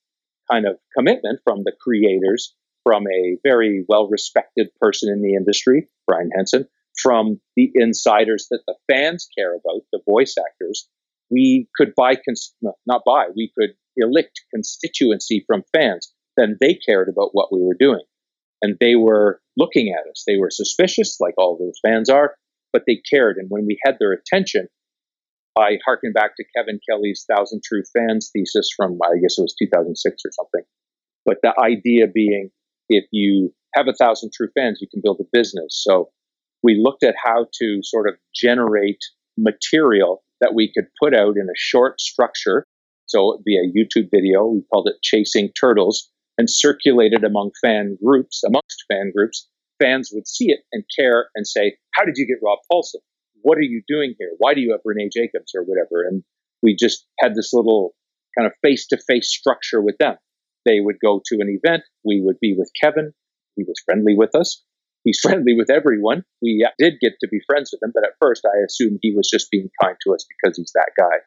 kind 0.52 0.66
of 0.66 0.78
commitment 0.96 1.40
from 1.44 1.64
the 1.64 1.74
creators, 1.82 2.54
from 2.84 3.04
a 3.08 3.38
very 3.44 3.86
well 3.88 4.08
respected 4.10 4.70
person 4.80 5.12
in 5.12 5.22
the 5.22 5.36
industry, 5.36 5.90
Brian 6.08 6.30
Henson, 6.36 6.68
from 7.02 7.40
the 7.56 7.70
insiders 7.76 8.48
that 8.50 8.62
the 8.66 8.76
fans 8.92 9.28
care 9.38 9.52
about, 9.54 9.82
the 9.92 10.00
voice 10.08 10.36
actors. 10.38 10.88
We 11.30 11.68
could 11.76 11.94
buy, 11.96 12.16
cons- 12.16 12.56
no, 12.62 12.74
not 12.86 13.02
buy, 13.06 13.28
we 13.36 13.52
could 13.58 13.72
elect 13.98 14.42
constituency 14.54 15.44
from 15.46 15.64
fans. 15.74 16.14
Then 16.38 16.58
they 16.62 16.76
cared 16.76 17.10
about 17.10 17.30
what 17.34 17.52
we 17.52 17.62
were 17.62 17.76
doing. 17.78 18.04
And 18.62 18.76
they 18.80 18.96
were 18.96 19.41
looking 19.56 19.93
at 19.93 20.10
us. 20.10 20.24
They 20.26 20.38
were 20.38 20.50
suspicious, 20.50 21.17
like 21.20 21.36
all 21.38 21.58
those 21.58 21.80
fans 21.86 22.10
are, 22.10 22.36
but 22.74 22.84
they 22.88 23.02
cared. 23.10 23.38
And 23.38 23.48
when 23.50 23.65
we 23.65 23.78
had 23.86 23.98
their 24.00 24.13
attention, 24.13 24.67
I 25.58 25.78
harken 25.86 26.12
back 26.13 26.36
to 26.38 26.46
Kevin 26.56 26.80
Kelly's 26.88 27.26
Thousand 27.30 27.62
True 27.63 27.84
Fans 27.93 28.30
thesis 28.32 28.70
from, 28.76 29.00
I 29.04 29.17
guess 29.22 29.38
it 29.38 29.41
was 29.41 29.56
2006 29.60 30.15
or 30.26 30.32
something. 30.32 30.63
But 31.26 31.38
the 31.43 31.54
idea 31.60 32.08
being, 32.08 32.52
if 32.89 33.06
you 33.12 33.54
have 33.76 33.88
a 33.88 33.93
thousand 33.93 34.32
true 34.34 34.50
fans, 34.56 34.80
you 34.82 34.88
can 34.88 35.02
build 35.04 35.20
a 35.20 35.26
business. 35.32 35.84
So 35.84 36.10
we 36.63 36.80
looked 36.82 37.04
at 37.04 37.15
how 37.22 37.48
to 37.60 37.80
sort 37.84 38.08
of 38.08 38.15
generate 38.34 39.00
material 39.38 40.24
that 40.41 40.54
we 40.56 40.72
could 40.74 40.88
put 41.02 41.13
out 41.13 41.36
in 41.36 41.48
a 41.50 41.56
short 41.56 42.00
structure. 42.00 42.65
So 43.06 43.32
it 43.32 43.38
would 43.38 43.43
be 43.43 43.58
a 43.58 43.72
YouTube 43.72 44.10
video. 44.12 44.46
We 44.46 44.63
called 44.72 44.88
it 44.88 45.02
Chasing 45.04 45.52
Turtles. 45.60 46.10
And 46.38 46.50
circulated 46.50 47.23
among 47.23 47.52
fan 47.62 47.97
groups, 48.04 48.43
amongst 48.43 48.86
fan 48.91 49.12
groups, 49.15 49.47
fans 49.80 50.12
would 50.13 50.28
see 50.28 50.52
it 50.52 50.60
and 50.71 50.84
care 50.97 51.30
and 51.36 51.47
say, 51.47 51.78
How 51.93 52.06
did 52.06 52.15
you 52.17 52.28
get 52.28 52.43
Rob 52.43 52.60
Paulsen? 52.71 53.02
What 53.41 53.58
are 53.58 53.63
you 53.63 53.82
doing 53.88 54.15
here? 54.19 54.32
Why 54.38 54.54
do 54.54 54.62
you 54.62 54.71
have 54.71 54.82
Renae 54.86 55.12
Jacobs 55.12 55.54
or 55.56 55.63
whatever? 55.63 56.04
And 56.08 56.23
we 56.62 56.76
just 56.76 57.06
had 57.19 57.36
this 57.36 57.54
little 57.54 57.95
kind 58.38 58.45
of 58.45 58.54
face 58.62 58.88
to 58.88 58.97
face 59.08 59.30
structure 59.30 59.82
with 59.82 59.97
them. 60.00 60.15
They 60.65 60.80
would 60.80 60.97
go 61.04 61.21
to 61.26 61.36
an 61.39 61.60
event. 61.63 61.84
We 62.04 62.21
would 62.21 62.39
be 62.39 62.56
with 62.58 62.71
Kevin. 62.80 63.13
He 63.56 63.63
was 63.63 63.82
friendly 63.86 64.15
with 64.15 64.36
us. 64.36 64.63
He's 65.04 65.19
friendly 65.23 65.56
with 65.56 65.69
everyone. 65.69 66.23
We 66.41 66.67
did 66.78 66.95
get 67.00 67.13
to 67.21 67.28
be 67.28 67.39
friends 67.47 67.71
with 67.71 67.82
him, 67.82 67.91
but 67.93 68.04
at 68.04 68.17
first 68.19 68.45
I 68.45 68.63
assumed 68.65 69.00
he 69.02 69.13
was 69.15 69.30
just 69.32 69.50
being 69.50 69.69
kind 69.82 69.95
to 70.04 70.13
us 70.13 70.26
because 70.28 70.58
he's 70.58 70.71
that 70.76 70.91
guy. 70.97 71.23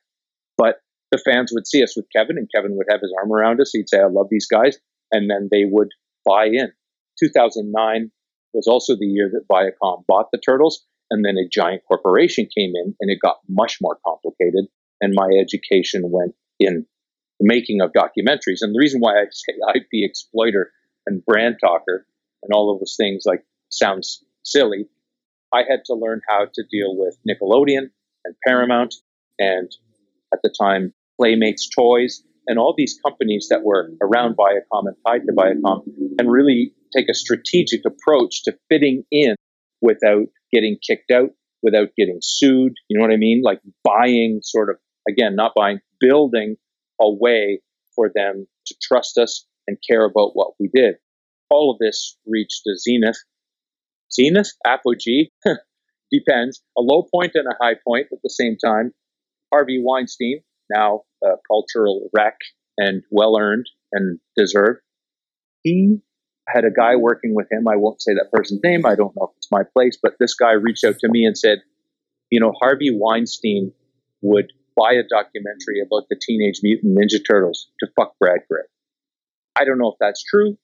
But 0.59 0.81
the 1.11 1.19
fans 1.19 1.51
would 1.55 1.67
see 1.67 1.83
us 1.83 1.97
with 1.97 2.07
Kevin, 2.15 2.39
and 2.39 2.49
Kevin 2.55 2.77
would 2.77 2.87
have 2.91 3.01
his 3.01 3.15
arm 3.19 3.33
around 3.33 3.61
us. 3.61 3.71
He'd 3.73 3.89
say, 3.89 3.99
I 3.99 4.07
love 4.07 4.29
these 4.31 4.47
guys. 4.47 4.79
And 5.13 5.31
then 5.31 5.49
they 5.51 5.65
would 5.65 5.89
buy 6.25 6.47
in. 6.47 6.73
2009 7.19 8.11
was 8.53 8.67
also 8.67 8.95
the 8.97 9.07
year 9.07 9.31
that 9.33 9.49
Viacom 9.51 10.05
bought 10.07 10.29
the 10.33 10.39
Turtles, 10.39 10.85
and 11.11 11.25
then 11.25 11.37
a 11.37 11.49
giant 11.49 11.83
corporation 11.87 12.49
came 12.57 12.73
in, 12.75 12.95
and 13.01 13.11
it 13.11 13.19
got 13.21 13.39
much 13.49 13.79
more 13.81 13.99
complicated. 14.07 14.67
And 15.01 15.15
my 15.15 15.31
education 15.41 16.11
went 16.11 16.35
in 16.59 16.87
the 17.39 17.47
making 17.47 17.81
of 17.81 17.93
documentaries. 17.93 18.61
And 18.61 18.75
the 18.75 18.79
reason 18.79 19.01
why 19.01 19.15
I 19.15 19.25
say 19.31 19.55
IP 19.75 19.89
exploiter 19.93 20.73
and 21.07 21.25
brand 21.25 21.57
talker 21.61 22.07
and 22.43 22.53
all 22.53 22.73
of 22.73 22.81
those 22.81 22.97
things 22.97 23.25
like 23.27 23.45
sounds 23.71 24.23
silly, 24.45 24.89
I 25.53 25.63
had 25.69 25.85
to 25.87 25.95
learn 25.95 26.21
how 26.29 26.47
to 26.53 26.63
deal 26.71 26.97
with 26.97 27.17
Nickelodeon 27.29 27.91
and 28.25 28.35
Paramount 28.47 28.95
and 29.39 29.71
at 30.33 30.41
the 30.43 30.55
time 30.57 30.93
Playmates 31.19 31.69
Toys 31.69 32.23
and 32.51 32.59
all 32.59 32.75
these 32.77 32.99
companies 33.07 33.47
that 33.49 33.63
were 33.63 33.93
around 34.03 34.37
Viacom 34.37 34.87
and 34.87 34.97
tied 35.07 35.21
to 35.21 35.33
Viacom 35.33 35.85
and 36.19 36.29
really 36.29 36.75
take 36.95 37.09
a 37.09 37.15
strategic 37.15 37.83
approach 37.87 38.43
to 38.43 38.59
fitting 38.69 39.05
in 39.13 39.37
without 39.81 40.27
getting 40.53 40.77
kicked 40.85 41.13
out, 41.13 41.31
without 41.63 41.91
getting 41.97 42.19
sued. 42.21 42.73
You 42.89 42.99
know 42.99 43.07
what 43.07 43.15
I 43.15 43.19
mean? 43.19 43.43
Like 43.45 43.61
buying 43.85 44.41
sort 44.43 44.69
of, 44.69 44.79
again, 45.09 45.37
not 45.37 45.53
buying, 45.55 45.79
building 46.01 46.57
a 47.01 47.09
way 47.09 47.61
for 47.95 48.11
them 48.13 48.49
to 48.67 48.75
trust 48.83 49.17
us 49.17 49.47
and 49.69 49.79
care 49.89 50.05
about 50.05 50.31
what 50.33 50.55
we 50.59 50.69
did. 50.75 50.97
All 51.51 51.71
of 51.71 51.79
this 51.79 52.17
reached 52.27 52.63
a 52.67 52.77
zenith. 52.77 53.19
Zenith? 54.13 54.51
Apogee? 54.67 55.31
Depends. 56.13 56.61
A 56.77 56.81
low 56.81 57.07
point 57.15 57.31
and 57.35 57.47
a 57.47 57.55
high 57.63 57.77
point 57.87 58.09
at 58.11 58.19
the 58.25 58.31
same 58.31 58.57
time. 58.57 58.93
Harvey 59.53 59.81
Weinstein, 59.81 60.43
now 60.71 61.03
a 61.23 61.37
cultural 61.51 62.09
wreck 62.17 62.37
and 62.79 63.03
well 63.11 63.37
earned 63.39 63.67
and 63.93 64.19
deserved, 64.37 64.81
he 65.63 65.99
had 66.49 66.65
a 66.65 66.71
guy 66.71 66.97
working 66.97 67.35
with 67.35 67.47
him. 67.51 67.69
I 67.69 67.77
won't 67.77 68.03
say 68.03 68.13
that 68.15 68.31
person's 68.33 68.61
name. 68.65 68.87
I 68.87 68.95
don't 68.95 69.15
know 69.17 69.29
if 69.31 69.37
it's 69.37 69.51
my 69.51 69.63
place, 69.75 69.99
but 70.03 70.15
this 70.19 70.35
guy 70.35 70.53
reached 70.53 70.85
out 70.85 70.99
to 71.01 71.09
me 71.09 71.25
and 71.25 71.37
said, 71.37 71.59
you 72.31 72.41
know, 72.41 72.53
Harvey 72.61 72.91
Weinstein 72.93 73.73
would 74.23 74.53
buy 74.77 74.93
a 74.93 75.03
documentary 75.09 75.81
about 75.85 76.09
the 76.09 76.19
Teenage 76.21 76.61
Mutant 76.63 76.97
Ninja 76.97 77.21
Turtles 77.27 77.69
to 77.81 77.89
fuck 77.97 78.19
Brad 78.19 78.41
Grey. 78.51 78.63
I 79.59 79.65
don't 79.65 79.79
know 79.79 79.91
if 79.91 79.99
that's 80.01 80.23
true, 80.25 80.57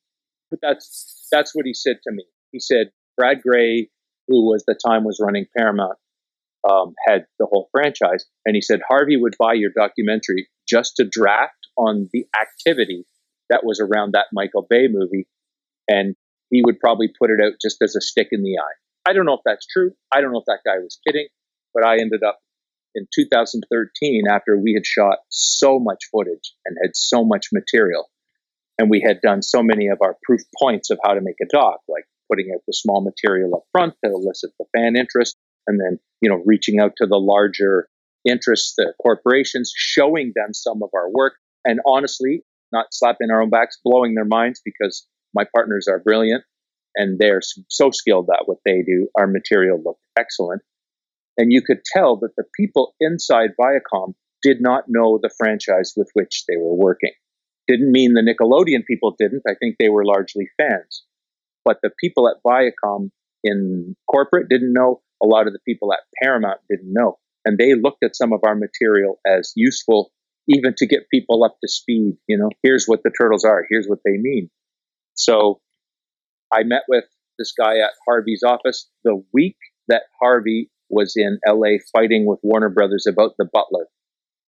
but 0.50 0.60
that's 0.62 1.28
that's 1.30 1.54
what 1.54 1.66
he 1.66 1.74
said 1.74 1.96
to 2.04 2.12
me. 2.12 2.24
He 2.52 2.60
said 2.60 2.90
Brad 3.16 3.42
Grey, 3.42 3.90
who 4.28 4.48
was 4.48 4.64
the 4.66 4.74
time 4.74 5.04
was 5.04 5.20
running 5.20 5.46
Paramount, 5.56 5.98
um, 6.68 6.94
had 7.06 7.26
the 7.38 7.46
whole 7.46 7.68
franchise, 7.72 8.24
and 8.44 8.54
he 8.54 8.60
said 8.60 8.80
Harvey 8.88 9.16
would 9.16 9.34
buy 9.38 9.54
your 9.54 9.70
documentary 9.76 10.48
just 10.68 10.96
to 10.96 11.04
draft 11.04 11.68
on 11.76 12.08
the 12.12 12.26
activity 12.40 13.04
that 13.50 13.64
was 13.64 13.80
around 13.80 14.12
that 14.12 14.26
Michael 14.32 14.66
Bay 14.68 14.88
movie, 14.90 15.28
and 15.88 16.16
he 16.50 16.62
would 16.64 16.80
probably 16.80 17.08
put 17.18 17.30
it 17.30 17.40
out 17.44 17.54
just 17.62 17.78
as 17.82 17.94
a 17.96 18.00
stick 18.00 18.28
in 18.32 18.42
the 18.42 18.58
eye. 18.58 19.08
I 19.08 19.12
don't 19.12 19.26
know 19.26 19.34
if 19.34 19.42
that's 19.44 19.66
true. 19.66 19.92
I 20.12 20.20
don't 20.20 20.32
know 20.32 20.40
if 20.40 20.46
that 20.46 20.66
guy 20.66 20.78
was 20.78 20.98
kidding, 21.06 21.28
but 21.74 21.84
I 21.84 21.98
ended 22.00 22.22
up 22.26 22.38
in 22.96 23.06
2013 23.14 24.24
after 24.28 24.58
we 24.58 24.74
had 24.74 24.86
shot 24.86 25.18
so 25.28 25.78
much 25.78 25.98
footage 26.10 26.54
and 26.64 26.76
had 26.82 26.96
so 26.96 27.24
much 27.24 27.48
material 27.52 28.08
and 28.78 28.90
we 28.90 29.04
had 29.06 29.20
done 29.20 29.42
so 29.42 29.62
many 29.62 29.88
of 29.88 29.98
our 30.02 30.16
proof 30.22 30.40
points 30.58 30.90
of 30.90 30.98
how 31.04 31.14
to 31.14 31.20
make 31.20 31.36
a 31.42 31.46
doc 31.52 31.80
like 31.88 32.04
putting 32.30 32.50
out 32.52 32.62
the 32.66 32.72
small 32.72 33.02
material 33.02 33.54
up 33.54 33.64
front 33.70 33.94
to 34.04 34.10
elicit 34.10 34.50
the 34.58 34.64
fan 34.74 34.96
interest 34.96 35.36
and 35.66 35.80
then 35.80 35.98
you 36.20 36.30
know 36.30 36.42
reaching 36.44 36.78
out 36.78 36.92
to 36.96 37.06
the 37.06 37.16
larger 37.16 37.88
interests 38.28 38.74
the 38.76 38.92
corporations 39.00 39.72
showing 39.74 40.32
them 40.34 40.52
some 40.52 40.82
of 40.82 40.90
our 40.94 41.10
work 41.10 41.34
and 41.64 41.80
honestly 41.86 42.42
not 42.72 42.86
slapping 42.90 43.30
our 43.30 43.42
own 43.42 43.50
backs 43.50 43.78
blowing 43.84 44.14
their 44.14 44.24
minds 44.24 44.60
because 44.64 45.06
my 45.34 45.44
partners 45.54 45.86
are 45.88 45.98
brilliant 45.98 46.42
and 46.94 47.18
they're 47.18 47.42
so 47.68 47.90
skilled 47.90 48.28
at 48.32 48.46
what 48.46 48.58
they 48.64 48.82
do 48.82 49.08
our 49.18 49.26
material 49.26 49.80
looked 49.82 50.02
excellent 50.18 50.62
and 51.36 51.52
you 51.52 51.62
could 51.62 51.84
tell 51.84 52.16
that 52.16 52.34
the 52.36 52.44
people 52.58 52.94
inside 53.00 53.50
Viacom 53.60 54.14
did 54.42 54.60
not 54.60 54.84
know 54.88 55.18
the 55.20 55.30
franchise 55.36 55.92
with 55.96 56.08
which 56.14 56.44
they 56.48 56.56
were 56.56 56.74
working. 56.74 57.12
Didn't 57.68 57.92
mean 57.92 58.14
the 58.14 58.22
Nickelodeon 58.22 58.84
people 58.86 59.14
didn't. 59.18 59.42
I 59.48 59.54
think 59.58 59.76
they 59.78 59.88
were 59.88 60.04
largely 60.04 60.48
fans. 60.56 61.04
But 61.64 61.78
the 61.82 61.90
people 62.00 62.28
at 62.28 62.42
Viacom 62.46 63.10
in 63.42 63.96
corporate 64.10 64.48
didn't 64.48 64.72
know. 64.72 65.02
A 65.22 65.26
lot 65.26 65.46
of 65.46 65.52
the 65.52 65.58
people 65.66 65.92
at 65.92 66.00
Paramount 66.22 66.60
didn't 66.68 66.92
know. 66.92 67.18
And 67.44 67.58
they 67.58 67.74
looked 67.74 68.02
at 68.02 68.16
some 68.16 68.32
of 68.32 68.40
our 68.44 68.54
material 68.56 69.18
as 69.26 69.52
useful 69.54 70.10
even 70.48 70.74
to 70.76 70.86
get 70.86 71.10
people 71.12 71.44
up 71.44 71.56
to 71.62 71.68
speed. 71.68 72.16
You 72.28 72.38
know, 72.38 72.50
here's 72.62 72.86
what 72.86 73.02
the 73.02 73.10
turtles 73.18 73.44
are, 73.44 73.64
here's 73.68 73.86
what 73.86 74.00
they 74.04 74.16
mean. 74.18 74.50
So 75.14 75.60
I 76.52 76.62
met 76.64 76.82
with 76.88 77.04
this 77.38 77.52
guy 77.58 77.78
at 77.78 77.90
Harvey's 78.06 78.42
office 78.44 78.88
the 79.04 79.22
week 79.32 79.56
that 79.88 80.02
Harvey 80.20 80.70
was 80.88 81.14
in 81.16 81.38
LA 81.46 81.78
fighting 81.92 82.26
with 82.26 82.38
Warner 82.42 82.68
Brothers 82.68 83.06
about 83.08 83.32
The 83.38 83.48
Butler. 83.52 83.86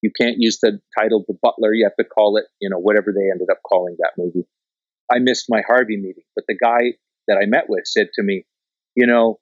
You 0.02 0.10
can't 0.18 0.36
use 0.38 0.58
the 0.60 0.80
title 0.98 1.24
The 1.26 1.36
Butler. 1.42 1.72
You 1.74 1.84
have 1.86 1.96
to 2.04 2.08
call 2.08 2.36
it, 2.36 2.44
you 2.60 2.70
know, 2.70 2.78
whatever 2.78 3.12
they 3.12 3.30
ended 3.30 3.48
up 3.50 3.58
calling 3.68 3.96
that 3.98 4.12
movie. 4.16 4.46
I 5.10 5.18
missed 5.18 5.46
my 5.48 5.62
Harvey 5.66 5.96
meeting, 5.96 6.24
but 6.36 6.44
the 6.46 6.56
guy 6.56 6.96
that 7.26 7.38
I 7.42 7.46
met 7.46 7.64
with 7.68 7.84
said 7.86 8.08
to 8.14 8.22
me, 8.22 8.44
you 8.94 9.06
know, 9.06 9.38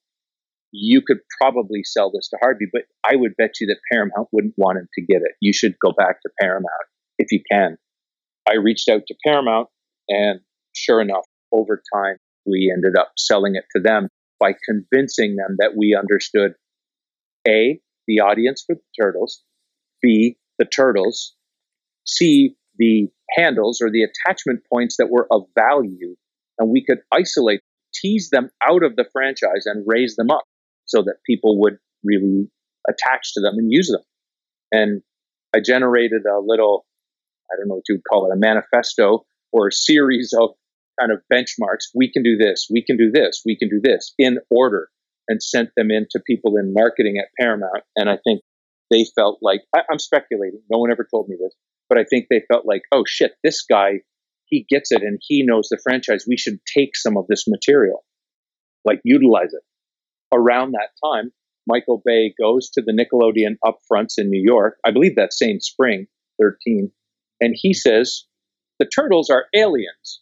you 0.78 1.00
could 1.00 1.18
probably 1.40 1.82
sell 1.82 2.10
this 2.12 2.28
to 2.28 2.36
Harvey, 2.40 2.66
but 2.70 2.82
I 3.04 3.16
would 3.16 3.32
bet 3.36 3.52
you 3.60 3.66
that 3.68 3.78
Paramount 3.90 4.28
wouldn't 4.30 4.54
want 4.56 4.78
him 4.78 4.88
to 4.94 5.02
get 5.02 5.22
it. 5.22 5.32
You 5.40 5.52
should 5.52 5.74
go 5.82 5.92
back 5.96 6.20
to 6.22 6.30
Paramount 6.40 6.86
if 7.18 7.32
you 7.32 7.40
can. 7.50 7.78
I 8.48 8.56
reached 8.56 8.88
out 8.88 9.02
to 9.08 9.14
Paramount, 9.24 9.68
and 10.08 10.40
sure 10.74 11.00
enough, 11.00 11.24
over 11.50 11.82
time, 11.94 12.16
we 12.44 12.72
ended 12.74 12.94
up 12.98 13.12
selling 13.16 13.54
it 13.56 13.64
to 13.74 13.82
them 13.82 14.08
by 14.38 14.52
convincing 14.68 15.36
them 15.36 15.56
that 15.58 15.72
we 15.76 15.96
understood 15.98 16.52
a, 17.48 17.80
the 18.06 18.20
audience 18.20 18.62
for 18.66 18.76
the 18.76 19.02
turtles, 19.02 19.42
B, 20.02 20.36
the 20.58 20.66
turtles, 20.66 21.34
C, 22.04 22.54
the 22.76 23.08
handles 23.36 23.80
or 23.80 23.90
the 23.90 24.04
attachment 24.04 24.60
points 24.70 24.96
that 24.98 25.08
were 25.10 25.26
of 25.30 25.44
value, 25.58 26.16
and 26.58 26.70
we 26.70 26.84
could 26.84 26.98
isolate, 27.12 27.60
tease 27.94 28.28
them 28.30 28.50
out 28.62 28.84
of 28.84 28.94
the 28.94 29.06
franchise 29.12 29.64
and 29.64 29.84
raise 29.86 30.16
them 30.16 30.30
up 30.30 30.44
so 30.86 31.02
that 31.02 31.16
people 31.26 31.60
would 31.60 31.76
really 32.02 32.48
attach 32.88 33.34
to 33.34 33.40
them 33.40 33.54
and 33.56 33.68
use 33.70 33.88
them. 33.88 34.02
And 34.72 35.02
I 35.54 35.60
generated 35.64 36.22
a 36.26 36.40
little, 36.44 36.86
I 37.50 37.56
don't 37.58 37.68
know 37.68 37.76
what 37.76 37.84
you'd 37.88 38.02
call 38.10 38.30
it, 38.30 38.34
a 38.34 38.38
manifesto 38.38 39.26
or 39.52 39.68
a 39.68 39.72
series 39.72 40.32
of 40.38 40.50
kind 40.98 41.12
of 41.12 41.20
benchmarks. 41.32 41.90
We 41.94 42.10
can 42.12 42.22
do 42.22 42.36
this, 42.36 42.68
we 42.70 42.84
can 42.84 42.96
do 42.96 43.10
this, 43.12 43.42
we 43.44 43.56
can 43.56 43.68
do 43.68 43.80
this 43.82 44.14
in 44.18 44.38
order 44.50 44.88
and 45.28 45.42
sent 45.42 45.70
them 45.76 45.90
in 45.90 46.06
to 46.10 46.20
people 46.26 46.56
in 46.56 46.72
marketing 46.72 47.16
at 47.20 47.28
Paramount. 47.38 47.82
And 47.96 48.08
I 48.08 48.18
think 48.24 48.42
they 48.90 49.04
felt 49.16 49.38
like, 49.42 49.62
I, 49.74 49.80
I'm 49.90 49.98
speculating, 49.98 50.60
no 50.70 50.78
one 50.78 50.92
ever 50.92 51.06
told 51.10 51.28
me 51.28 51.36
this, 51.40 51.54
but 51.88 51.98
I 51.98 52.04
think 52.04 52.26
they 52.30 52.42
felt 52.50 52.64
like, 52.66 52.82
oh 52.92 53.04
shit, 53.06 53.32
this 53.42 53.64
guy, 53.68 54.00
he 54.46 54.64
gets 54.68 54.92
it 54.92 55.02
and 55.02 55.18
he 55.20 55.44
knows 55.44 55.68
the 55.68 55.78
franchise. 55.82 56.24
We 56.28 56.36
should 56.36 56.58
take 56.72 56.94
some 56.94 57.16
of 57.16 57.26
this 57.28 57.44
material, 57.48 58.04
like 58.84 59.00
utilize 59.04 59.52
it. 59.52 59.62
Around 60.32 60.72
that 60.72 60.90
time, 61.04 61.32
Michael 61.66 62.02
Bay 62.04 62.32
goes 62.40 62.70
to 62.70 62.82
the 62.82 62.92
Nickelodeon 62.92 63.56
upfronts 63.64 64.14
in 64.18 64.30
New 64.30 64.42
York, 64.42 64.78
I 64.84 64.90
believe 64.92 65.16
that 65.16 65.32
same 65.32 65.60
spring, 65.60 66.06
13, 66.40 66.90
and 67.40 67.54
he 67.56 67.74
says, 67.74 68.24
the 68.78 68.86
turtles 68.86 69.30
are 69.30 69.46
aliens. 69.54 70.20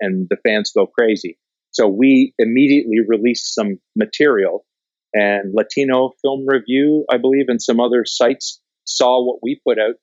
And 0.00 0.26
the 0.28 0.36
fans 0.46 0.72
go 0.76 0.86
crazy. 0.86 1.38
So 1.70 1.88
we 1.88 2.34
immediately 2.38 2.98
released 3.06 3.54
some 3.54 3.78
material, 3.96 4.66
and 5.14 5.54
Latino 5.54 6.10
Film 6.22 6.44
Review, 6.46 7.04
I 7.10 7.18
believe, 7.18 7.46
and 7.48 7.60
some 7.60 7.80
other 7.80 8.04
sites 8.04 8.60
saw 8.84 9.24
what 9.26 9.38
we 9.42 9.60
put 9.66 9.78
out, 9.78 9.94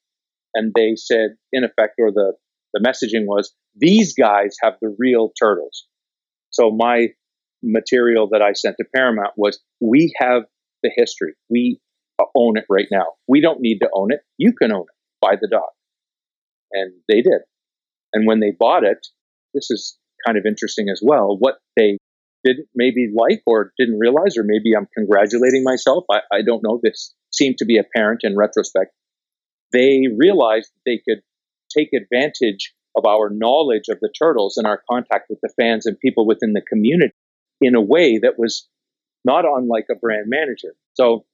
and 0.56 0.72
they 0.76 0.96
said, 0.96 1.36
in 1.52 1.64
effect, 1.64 1.96
or 2.00 2.12
the 2.12 2.34
the 2.74 2.80
messaging 2.80 3.26
was, 3.26 3.54
these 3.76 4.14
guys 4.14 4.56
have 4.62 4.74
the 4.82 4.96
real 4.98 5.32
turtles. 5.40 5.86
So 6.50 6.72
my 6.72 7.10
material 7.64 8.28
that 8.32 8.42
I 8.42 8.54
sent 8.54 8.76
to 8.78 8.86
Paramount 8.94 9.34
was, 9.38 9.60
we 9.80 10.14
have 10.18 10.44
the 10.84 10.92
history. 10.96 11.34
We 11.50 11.80
own 12.36 12.58
it 12.58 12.66
right 12.70 12.88
now. 12.92 13.14
We 13.28 13.42
don't 13.42 13.62
need 13.62 13.80
to 13.80 13.90
own 13.94 14.12
it. 14.12 14.20
You 14.38 14.54
can 14.54 14.72
own 14.72 14.82
it. 14.82 14.96
Buy 15.22 15.36
the 15.40 15.48
doc. 15.50 15.70
And 16.72 16.94
they 17.08 17.22
did. 17.22 17.42
And 18.14 18.28
when 18.28 18.40
they 18.40 18.52
bought 18.58 18.84
it, 18.84 19.08
this 19.54 19.72
is 19.72 19.98
kind 20.26 20.38
of 20.38 20.46
interesting 20.46 20.90
as 20.90 21.02
well. 21.04 21.36
What 21.40 21.56
they 21.78 21.98
didn't 22.44 22.68
maybe 22.76 23.12
like 23.16 23.42
or 23.48 23.72
didn't 23.78 24.00
realize, 24.00 24.38
or 24.38 24.44
maybe 24.44 24.76
I'm 24.78 24.88
congratulating 24.96 25.64
myself. 25.64 26.04
I, 26.12 26.20
I 26.32 26.42
don't 26.46 26.64
know. 26.64 26.80
This 26.84 27.14
seemed 27.32 27.58
to 27.60 27.66
be 27.66 27.80
apparent 27.80 28.22
in 28.24 28.36
retrospect. 28.36 28.92
They 29.72 30.04
realized 30.18 30.72
they 30.86 31.02
could 31.08 31.22
take 31.76 31.90
advantage 31.94 32.74
of 32.96 33.06
our 33.06 33.30
knowledge 33.32 33.86
of 33.90 34.00
the 34.02 34.12
turtles 34.18 34.58
and 34.58 34.68
our 34.68 34.84
contact 34.90 35.28
with 35.30 35.40
the 35.42 35.52
fans 35.60 35.86
and 35.86 35.98
people 36.00 36.28
within 36.28 36.54
the 36.54 36.62
community 36.62 37.14
in 37.64 37.76
a 37.76 37.82
way 37.82 38.20
that 38.22 38.38
was 38.38 38.68
not 39.26 39.46
unlike 39.46 39.86
a 39.92 39.96
brand 39.96 40.26
manager. 40.28 40.74
So 40.94 41.26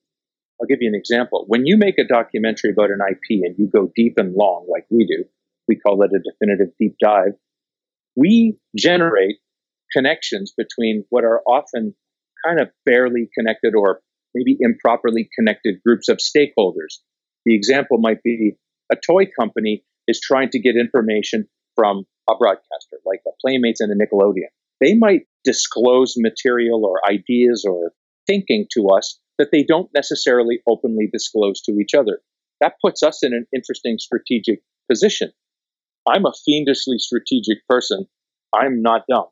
I'll 0.59 0.67
give 0.67 0.79
you 0.81 0.89
an 0.89 0.95
example. 0.95 1.45
When 1.47 1.65
you 1.65 1.77
make 1.77 1.97
a 1.97 2.07
documentary 2.07 2.71
about 2.71 2.91
an 2.91 2.99
IP 3.09 3.41
and 3.43 3.55
you 3.57 3.67
go 3.67 3.91
deep 3.95 4.13
and 4.17 4.35
long, 4.35 4.67
like 4.71 4.85
we 4.89 5.05
do, 5.05 5.25
we 5.67 5.75
call 5.75 6.01
it 6.03 6.11
a 6.13 6.19
definitive 6.19 6.73
deep 6.79 6.95
dive, 7.01 7.33
we 8.15 8.57
generate 8.77 9.37
connections 9.91 10.53
between 10.55 11.05
what 11.09 11.23
are 11.23 11.41
often 11.47 11.95
kind 12.45 12.59
of 12.59 12.69
barely 12.85 13.29
connected 13.37 13.73
or 13.75 14.01
maybe 14.33 14.57
improperly 14.59 15.29
connected 15.37 15.81
groups 15.85 16.09
of 16.09 16.17
stakeholders. 16.17 16.99
The 17.45 17.55
example 17.55 17.97
might 17.97 18.21
be 18.23 18.57
a 18.91 18.95
toy 18.95 19.25
company 19.39 19.83
is 20.07 20.19
trying 20.19 20.49
to 20.49 20.59
get 20.59 20.75
information 20.75 21.47
from 21.75 22.05
a 22.29 22.35
broadcaster 22.37 22.97
like 23.05 23.21
a 23.27 23.31
Playmates 23.41 23.79
and 23.79 23.91
a 23.91 23.95
Nickelodeon. 23.95 24.49
They 24.81 24.95
might 24.95 25.21
disclose 25.43 26.15
material 26.17 26.85
or 26.85 26.99
ideas 27.09 27.65
or 27.67 27.93
thinking 28.27 28.65
to 28.73 28.87
us 28.89 29.19
that 29.37 29.49
they 29.51 29.63
don't 29.63 29.89
necessarily 29.95 30.59
openly 30.67 31.09
disclose 31.11 31.61
to 31.61 31.73
each 31.79 31.93
other. 31.97 32.19
That 32.61 32.73
puts 32.83 33.03
us 33.03 33.23
in 33.23 33.33
an 33.33 33.45
interesting 33.55 33.97
strategic 33.97 34.61
position. 34.89 35.31
I'm 36.07 36.25
a 36.25 36.33
fiendishly 36.45 36.97
strategic 36.99 37.65
person. 37.67 38.05
I'm 38.53 38.81
not 38.81 39.03
dumb. 39.09 39.27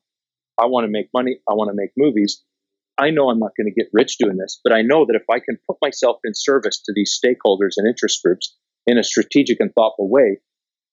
I 0.60 0.66
want 0.66 0.86
to 0.86 0.92
make 0.92 1.10
money. 1.14 1.40
I 1.50 1.54
want 1.54 1.70
to 1.70 1.76
make 1.76 1.92
movies. 1.98 2.44
I 3.00 3.12
know 3.12 3.30
I'm 3.30 3.40
not 3.40 3.52
going 3.56 3.72
to 3.72 3.80
get 3.80 3.92
rich 3.94 4.18
doing 4.18 4.38
this, 4.38 4.60
but 4.64 4.74
I 4.74 4.82
know 4.82 5.06
that 5.06 5.16
if 5.16 5.30
I 5.30 5.40
can 5.40 5.60
put 5.68 5.78
myself 5.82 6.18
in 6.24 6.34
service 6.34 6.82
to 6.86 6.94
these 6.96 7.20
stakeholders 7.20 7.74
and 7.78 7.88
interest 7.88 8.24
groups 8.24 8.56
in 8.88 8.98
a 8.98 9.04
strategic 9.04 9.60
and 9.60 9.72
thoughtful 9.74 10.10
way, 10.10 10.40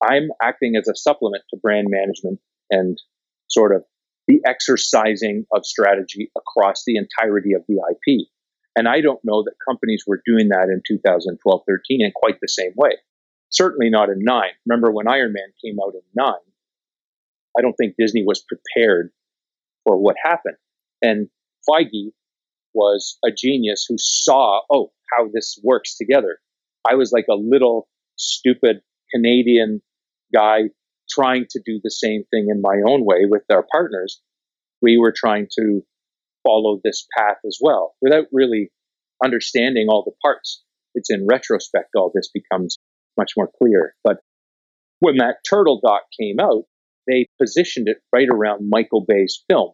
I'm 0.03 0.29
acting 0.41 0.75
as 0.75 0.87
a 0.87 0.95
supplement 0.95 1.43
to 1.49 1.59
brand 1.59 1.87
management 1.89 2.39
and 2.69 2.97
sort 3.49 3.75
of 3.75 3.83
the 4.27 4.41
exercising 4.45 5.45
of 5.53 5.65
strategy 5.65 6.31
across 6.37 6.83
the 6.85 6.95
entirety 6.97 7.53
of 7.53 7.63
the 7.67 7.75
IP. 7.75 8.27
And 8.75 8.87
I 8.87 9.01
don't 9.01 9.23
know 9.23 9.43
that 9.43 9.53
companies 9.65 10.03
were 10.05 10.21
doing 10.25 10.49
that 10.49 10.67
in 10.69 10.81
2012 10.85 11.61
13 11.67 12.05
in 12.05 12.11
quite 12.13 12.39
the 12.41 12.47
same 12.47 12.71
way. 12.75 12.91
Certainly 13.49 13.89
not 13.89 14.09
in 14.09 14.19
9. 14.19 14.43
Remember 14.65 14.91
when 14.91 15.07
Iron 15.07 15.33
Man 15.33 15.53
came 15.63 15.77
out 15.81 15.93
in 15.93 16.01
9, 16.15 16.33
I 17.57 17.61
don't 17.61 17.73
think 17.73 17.95
Disney 17.97 18.23
was 18.25 18.43
prepared 18.43 19.11
for 19.83 19.97
what 19.97 20.15
happened. 20.21 20.57
And 21.01 21.29
Feige 21.69 22.11
was 22.73 23.17
a 23.23 23.29
genius 23.31 23.85
who 23.87 23.95
saw, 23.97 24.61
oh, 24.71 24.91
how 25.11 25.29
this 25.33 25.59
works 25.63 25.95
together. 25.97 26.39
I 26.89 26.95
was 26.95 27.11
like 27.11 27.27
a 27.29 27.35
little 27.35 27.87
stupid 28.17 28.81
Canadian 29.13 29.81
guy 30.33 30.63
trying 31.09 31.45
to 31.51 31.61
do 31.65 31.79
the 31.83 31.91
same 31.91 32.23
thing 32.31 32.47
in 32.49 32.61
my 32.61 32.81
own 32.87 33.05
way 33.05 33.25
with 33.27 33.43
our 33.51 33.65
partners. 33.71 34.21
We 34.81 34.97
were 34.97 35.13
trying 35.15 35.47
to 35.59 35.81
follow 36.45 36.79
this 36.83 37.07
path 37.17 37.37
as 37.45 37.57
well 37.61 37.95
without 38.01 38.25
really 38.31 38.71
understanding 39.23 39.87
all 39.89 40.03
the 40.03 40.15
parts. 40.21 40.63
It's 40.93 41.09
in 41.09 41.27
retrospect, 41.27 41.89
all 41.95 42.11
this 42.13 42.29
becomes 42.33 42.77
much 43.17 43.31
more 43.37 43.49
clear. 43.61 43.95
But 44.03 44.17
when 44.99 45.17
that 45.17 45.37
turtle 45.47 45.79
doc 45.83 46.03
came 46.19 46.39
out, 46.39 46.63
they 47.07 47.27
positioned 47.39 47.87
it 47.87 47.97
right 48.13 48.27
around 48.31 48.69
Michael 48.69 49.05
Bay's 49.07 49.43
film. 49.49 49.73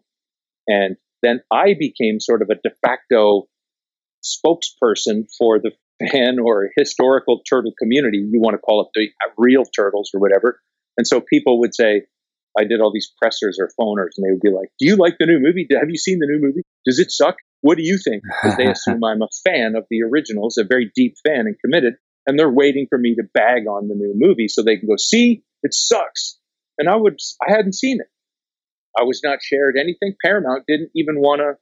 And 0.67 0.97
then 1.21 1.41
I 1.51 1.75
became 1.77 2.19
sort 2.19 2.41
of 2.41 2.49
a 2.49 2.55
de 2.55 2.75
facto 2.85 3.47
spokesperson 4.23 5.27
for 5.37 5.59
the 5.59 5.71
fan 6.11 6.39
or 6.39 6.69
historical 6.77 7.41
turtle 7.47 7.73
community. 7.79 8.17
You 8.17 8.41
want 8.41 8.55
to 8.55 8.59
call 8.59 8.81
it 8.81 8.87
the 8.93 9.09
real 9.37 9.63
turtles 9.65 10.11
or 10.13 10.19
whatever. 10.19 10.59
And 11.01 11.07
so 11.07 11.19
people 11.19 11.59
would 11.61 11.73
say, 11.73 12.03
I 12.55 12.63
did 12.63 12.79
all 12.79 12.93
these 12.93 13.11
pressers 13.19 13.57
or 13.59 13.71
phoners, 13.79 14.11
and 14.17 14.23
they 14.23 14.29
would 14.29 14.39
be 14.39 14.55
like, 14.55 14.69
Do 14.77 14.85
you 14.85 14.97
like 14.97 15.15
the 15.17 15.25
new 15.25 15.39
movie? 15.39 15.65
Have 15.71 15.89
you 15.89 15.97
seen 15.97 16.19
the 16.19 16.27
new 16.27 16.39
movie? 16.39 16.61
Does 16.85 16.99
it 16.99 17.09
suck? 17.09 17.37
What 17.61 17.79
do 17.79 17.83
you 17.83 17.97
think? 17.97 18.21
Because 18.21 18.55
they 18.55 18.67
assume 18.69 19.03
I'm 19.03 19.23
a 19.23 19.33
fan 19.43 19.73
of 19.75 19.85
the 19.89 20.03
originals, 20.03 20.59
a 20.59 20.63
very 20.63 20.91
deep 20.95 21.15
fan 21.25 21.47
and 21.47 21.55
committed, 21.59 21.95
and 22.27 22.37
they're 22.37 22.53
waiting 22.53 22.85
for 22.87 22.99
me 22.99 23.15
to 23.15 23.23
bag 23.33 23.65
on 23.65 23.87
the 23.87 23.95
new 23.95 24.13
movie 24.15 24.47
so 24.47 24.61
they 24.61 24.77
can 24.77 24.87
go, 24.87 24.95
See, 24.95 25.41
it 25.63 25.73
sucks. 25.73 26.37
And 26.77 26.87
I 26.87 26.97
would, 26.97 27.17
I 27.41 27.51
hadn't 27.51 27.73
seen 27.73 27.97
it. 27.99 28.07
I 28.95 29.05
was 29.05 29.21
not 29.23 29.39
shared 29.41 29.73
anything. 29.75 30.13
Paramount 30.23 30.65
didn't 30.67 30.91
even 30.95 31.15
want 31.15 31.39
to, 31.39 31.53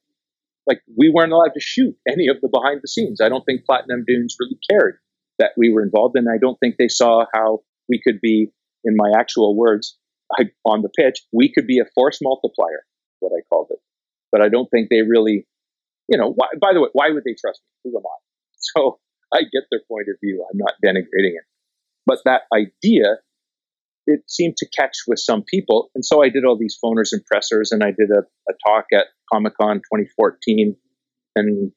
like, 0.67 0.81
we 0.97 1.13
weren't 1.15 1.31
allowed 1.31 1.53
to 1.53 1.61
shoot 1.61 1.95
any 2.05 2.27
of 2.27 2.41
the 2.41 2.49
behind 2.49 2.81
the 2.81 2.89
scenes. 2.89 3.21
I 3.21 3.29
don't 3.29 3.45
think 3.45 3.63
Platinum 3.65 4.03
Dunes 4.05 4.35
really 4.37 4.59
cared 4.69 4.99
that 5.37 5.51
we 5.55 5.71
were 5.71 5.81
involved, 5.81 6.17
and 6.17 6.27
I 6.27 6.39
don't 6.41 6.59
think 6.59 6.75
they 6.77 6.89
saw 6.89 7.23
how 7.33 7.59
we 7.87 7.99
could 8.03 8.21
be, 8.21 8.51
in 8.83 8.95
my 8.95 9.11
actual 9.17 9.55
words, 9.57 9.97
I, 10.37 10.45
on 10.65 10.81
the 10.81 10.89
pitch, 10.89 11.21
we 11.33 11.51
could 11.51 11.67
be 11.67 11.79
a 11.79 11.89
force 11.95 12.19
multiplier, 12.21 12.85
what 13.19 13.31
I 13.31 13.41
called 13.49 13.67
it. 13.71 13.79
But 14.31 14.41
I 14.41 14.49
don't 14.49 14.69
think 14.69 14.89
they 14.89 15.01
really, 15.01 15.47
you 16.07 16.17
know, 16.17 16.31
why, 16.31 16.47
by 16.61 16.73
the 16.73 16.81
way, 16.81 16.89
why 16.93 17.09
would 17.09 17.23
they 17.23 17.35
trust 17.39 17.61
me? 17.83 17.91
Who 17.91 17.97
am 17.97 18.03
I? 18.05 18.17
So 18.75 18.99
I 19.33 19.39
get 19.39 19.63
their 19.71 19.79
point 19.87 20.07
of 20.09 20.17
view. 20.21 20.45
I'm 20.45 20.57
not 20.57 20.73
denigrating 20.85 21.33
it. 21.33 21.45
But 22.05 22.19
that 22.25 22.41
idea 22.53 23.17
it 24.09 24.21
seemed 24.27 24.57
to 24.57 24.67
catch 24.77 24.97
with 25.07 25.19
some 25.19 25.43
people. 25.43 25.91
And 25.93 26.03
so 26.03 26.23
I 26.23 26.29
did 26.29 26.43
all 26.43 26.57
these 26.57 26.77
phoners 26.83 27.09
and 27.11 27.23
pressers, 27.25 27.71
and 27.71 27.83
I 27.83 27.91
did 27.91 28.09
a, 28.09 28.23
a 28.49 28.53
talk 28.67 28.85
at 28.91 29.05
Comic 29.31 29.53
Con 29.59 29.77
2014 29.77 30.75
and 31.35 31.71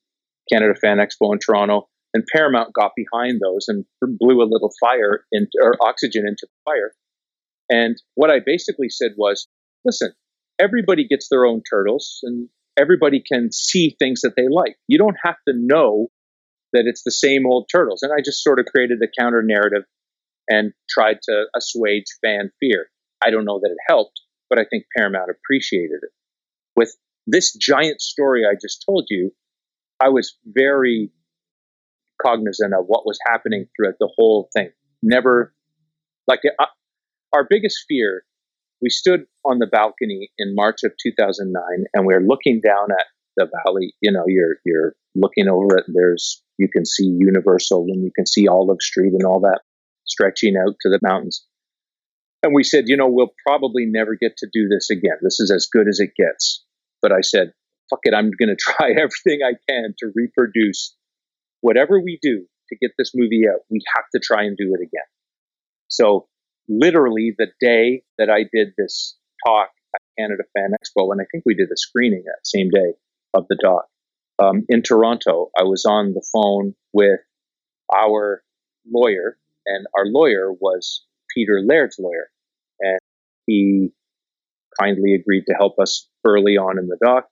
Canada 0.50 0.74
Fan 0.80 0.96
Expo 0.96 1.32
in 1.32 1.38
Toronto. 1.38 1.88
And 2.14 2.25
Paramount 2.35 2.75
got 2.75 2.92
behind 2.94 3.40
those 3.40 3.66
and 3.68 3.85
blew 4.03 4.42
a 4.42 4.51
little 4.51 4.70
fire 4.81 5.25
into, 5.33 5.59
or 5.62 5.77
oxygen 5.81 6.25
into 6.27 6.46
the 6.46 6.70
fire. 6.70 6.92
And 7.70 7.96
what 8.14 8.31
I 8.31 8.40
basically 8.44 8.90
said 8.90 9.12
was, 9.16 9.48
listen, 9.85 10.12
everybody 10.59 11.07
gets 11.09 11.29
their 11.31 11.46
own 11.46 11.62
turtles 11.68 12.20
and 12.22 12.48
everybody 12.79 13.22
can 13.27 13.51
see 13.51 13.96
things 13.98 14.20
that 14.22 14.35
they 14.37 14.46
like. 14.51 14.77
You 14.88 14.98
don't 14.98 15.16
have 15.25 15.37
to 15.48 15.55
know 15.57 16.09
that 16.72 16.85
it's 16.87 17.03
the 17.03 17.11
same 17.11 17.46
old 17.46 17.68
turtles. 17.72 18.03
And 18.03 18.12
I 18.12 18.20
just 18.25 18.42
sort 18.42 18.59
of 18.59 18.66
created 18.66 18.98
a 19.03 19.20
counter 19.20 19.42
narrative 19.42 19.85
and 20.48 20.72
tried 20.90 21.18
to 21.22 21.44
assuage 21.57 22.05
fan 22.25 22.51
fear. 22.61 22.90
I 23.25 23.31
don't 23.31 23.44
know 23.44 23.61
that 23.61 23.70
it 23.70 23.79
helped, 23.88 24.20
but 24.51 24.59
I 24.59 24.64
think 24.68 24.85
Paramount 24.96 25.31
appreciated 25.31 26.01
it. 26.03 26.11
With 26.77 26.94
this 27.27 27.55
giant 27.55 28.01
story 28.01 28.44
I 28.44 28.55
just 28.61 28.85
told 28.87 29.07
you, 29.09 29.33
I 30.01 30.09
was 30.09 30.37
very 30.44 31.11
cognizant 32.24 32.74
of 32.74 32.87
what 32.87 33.06
was 33.06 33.18
happening 33.26 33.66
throughout 33.76 33.96
the 33.98 34.11
whole 34.16 34.48
thing. 34.54 34.70
Never, 35.02 35.54
like, 36.26 36.40
uh, 36.58 36.66
our 37.32 37.46
biggest 37.48 37.85
fear, 37.88 38.24
we 38.80 38.90
stood 38.90 39.26
on 39.44 39.58
the 39.58 39.66
balcony 39.66 40.30
in 40.38 40.54
March 40.54 40.82
of 40.85 40.92
2009 41.02 41.62
and 41.94 42.06
we 42.06 42.14
we're 42.14 42.20
looking 42.20 42.61
down 42.61 42.88
at 42.92 43.06
the 43.37 43.48
valley. 43.64 43.94
You 44.00 44.12
know, 44.12 44.24
you're, 44.26 44.56
you're 44.64 44.94
looking 45.14 45.48
over 45.48 45.78
it. 45.78 45.85
There's, 45.88 46.42
you 46.58 46.68
can 46.68 46.85
see 46.85 47.16
Universal 47.18 47.87
and 47.88 48.04
you 48.04 48.11
can 48.14 48.26
see 48.26 48.48
Olive 48.48 48.82
Street 48.82 49.12
and 49.12 49.24
all 49.24 49.40
that 49.40 49.61
stretching 50.04 50.54
out 50.56 50.74
to 50.82 50.88
the 50.88 51.00
mountains. 51.02 51.44
And 52.42 52.52
we 52.54 52.64
said, 52.64 52.85
you 52.87 52.96
know, 52.96 53.08
we'll 53.08 53.35
probably 53.46 53.87
never 53.87 54.16
get 54.20 54.37
to 54.38 54.48
do 54.52 54.68
this 54.68 54.90
again. 54.90 55.18
This 55.22 55.38
is 55.38 55.50
as 55.50 55.68
good 55.72 55.87
as 55.88 56.00
it 56.00 56.11
gets. 56.16 56.64
But 57.00 57.12
I 57.12 57.20
said, 57.20 57.52
fuck 57.88 58.00
it, 58.02 58.14
I'm 58.14 58.30
going 58.30 58.48
to 58.54 58.56
try 58.56 58.90
everything 58.90 59.40
I 59.44 59.54
can 59.68 59.94
to 59.98 60.12
reproduce 60.14 60.94
whatever 61.62 61.98
we 61.98 62.18
do 62.22 62.44
to 62.68 62.77
get 62.77 62.92
this 62.98 63.12
movie 63.14 63.44
out. 63.48 63.61
We 63.70 63.81
have 63.96 64.05
to 64.14 64.20
try 64.22 64.44
and 64.44 64.57
do 64.57 64.75
it 64.75 64.83
again. 64.83 65.09
So, 65.88 66.29
literally, 66.68 67.35
the 67.37 67.48
day 67.61 68.03
that 68.18 68.29
I 68.31 68.44
did 68.53 68.75
this 68.77 69.16
talk 69.46 69.70
at 69.94 70.01
Canada 70.18 70.44
Fan 70.55 70.70
Expo, 70.72 71.11
and 71.12 71.20
I 71.20 71.25
think 71.33 71.44
we 71.46 71.55
did 71.55 71.68
a 71.72 71.77
screening 71.77 72.25
that 72.27 72.46
same 72.46 72.68
day 72.68 72.92
of 73.35 73.46
the 73.48 73.59
doc 73.61 73.87
um, 74.42 74.64
in 74.68 74.83
Toronto, 74.83 75.51
I 75.59 75.64
was 75.64 75.85
on 75.85 76.14
the 76.14 76.27
phone 76.33 76.75
with 76.92 77.20
our 77.94 78.42
lawyer, 78.90 79.37
and 79.66 79.87
our 79.96 80.07
lawyer 80.07 80.53
was 80.53 81.05
Peter 81.35 81.61
Laird's 81.64 81.96
lawyer. 81.98 82.31
And 82.81 82.98
he 83.46 83.90
kindly 84.81 85.14
agreed 85.14 85.44
to 85.48 85.55
help 85.55 85.79
us 85.79 86.09
early 86.27 86.57
on 86.57 86.79
in 86.79 86.87
the 86.87 86.98
doc. 87.03 87.27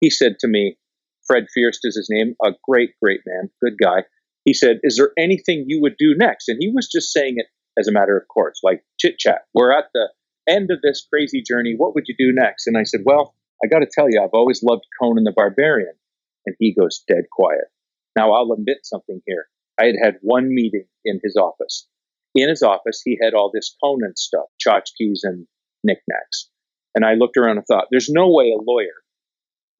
He 0.00 0.10
said 0.10 0.38
to 0.40 0.48
me, 0.48 0.76
Fred 1.26 1.46
Fierst 1.54 1.80
is 1.84 1.96
his 1.96 2.08
name, 2.10 2.34
a 2.44 2.52
great, 2.62 2.90
great 3.02 3.20
man, 3.26 3.50
good 3.62 3.76
guy. 3.80 4.04
He 4.44 4.52
said, 4.52 4.80
Is 4.82 4.96
there 4.96 5.12
anything 5.18 5.64
you 5.66 5.80
would 5.80 5.96
do 5.98 6.14
next? 6.16 6.48
And 6.48 6.58
he 6.60 6.70
was 6.74 6.88
just 6.88 7.12
saying 7.12 7.34
it 7.36 7.46
as 7.78 7.88
a 7.88 7.92
matter 7.92 8.16
of 8.16 8.28
course, 8.28 8.60
like 8.62 8.84
chit 8.98 9.18
chat. 9.18 9.42
We're 9.54 9.72
at 9.72 9.86
the 9.94 10.08
end 10.48 10.70
of 10.70 10.80
this 10.82 11.06
crazy 11.08 11.42
journey. 11.42 11.74
What 11.76 11.94
would 11.94 12.04
you 12.06 12.14
do 12.18 12.32
next? 12.32 12.66
And 12.66 12.76
I 12.76 12.84
said, 12.84 13.00
Well, 13.04 13.34
I 13.64 13.68
got 13.68 13.80
to 13.80 13.90
tell 13.90 14.10
you, 14.10 14.20
I've 14.22 14.34
always 14.34 14.62
loved 14.62 14.84
Conan 15.00 15.24
the 15.24 15.32
Barbarian. 15.32 15.94
And 16.46 16.54
he 16.58 16.74
goes 16.74 17.02
dead 17.08 17.24
quiet. 17.32 17.64
Now, 18.16 18.32
I'll 18.32 18.52
admit 18.52 18.78
something 18.82 19.20
here. 19.26 19.46
I 19.80 19.86
had 19.86 19.94
had 20.00 20.14
one 20.20 20.54
meeting 20.54 20.84
in 21.04 21.20
his 21.22 21.36
office. 21.36 21.88
In 22.34 22.48
his 22.48 22.62
office, 22.62 23.00
he 23.04 23.18
had 23.22 23.34
all 23.34 23.50
this 23.52 23.74
Conan 23.82 24.14
stuff, 24.16 24.46
tchotchkes 24.64 25.20
and 25.22 25.46
knickknacks. 25.82 26.50
And 26.94 27.04
I 27.04 27.14
looked 27.14 27.36
around 27.36 27.58
and 27.58 27.66
thought, 27.66 27.88
there's 27.90 28.08
no 28.08 28.30
way 28.30 28.50
a 28.50 28.62
lawyer 28.62 29.02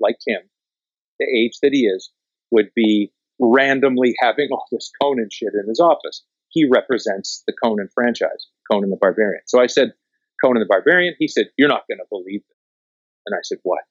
like 0.01 0.17
him, 0.27 0.41
the 1.19 1.27
age 1.27 1.59
that 1.63 1.73
he 1.73 1.87
is, 1.87 2.11
would 2.51 2.71
be 2.75 3.13
randomly 3.39 4.15
having 4.21 4.49
all 4.53 4.65
this 4.71 4.91
Conan 5.01 5.29
shit 5.31 5.53
in 5.55 5.69
his 5.69 5.81
office. 5.81 6.25
He 6.49 6.69
represents 6.71 7.43
the 7.47 7.55
Conan 7.63 7.89
franchise, 7.95 8.49
Conan 8.71 8.91
the 8.91 8.97
Barbarian. 8.97 9.43
So 9.47 9.61
I 9.61 9.67
said, 9.67 9.93
Conan 10.43 10.61
the 10.61 10.67
Barbarian. 10.69 11.15
He 11.19 11.29
said, 11.29 11.47
You're 11.57 11.69
not 11.69 11.87
going 11.89 11.99
to 11.99 12.07
believe 12.11 12.41
it. 12.41 12.57
And 13.27 13.35
I 13.35 13.43
said, 13.43 13.59
What? 13.63 13.83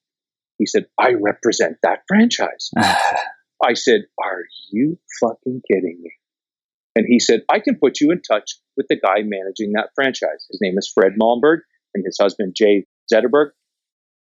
He 0.57 0.65
said, 0.65 0.85
I 0.99 1.13
represent 1.13 1.77
that 1.83 2.03
franchise. 2.07 2.71
I 2.77 3.73
said, 3.73 4.01
Are 4.21 4.43
you 4.71 4.99
fucking 5.19 5.61
kidding 5.69 5.99
me? 6.01 6.11
And 6.95 7.05
he 7.07 7.19
said, 7.19 7.41
I 7.51 7.59
can 7.59 7.75
put 7.75 7.99
you 7.99 8.11
in 8.11 8.21
touch 8.21 8.51
with 8.77 8.87
the 8.87 8.99
guy 8.99 9.23
managing 9.23 9.73
that 9.73 9.89
franchise. 9.95 10.45
His 10.51 10.59
name 10.61 10.77
is 10.77 10.91
Fred 10.93 11.13
Malmberg 11.19 11.59
and 11.95 12.05
his 12.05 12.17
husband, 12.21 12.55
Jay 12.55 12.85
Zetterberg. 13.11 13.49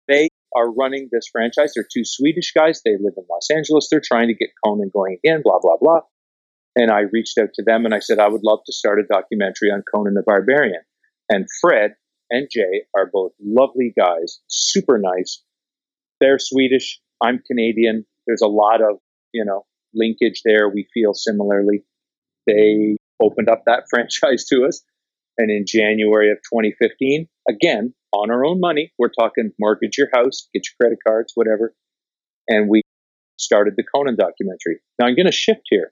They 0.07 0.29
are 0.55 0.71
running 0.71 1.09
this 1.11 1.29
franchise. 1.31 1.73
They're 1.75 1.87
two 1.91 2.03
Swedish 2.03 2.51
guys. 2.53 2.81
They 2.83 2.93
live 2.93 3.13
in 3.17 3.25
Los 3.29 3.49
Angeles. 3.51 3.87
They're 3.89 4.01
trying 4.03 4.27
to 4.27 4.33
get 4.33 4.49
Conan 4.63 4.91
going 4.93 5.17
again, 5.23 5.41
blah, 5.43 5.59
blah, 5.61 5.77
blah. 5.79 6.01
And 6.75 6.91
I 6.91 7.01
reached 7.11 7.37
out 7.37 7.49
to 7.55 7.63
them 7.63 7.85
and 7.85 7.93
I 7.93 7.99
said, 7.99 8.19
I 8.19 8.27
would 8.27 8.43
love 8.43 8.59
to 8.65 8.73
start 8.73 8.99
a 8.99 9.03
documentary 9.03 9.69
on 9.71 9.83
Conan 9.93 10.13
the 10.13 10.23
Barbarian. 10.25 10.81
And 11.29 11.45
Fred 11.61 11.95
and 12.29 12.47
Jay 12.51 12.83
are 12.95 13.09
both 13.11 13.31
lovely 13.43 13.93
guys, 13.97 14.39
super 14.47 14.97
nice. 14.97 15.43
They're 16.19 16.39
Swedish. 16.39 16.99
I'm 17.21 17.41
Canadian. 17.45 18.05
There's 18.27 18.41
a 18.41 18.47
lot 18.47 18.81
of, 18.81 18.99
you 19.33 19.45
know, 19.45 19.65
linkage 19.93 20.41
there. 20.45 20.69
We 20.69 20.87
feel 20.93 21.13
similarly. 21.13 21.83
They 22.45 22.97
opened 23.21 23.49
up 23.49 23.63
that 23.65 23.83
franchise 23.89 24.45
to 24.45 24.65
us. 24.65 24.81
And 25.37 25.49
in 25.49 25.65
January 25.65 26.31
of 26.31 26.37
2015, 26.53 27.27
again, 27.47 27.93
on 28.13 28.31
our 28.31 28.45
own 28.45 28.59
money, 28.59 28.91
we're 28.97 29.09
talking 29.09 29.51
mortgage 29.59 29.97
your 29.97 30.09
house, 30.13 30.49
get 30.53 30.63
your 30.65 30.75
credit 30.81 30.99
cards, 31.05 31.33
whatever. 31.35 31.73
And 32.47 32.69
we 32.69 32.81
started 33.37 33.75
the 33.77 33.83
Conan 33.83 34.15
documentary. 34.15 34.79
Now 34.99 35.07
I'm 35.07 35.15
going 35.15 35.25
to 35.25 35.31
shift 35.31 35.61
here. 35.65 35.91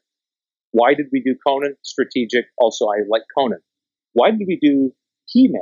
Why 0.71 0.93
did 0.93 1.07
we 1.11 1.21
do 1.21 1.35
Conan? 1.45 1.75
Strategic. 1.83 2.45
Also, 2.57 2.85
I 2.85 3.03
like 3.09 3.23
Conan. 3.37 3.59
Why 4.13 4.31
did 4.31 4.41
we 4.47 4.59
do 4.61 4.91
He 5.25 5.47
Man? 5.47 5.61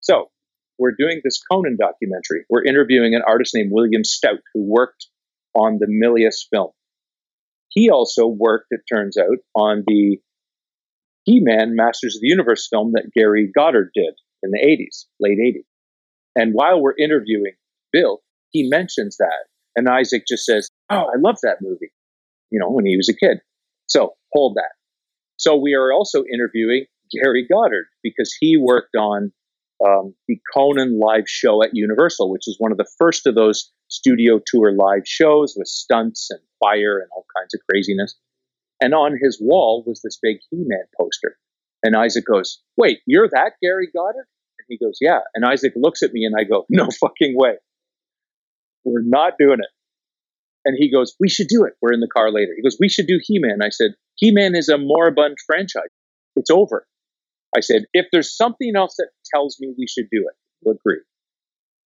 So 0.00 0.30
we're 0.78 0.94
doing 0.98 1.20
this 1.22 1.40
Conan 1.50 1.76
documentary. 1.78 2.44
We're 2.48 2.64
interviewing 2.64 3.14
an 3.14 3.22
artist 3.26 3.54
named 3.54 3.70
William 3.72 4.04
Stout 4.04 4.40
who 4.54 4.62
worked 4.62 5.06
on 5.54 5.78
the 5.78 5.86
Milius 5.86 6.48
film. 6.50 6.70
He 7.68 7.90
also 7.90 8.26
worked, 8.26 8.68
it 8.70 8.80
turns 8.90 9.18
out, 9.18 9.38
on 9.54 9.84
the 9.86 10.18
He 11.24 11.40
Man 11.40 11.76
Masters 11.76 12.16
of 12.16 12.22
the 12.22 12.28
Universe 12.28 12.66
film 12.68 12.92
that 12.94 13.10
Gary 13.14 13.50
Goddard 13.54 13.90
did 13.94 14.14
in 14.42 14.50
the 14.50 14.58
80s, 14.58 15.06
late 15.20 15.38
80s. 15.38 15.64
And 16.36 16.52
while 16.54 16.80
we're 16.80 16.96
interviewing 16.98 17.54
Bill, 17.92 18.20
he 18.50 18.68
mentions 18.68 19.16
that. 19.18 19.46
And 19.76 19.88
Isaac 19.88 20.24
just 20.26 20.44
says, 20.44 20.68
Oh, 20.90 21.06
I 21.14 21.18
love 21.18 21.38
that 21.42 21.58
movie, 21.60 21.92
you 22.50 22.58
know, 22.58 22.70
when 22.70 22.86
he 22.86 22.96
was 22.96 23.08
a 23.08 23.14
kid. 23.14 23.38
So 23.86 24.14
hold 24.32 24.56
that. 24.56 24.72
So 25.36 25.56
we 25.56 25.74
are 25.74 25.92
also 25.92 26.24
interviewing 26.32 26.86
Gary 27.12 27.46
Goddard 27.50 27.86
because 28.02 28.34
he 28.38 28.58
worked 28.60 28.96
on 28.96 29.32
um, 29.84 30.14
the 30.26 30.38
Conan 30.52 30.98
live 30.98 31.28
show 31.28 31.62
at 31.62 31.70
Universal, 31.72 32.30
which 32.30 32.48
is 32.48 32.56
one 32.58 32.72
of 32.72 32.78
the 32.78 32.90
first 32.98 33.26
of 33.26 33.34
those 33.34 33.70
studio 33.88 34.40
tour 34.44 34.72
live 34.72 35.06
shows 35.06 35.54
with 35.56 35.68
stunts 35.68 36.28
and 36.30 36.40
fire 36.60 36.98
and 36.98 37.08
all 37.14 37.24
kinds 37.38 37.54
of 37.54 37.60
craziness. 37.70 38.16
And 38.80 38.94
on 38.94 39.16
his 39.20 39.40
wall 39.40 39.84
was 39.86 40.00
this 40.02 40.18
big 40.20 40.38
He 40.50 40.58
Man 40.58 40.84
poster. 40.96 41.36
And 41.82 41.96
Isaac 41.96 42.24
goes, 42.30 42.60
Wait, 42.76 42.98
you're 43.06 43.28
that 43.28 43.52
Gary 43.62 43.88
Goddard? 43.94 44.26
And 44.58 44.66
he 44.68 44.78
goes, 44.78 44.98
Yeah. 45.00 45.20
And 45.34 45.44
Isaac 45.44 45.72
looks 45.76 46.02
at 46.02 46.12
me 46.12 46.24
and 46.24 46.34
I 46.38 46.44
go, 46.44 46.66
No 46.68 46.88
fucking 47.00 47.34
way. 47.36 47.54
We're 48.84 49.02
not 49.02 49.34
doing 49.38 49.58
it. 49.60 49.70
And 50.64 50.76
he 50.78 50.90
goes, 50.90 51.14
We 51.20 51.28
should 51.28 51.48
do 51.48 51.64
it. 51.64 51.74
We're 51.80 51.92
in 51.92 52.00
the 52.00 52.08
car 52.08 52.30
later. 52.30 52.52
He 52.56 52.62
goes, 52.62 52.76
We 52.80 52.88
should 52.88 53.06
do 53.06 53.18
He 53.22 53.38
Man. 53.38 53.58
I 53.62 53.70
said, 53.70 53.92
He 54.16 54.32
Man 54.32 54.54
is 54.54 54.68
a 54.68 54.78
moribund 54.78 55.36
franchise. 55.46 55.90
It's 56.36 56.50
over. 56.50 56.86
I 57.56 57.60
said, 57.60 57.84
If 57.92 58.06
there's 58.12 58.36
something 58.36 58.72
else 58.76 58.94
that 58.98 59.10
tells 59.34 59.58
me 59.60 59.74
we 59.78 59.86
should 59.86 60.08
do 60.10 60.26
it, 60.28 60.36
we'll 60.62 60.74
agree. 60.74 61.00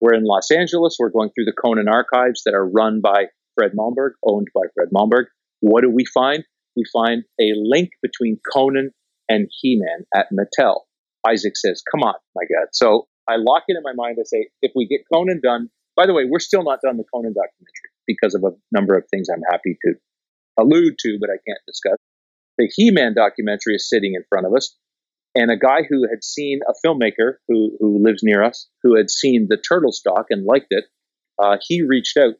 We're 0.00 0.14
in 0.14 0.24
Los 0.24 0.50
Angeles. 0.50 0.96
We're 0.98 1.10
going 1.10 1.30
through 1.30 1.44
the 1.44 1.52
Conan 1.52 1.86
archives 1.88 2.42
that 2.44 2.54
are 2.54 2.68
run 2.68 3.00
by 3.00 3.26
Fred 3.54 3.72
Malmberg, 3.78 4.12
owned 4.24 4.48
by 4.54 4.62
Fred 4.74 4.88
Malmberg. 4.92 5.26
What 5.60 5.82
do 5.82 5.90
we 5.90 6.04
find? 6.04 6.44
We 6.76 6.84
find 6.92 7.22
a 7.40 7.52
link 7.54 7.90
between 8.02 8.40
Conan 8.52 8.90
and 9.32 9.48
He 9.60 9.80
Man 9.80 10.04
at 10.14 10.26
Mattel. 10.32 10.80
Isaac 11.26 11.56
says, 11.56 11.82
Come 11.90 12.02
on, 12.02 12.14
my 12.34 12.42
God. 12.42 12.68
So 12.72 13.08
I 13.28 13.36
lock 13.36 13.64
it 13.68 13.76
in 13.76 13.82
my 13.82 13.94
mind. 13.94 14.18
I 14.20 14.24
say, 14.24 14.48
If 14.60 14.72
we 14.76 14.86
get 14.86 15.00
Conan 15.12 15.40
done, 15.42 15.70
by 15.96 16.06
the 16.06 16.14
way, 16.14 16.24
we're 16.28 16.40
still 16.40 16.62
not 16.62 16.80
done 16.84 16.96
the 16.96 17.04
Conan 17.12 17.32
documentary 17.32 17.90
because 18.06 18.34
of 18.34 18.44
a 18.44 18.56
number 18.70 18.96
of 18.96 19.04
things 19.10 19.28
I'm 19.32 19.42
happy 19.50 19.78
to 19.86 19.94
allude 20.58 20.94
to, 20.98 21.18
but 21.20 21.30
I 21.30 21.38
can't 21.46 21.60
discuss. 21.66 21.96
The 22.58 22.70
He 22.74 22.90
Man 22.90 23.14
documentary 23.14 23.74
is 23.74 23.88
sitting 23.88 24.14
in 24.14 24.24
front 24.28 24.46
of 24.46 24.54
us. 24.54 24.76
And 25.34 25.50
a 25.50 25.56
guy 25.56 25.80
who 25.88 26.06
had 26.10 26.22
seen 26.22 26.60
a 26.68 26.74
filmmaker 26.86 27.36
who, 27.48 27.74
who 27.80 28.04
lives 28.04 28.20
near 28.22 28.42
us, 28.42 28.68
who 28.82 28.96
had 28.98 29.08
seen 29.08 29.46
the 29.48 29.56
turtle 29.56 29.92
stock 29.92 30.26
and 30.28 30.44
liked 30.44 30.66
it, 30.68 30.84
uh, 31.42 31.56
he 31.66 31.80
reached 31.80 32.18
out 32.18 32.34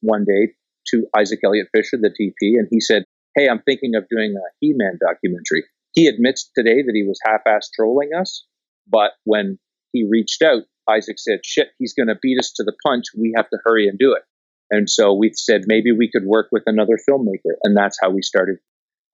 one 0.00 0.24
day 0.24 0.54
to 0.92 1.06
Isaac 1.18 1.40
Elliott 1.44 1.68
Fisher, 1.74 1.98
the 2.00 2.08
DP, 2.08 2.58
and 2.58 2.68
he 2.70 2.80
said, 2.80 3.04
Hey, 3.34 3.48
I'm 3.48 3.62
thinking 3.62 3.96
of 3.96 4.04
doing 4.08 4.34
a 4.36 4.46
He 4.60 4.72
Man 4.76 4.98
documentary. 5.04 5.64
He 5.92 6.06
admits 6.06 6.50
today 6.56 6.82
that 6.82 6.94
he 6.94 7.06
was 7.06 7.18
half 7.24 7.40
ass 7.46 7.70
trolling 7.74 8.10
us, 8.18 8.46
but 8.86 9.12
when 9.24 9.58
he 9.92 10.06
reached 10.08 10.42
out, 10.42 10.62
Isaac 10.88 11.18
said, 11.18 11.40
Shit, 11.44 11.68
he's 11.78 11.94
going 11.94 12.08
to 12.08 12.18
beat 12.20 12.38
us 12.38 12.52
to 12.56 12.64
the 12.64 12.74
punch. 12.84 13.06
We 13.16 13.32
have 13.36 13.48
to 13.50 13.58
hurry 13.64 13.88
and 13.88 13.98
do 13.98 14.12
it. 14.12 14.22
And 14.70 14.88
so 14.88 15.14
we 15.14 15.32
said 15.34 15.62
maybe 15.66 15.90
we 15.92 16.10
could 16.10 16.24
work 16.24 16.48
with 16.52 16.62
another 16.66 16.96
filmmaker. 17.08 17.54
And 17.62 17.76
that's 17.76 17.98
how 18.00 18.10
we 18.10 18.22
started. 18.22 18.56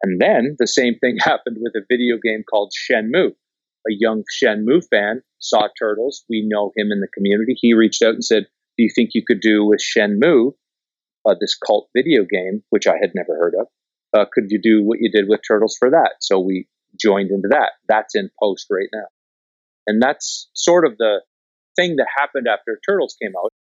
And 0.03 0.21
then 0.21 0.57
the 0.59 0.67
same 0.67 0.99
thing 0.99 1.17
happened 1.21 1.57
with 1.61 1.75
a 1.75 1.87
video 1.89 2.17
game 2.23 2.45
called 2.49 2.73
Shenmue. 2.73 3.31
A 3.89 3.93
young 3.93 4.25
Shenmue 4.43 4.83
fan 4.91 5.23
saw 5.39 5.69
Turtles. 5.79 6.25
We 6.29 6.47
know 6.47 6.73
him 6.77 6.89
in 6.91 7.01
the 7.01 7.09
community. 7.15 7.55
He 7.57 7.73
reached 7.73 8.03
out 8.03 8.15
and 8.15 8.25
said, 8.25 8.47
Do 8.77 8.83
you 8.83 8.91
think 8.95 9.11
you 9.15 9.23
could 9.27 9.41
do 9.41 9.65
with 9.65 9.81
Shenmue, 9.81 10.53
uh, 11.25 11.35
this 11.41 11.57
cult 11.57 11.89
video 11.97 12.25
game, 12.25 12.63
which 12.71 12.87
I 12.87 12.97
had 13.01 13.13
never 13.15 13.35
heard 13.35 13.55
of? 13.59 13.69
Uh, 14.17 14.25
could 14.33 14.45
you 14.49 14.61
do 14.61 14.83
what 14.83 14.99
you 15.01 15.11
did 15.11 15.27
with 15.29 15.41
Turtles 15.47 15.77
for 15.79 15.91
that? 15.91 16.15
So 16.21 16.41
we 16.41 16.69
joined 16.99 17.31
into 17.31 17.49
that. 17.51 17.73
That's 17.89 18.15
in 18.15 18.31
post 18.41 18.67
right 18.71 18.89
now. 18.93 19.07
And 19.87 20.03
that's 20.03 20.49
sort 20.55 20.87
of 20.87 20.97
the 20.99 21.21
thing 21.77 21.97
that 21.97 22.07
happened 22.17 22.47
after 22.49 22.81
Turtles 22.89 23.17
came 23.21 23.33
out. 23.37 23.53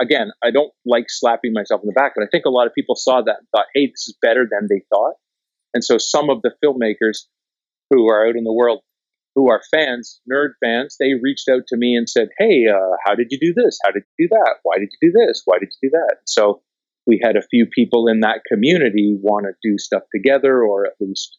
Again, 0.00 0.30
I 0.42 0.50
don't 0.50 0.72
like 0.86 1.06
slapping 1.08 1.52
myself 1.52 1.82
in 1.82 1.88
the 1.88 1.92
back, 1.92 2.12
but 2.16 2.24
I 2.24 2.28
think 2.30 2.44
a 2.46 2.50
lot 2.50 2.66
of 2.66 2.74
people 2.74 2.94
saw 2.94 3.20
that 3.20 3.36
and 3.38 3.48
thought, 3.54 3.66
hey, 3.74 3.86
this 3.86 4.08
is 4.08 4.16
better 4.22 4.48
than 4.50 4.68
they 4.70 4.82
thought. 4.88 5.14
And 5.74 5.84
so 5.84 5.98
some 5.98 6.30
of 6.30 6.40
the 6.42 6.52
filmmakers 6.64 7.26
who 7.90 8.08
are 8.08 8.26
out 8.26 8.36
in 8.36 8.44
the 8.44 8.52
world 8.52 8.80
who 9.34 9.50
are 9.50 9.62
fans, 9.70 10.20
nerd 10.30 10.52
fans, 10.64 10.96
they 10.98 11.14
reached 11.22 11.48
out 11.48 11.62
to 11.68 11.76
me 11.76 11.94
and 11.94 12.08
said, 12.08 12.28
hey, 12.38 12.66
uh, 12.66 12.96
how 13.04 13.14
did 13.14 13.28
you 13.30 13.38
do 13.38 13.52
this? 13.54 13.78
How 13.84 13.92
did 13.92 14.02
you 14.16 14.26
do 14.26 14.34
that? 14.34 14.56
Why 14.62 14.78
did 14.78 14.88
you 14.90 15.10
do 15.10 15.26
this? 15.26 15.42
Why 15.44 15.58
did 15.60 15.68
you 15.80 15.90
do 15.90 15.92
that? 15.92 16.16
So 16.24 16.62
we 17.08 17.18
had 17.24 17.36
a 17.36 17.42
few 17.50 17.66
people 17.66 18.06
in 18.06 18.20
that 18.20 18.42
community 18.46 19.16
want 19.20 19.46
to 19.46 19.68
do 19.68 19.78
stuff 19.78 20.02
together, 20.14 20.62
or 20.62 20.86
at 20.86 20.92
least 21.00 21.38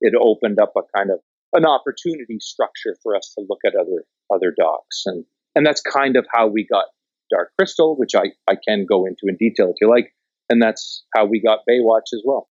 it 0.00 0.14
opened 0.20 0.58
up 0.60 0.72
a 0.76 0.80
kind 0.96 1.10
of 1.10 1.20
an 1.52 1.66
opportunity 1.66 2.38
structure 2.40 2.96
for 3.02 3.14
us 3.14 3.32
to 3.36 3.44
look 3.48 3.60
at 3.66 3.74
other 3.74 4.04
other 4.34 4.52
docs. 4.58 5.02
And 5.04 5.24
and 5.54 5.66
that's 5.66 5.82
kind 5.82 6.16
of 6.16 6.26
how 6.32 6.48
we 6.48 6.66
got 6.66 6.86
Dark 7.30 7.50
Crystal, 7.58 7.96
which 7.96 8.14
I, 8.14 8.32
I 8.48 8.54
can 8.66 8.86
go 8.88 9.04
into 9.04 9.22
in 9.28 9.36
detail 9.36 9.68
if 9.70 9.76
you 9.80 9.88
like. 9.88 10.12
And 10.48 10.60
that's 10.60 11.04
how 11.14 11.26
we 11.26 11.40
got 11.40 11.60
Baywatch 11.68 12.12
as 12.12 12.22
well. 12.24 12.48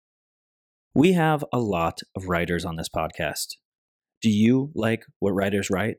We 0.95 1.13
have 1.13 1.43
a 1.51 1.59
lot 1.59 1.99
of 2.15 2.27
writers 2.27 2.65
on 2.65 2.75
this 2.75 2.89
podcast. 2.89 3.55
Do 4.21 4.29
you 4.29 4.71
like 4.73 5.05
what 5.19 5.31
writers 5.31 5.69
write? 5.69 5.97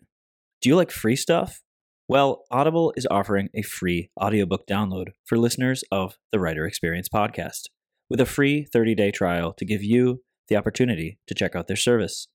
Do 0.61 0.69
you 0.69 0.77
like 0.77 0.91
free 0.91 1.17
stuff? 1.17 1.61
Well, 2.07 2.45
Audible 2.51 2.93
is 2.99 3.07
offering 3.11 3.49
a 3.55 3.63
free 3.63 4.11
audiobook 4.21 4.67
download 4.67 5.13
for 5.25 5.39
listeners 5.39 5.83
of 5.91 6.19
the 6.33 6.39
Writer 6.39 6.67
Experience 6.67 7.09
podcast 7.09 7.69
with 8.11 8.21
a 8.21 8.27
free 8.27 8.67
30 8.71 8.95
day 8.95 9.11
trial 9.11 9.55
to 9.55 9.65
give 9.65 9.83
you 9.83 10.23
the 10.49 10.57
opportunity 10.57 11.19
to 11.27 11.35
check 11.35 11.57
out 11.57 11.67
their 11.67 11.77
service. 11.77 12.29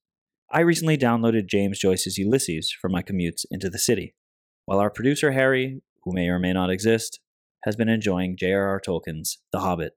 I 0.51 0.61
recently 0.61 0.97
downloaded 0.97 1.45
James 1.45 1.77
Joyce's 1.77 2.17
Ulysses 2.17 2.71
for 2.81 2.89
my 2.89 3.03
commutes 3.03 3.45
into 3.51 3.69
the 3.69 3.77
city, 3.77 4.15
while 4.65 4.79
our 4.79 4.89
producer 4.89 5.33
Harry, 5.33 5.83
who 6.03 6.13
may 6.13 6.29
or 6.29 6.39
may 6.39 6.51
not 6.51 6.71
exist, 6.71 7.19
has 7.63 7.75
been 7.75 7.89
enjoying 7.89 8.37
J.R.R. 8.37 8.81
Tolkien's 8.81 9.37
The 9.51 9.59
Hobbit. 9.59 9.93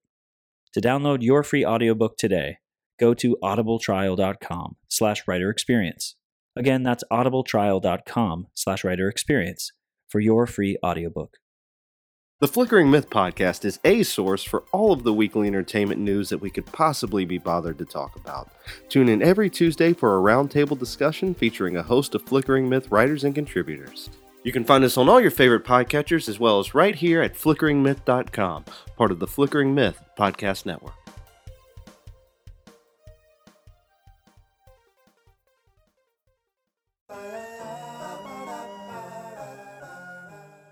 To 0.75 0.83
download 0.83 1.23
your 1.23 1.43
free 1.43 1.65
audiobook 1.65 2.19
today, 2.19 2.59
go 3.01 3.15
to 3.15 3.39
audibletrial.com 3.43 4.77
slash 4.89 5.23
writer 5.27 5.49
experience. 5.49 6.17
Again, 6.57 6.83
that's 6.83 7.05
audibletrial.com 7.11 8.49
slash 8.55 8.85
writer 8.85 9.09
experience 9.09 9.73
for 10.09 10.21
your 10.21 10.47
free 10.47 10.77
audiobook. 10.85 11.39
The 12.41 12.49
Flickering 12.49 12.91
Myth 12.91 13.09
podcast 13.09 13.65
is 13.65 13.79
a 13.85 14.03
source 14.03 14.43
for 14.43 14.65
all 14.73 14.93
of 14.93 15.05
the 15.05 15.13
weekly 15.13 15.47
entertainment 15.47 16.01
news 16.01 16.29
that 16.31 16.41
we 16.41 16.51
could 16.51 16.67
possibly 16.67 17.25
be 17.25 17.39
bothered 17.39 17.79
to 17.79 17.85
talk 17.85 18.17
about. 18.17 18.51
Tune 18.89 19.09
in 19.09 19.23
every 19.23 19.49
Tuesday 19.49 19.93
for 19.93 20.19
a 20.19 20.21
roundtable 20.21 20.77
discussion 20.77 21.35
featuring 21.35 21.77
a 21.77 21.85
host 21.85 22.17
of 22.17 22.23
Flickering 22.23 22.69
Myth 22.69 22.91
writers 22.91 23.23
and 23.23 23.33
contributors. 23.33 24.11
You 24.43 24.51
can 24.51 24.65
find 24.65 24.83
us 24.83 24.97
on 24.97 25.09
all 25.09 25.21
your 25.21 25.31
favorite 25.31 25.65
podcatchers 25.65 26.29
as 26.29 26.41
well 26.41 26.59
as 26.59 26.75
right 26.75 26.97
here 26.97 27.23
at 27.23 27.35
flickeringmyth.com, 27.37 28.65
part 28.97 29.13
of 29.13 29.21
the 29.21 29.29
Flickering 29.29 29.73
Myth 29.73 30.03
Podcast 30.19 30.67
Network. 30.67 31.02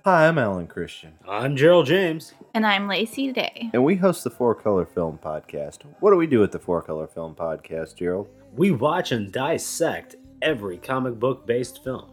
Hi, 0.05 0.27
I'm 0.27 0.39
Alan 0.39 0.67
Christian, 0.67 1.13
I'm 1.29 1.57
Gerald 1.57 1.85
James. 1.87 2.33
And 2.55 2.67
I'm 2.67 2.89
Lacey 2.89 3.33
Day. 3.33 3.69
and 3.73 3.85
we 3.85 3.97
host 3.97 4.25
the 4.25 4.31
Four 4.31 4.55
Color 4.55 4.87
Film 4.87 5.19
Podcast. 5.23 5.81
What 6.01 6.11
do 6.11 6.17
we 6.17 6.27
do 6.27 6.43
at 6.43 6.53
the 6.53 6.59
Four 6.59 6.81
Color 6.83 7.07
Film 7.07 7.35
Podcast, 7.35 7.97
Gerald? 7.97 8.29
We 8.57 8.71
watch 8.71 9.13
and 9.13 9.31
dissect 9.31 10.17
every 10.41 10.79
comic 10.79 11.19
book 11.19 11.47
based 11.47 11.85
film. 11.85 12.11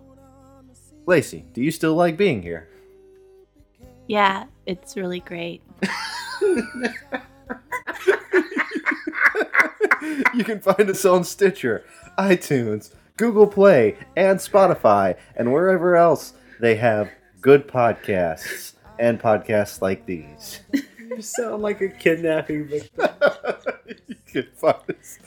Lacey, 1.05 1.45
do 1.53 1.61
you 1.61 1.71
still 1.71 1.95
like 1.95 2.17
being 2.17 2.41
here? 2.41 2.67
Yeah, 4.07 4.45
it's 4.65 4.97
really 4.97 5.21
great. 5.21 5.61
you 10.33 10.43
can 10.43 10.59
find 10.59 10.89
us 10.89 11.05
on 11.05 11.23
Stitcher, 11.23 11.85
iTunes, 12.17 12.93
Google 13.15 13.47
Play, 13.47 13.97
and 14.17 14.39
Spotify, 14.39 15.15
and 15.35 15.53
wherever 15.53 15.95
else 15.95 16.33
they 16.59 16.75
have 16.75 17.09
good 17.47 17.65
podcasts 17.65 18.73
and 18.99 19.21
podcasts 19.21 19.81
like 19.81 20.05
these. 20.05 20.59
You 20.99 21.21
sound 21.21 21.63
like 21.63 21.79
a 21.79 21.87
kidnapping 21.87 22.67
victim. 22.67 23.07
you 24.07 24.15
can 24.27 24.45
find 24.53 24.77
us 24.89 25.17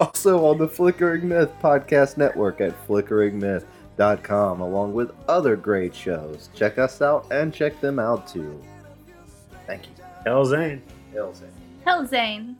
also 0.00 0.46
on 0.46 0.58
the 0.58 0.68
Flickering 0.68 1.28
Myth 1.28 1.50
Podcast 1.60 2.16
Network 2.16 2.60
at 2.60 2.72
flickeringmyth.com, 2.86 4.60
along 4.60 4.94
with 4.94 5.10
other 5.28 5.56
great 5.56 5.94
shows. 5.94 6.48
Check 6.54 6.78
us 6.78 7.02
out 7.02 7.26
and 7.32 7.52
check 7.52 7.78
them 7.80 7.98
out 7.98 8.28
too. 8.28 8.62
Thank 9.66 9.86
you. 9.86 10.04
Hell 10.24 10.46
Zane. 10.46 10.80
Ilse. 11.14 11.42
Hell, 11.84 12.06
Zane. 12.06 12.56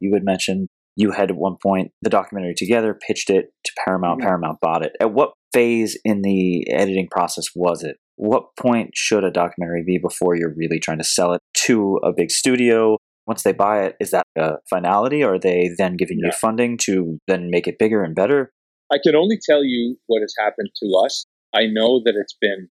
You 0.00 0.14
had 0.14 0.24
mentioned 0.24 0.68
you 0.96 1.10
had 1.10 1.30
at 1.30 1.36
one 1.36 1.56
point 1.62 1.90
the 2.02 2.10
documentary 2.10 2.54
together, 2.54 2.94
pitched 2.94 3.30
it 3.30 3.46
to 3.64 3.72
Paramount. 3.84 4.20
Mm-hmm. 4.20 4.28
Paramount 4.28 4.58
bought 4.60 4.84
it. 4.84 4.92
At 5.00 5.12
what 5.12 5.32
phase 5.52 5.98
in 6.04 6.22
the 6.22 6.70
editing 6.70 7.08
process 7.10 7.46
was 7.54 7.82
it? 7.82 7.96
What 8.16 8.56
point 8.58 8.90
should 8.94 9.24
a 9.24 9.30
documentary 9.30 9.82
be 9.84 9.98
before 9.98 10.36
you're 10.36 10.54
really 10.56 10.78
trying 10.78 10.98
to 10.98 11.04
sell 11.04 11.32
it 11.32 11.40
to 11.66 11.98
a 12.04 12.12
big 12.16 12.30
studio? 12.30 12.96
Once 13.26 13.42
they 13.42 13.52
buy 13.52 13.84
it, 13.84 13.96
is 14.00 14.10
that 14.10 14.24
a 14.36 14.52
finality? 14.70 15.24
Or 15.24 15.34
are 15.34 15.38
they 15.38 15.70
then 15.78 15.96
giving 15.96 16.18
you 16.18 16.30
funding 16.30 16.78
to 16.82 17.18
then 17.26 17.50
make 17.50 17.66
it 17.66 17.78
bigger 17.78 18.02
and 18.04 18.14
better? 18.14 18.52
I 18.92 18.98
can 19.02 19.16
only 19.16 19.38
tell 19.42 19.64
you 19.64 19.96
what 20.06 20.20
has 20.20 20.34
happened 20.38 20.70
to 20.80 21.02
us. 21.04 21.24
I 21.54 21.66
know 21.66 22.02
that 22.04 22.14
it's 22.16 22.36
been 22.40 22.68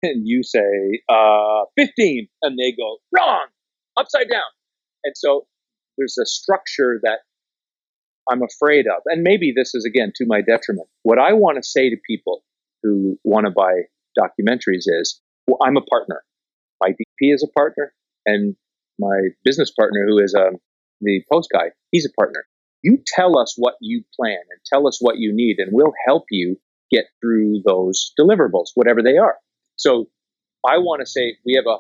And 0.04 0.28
you 0.28 0.44
say, 0.44 1.02
uh, 1.10 1.66
15. 1.78 2.28
And 2.42 2.60
they 2.60 2.72
go, 2.72 2.98
wrong, 3.16 3.48
upside 3.98 4.30
down. 4.30 4.44
And 5.04 5.14
so 5.16 5.48
there's 5.98 6.18
a 6.22 6.26
structure 6.26 7.00
that 7.04 7.20
I'm 8.30 8.42
afraid 8.44 8.86
of. 8.88 9.02
And 9.06 9.24
maybe 9.24 9.54
this 9.56 9.76
is, 9.76 9.86
again, 9.86 10.12
to 10.16 10.26
my 10.26 10.42
detriment. 10.42 10.88
What 11.04 11.20
I 11.20 11.34
want 11.34 11.58
to 11.58 11.64
say 11.64 11.90
to 11.90 11.98
people 12.08 12.44
who 12.84 13.18
want 13.24 13.46
to 13.46 13.52
buy 13.52 13.84
documentaries 14.20 14.86
is, 14.86 15.22
well, 15.48 15.58
I'm 15.64 15.78
a 15.78 15.82
partner. 15.82 16.24
My 16.82 16.90
DP 16.90 17.34
is 17.34 17.44
a 17.44 17.52
partner, 17.58 17.94
and 18.26 18.56
my 19.00 19.30
business 19.44 19.72
partner, 19.72 20.06
who 20.08 20.20
is 20.20 20.36
um, 20.36 20.58
the 21.02 21.22
post 21.32 21.50
guy, 21.52 21.72
he's 21.92 22.06
a 22.06 22.14
partner. 22.20 22.46
You 22.82 23.00
tell 23.06 23.38
us 23.38 23.56
what 23.58 23.76
you 23.82 24.04
plan 24.16 24.38
and 24.50 24.60
tell 24.72 24.88
us 24.88 25.00
what 25.00 25.18
you 25.18 25.34
need, 25.34 25.58
and 25.60 25.70
we'll 25.72 25.94
help 26.08 26.26
you 26.30 26.58
get 26.92 27.06
through 27.22 27.62
those 27.66 28.14
deliverables, 28.20 28.70
whatever 28.76 29.02
they 29.02 29.18
are. 29.18 29.38
So 29.76 30.08
I 30.68 30.78
want 30.78 31.02
to 31.02 31.06
say 31.06 31.38
we 31.46 31.56
have 31.56 31.66
a 31.68 31.78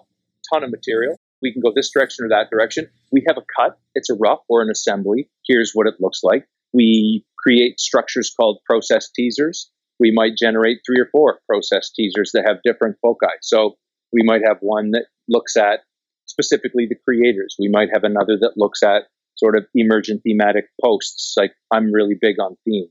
ton 0.53 0.63
of 0.63 0.71
material. 0.71 1.15
We 1.41 1.51
can 1.53 1.61
go 1.61 1.71
this 1.75 1.91
direction 1.91 2.25
or 2.25 2.29
that 2.29 2.49
direction. 2.51 2.87
We 3.11 3.23
have 3.27 3.37
a 3.37 3.45
cut. 3.55 3.77
It's 3.93 4.09
a 4.09 4.15
rough 4.15 4.39
or 4.49 4.61
an 4.61 4.69
assembly. 4.69 5.29
Here's 5.45 5.71
what 5.73 5.87
it 5.87 5.95
looks 5.99 6.21
like. 6.23 6.47
We 6.73 7.25
create 7.37 7.79
structures 7.79 8.33
called 8.35 8.59
process 8.65 9.09
teasers. 9.11 9.69
We 9.99 10.11
might 10.13 10.37
generate 10.37 10.79
three 10.85 10.99
or 10.99 11.07
four 11.11 11.39
process 11.47 11.91
teasers 11.95 12.31
that 12.33 12.45
have 12.47 12.57
different 12.63 12.97
foci. 13.01 13.33
So 13.41 13.77
we 14.11 14.23
might 14.23 14.41
have 14.45 14.57
one 14.59 14.91
that 14.91 15.05
looks 15.29 15.55
at 15.55 15.81
specifically 16.25 16.87
the 16.87 16.97
creators. 17.03 17.55
We 17.59 17.69
might 17.69 17.89
have 17.93 18.03
another 18.03 18.37
that 18.41 18.53
looks 18.57 18.83
at 18.83 19.03
sort 19.35 19.57
of 19.57 19.65
emergent 19.73 20.21
thematic 20.23 20.65
posts. 20.83 21.33
Like 21.37 21.53
I'm 21.71 21.93
really 21.93 22.15
big 22.19 22.39
on 22.39 22.57
theme. 22.65 22.89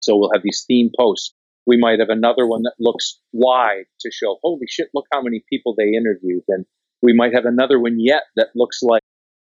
So 0.00 0.16
we'll 0.16 0.32
have 0.34 0.42
these 0.42 0.64
theme 0.66 0.90
posts. 0.98 1.34
We 1.66 1.76
might 1.76 2.00
have 2.00 2.08
another 2.08 2.46
one 2.46 2.62
that 2.62 2.74
looks 2.78 3.20
wide 3.32 3.84
to 4.00 4.10
show, 4.10 4.38
holy 4.42 4.66
shit, 4.68 4.88
look 4.94 5.06
how 5.12 5.22
many 5.22 5.44
people 5.48 5.74
they 5.76 5.92
interviewed. 5.96 6.42
And 6.48 6.64
we 7.02 7.14
might 7.14 7.34
have 7.34 7.44
another 7.46 7.80
one 7.80 7.96
yet 7.98 8.22
that 8.36 8.48
looks 8.54 8.82
like 8.82 9.02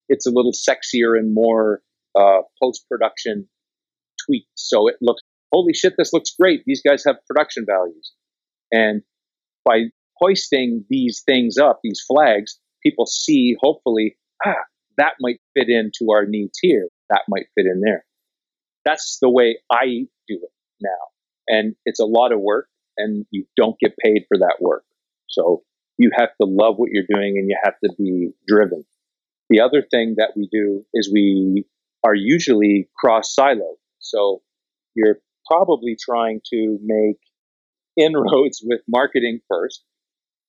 it's 0.08 0.26
a 0.26 0.30
little 0.30 0.52
sexier 0.52 1.18
and 1.18 1.34
more 1.34 1.80
uh, 2.18 2.42
post 2.62 2.86
production 2.88 3.48
tweaked. 4.26 4.48
So 4.54 4.88
it 4.88 4.96
looks, 5.00 5.22
holy 5.52 5.74
shit, 5.74 5.94
this 5.96 6.12
looks 6.12 6.30
great. 6.38 6.62
These 6.66 6.82
guys 6.82 7.04
have 7.06 7.16
production 7.26 7.64
values. 7.68 8.12
And 8.72 9.02
by 9.64 9.84
hoisting 10.16 10.84
these 10.88 11.22
things 11.26 11.58
up, 11.58 11.80
these 11.82 12.02
flags, 12.06 12.58
people 12.82 13.06
see, 13.06 13.56
hopefully, 13.60 14.16
ah, 14.44 14.54
that 14.96 15.14
might 15.20 15.40
fit 15.54 15.68
into 15.68 16.12
our 16.12 16.24
needs 16.26 16.58
here. 16.60 16.88
That 17.10 17.22
might 17.28 17.46
fit 17.54 17.66
in 17.66 17.80
there. 17.80 18.04
That's 18.84 19.18
the 19.20 19.30
way 19.30 19.58
I 19.70 20.06
do 20.28 20.40
it 20.42 20.50
now. 20.80 20.88
And 21.48 21.74
it's 21.84 22.00
a 22.00 22.04
lot 22.04 22.32
of 22.32 22.40
work, 22.40 22.68
and 22.96 23.26
you 23.30 23.44
don't 23.56 23.78
get 23.78 23.94
paid 24.02 24.22
for 24.28 24.38
that 24.38 24.56
work. 24.60 24.84
So 25.28 25.62
you 25.98 26.10
have 26.16 26.30
to 26.40 26.46
love 26.46 26.76
what 26.76 26.90
you're 26.92 27.04
doing 27.08 27.36
and 27.38 27.48
you 27.48 27.56
have 27.64 27.74
to 27.84 27.90
be 27.98 28.30
driven. 28.46 28.84
The 29.48 29.60
other 29.60 29.82
thing 29.82 30.14
that 30.18 30.32
we 30.36 30.48
do 30.50 30.84
is 30.92 31.10
we 31.12 31.64
are 32.04 32.14
usually 32.14 32.88
cross 32.96 33.34
siloed. 33.38 33.76
So 33.98 34.42
you're 34.94 35.18
probably 35.46 35.96
trying 35.98 36.40
to 36.52 36.78
make 36.82 37.18
inroads 37.96 38.60
with 38.64 38.80
marketing 38.88 39.40
first. 39.48 39.84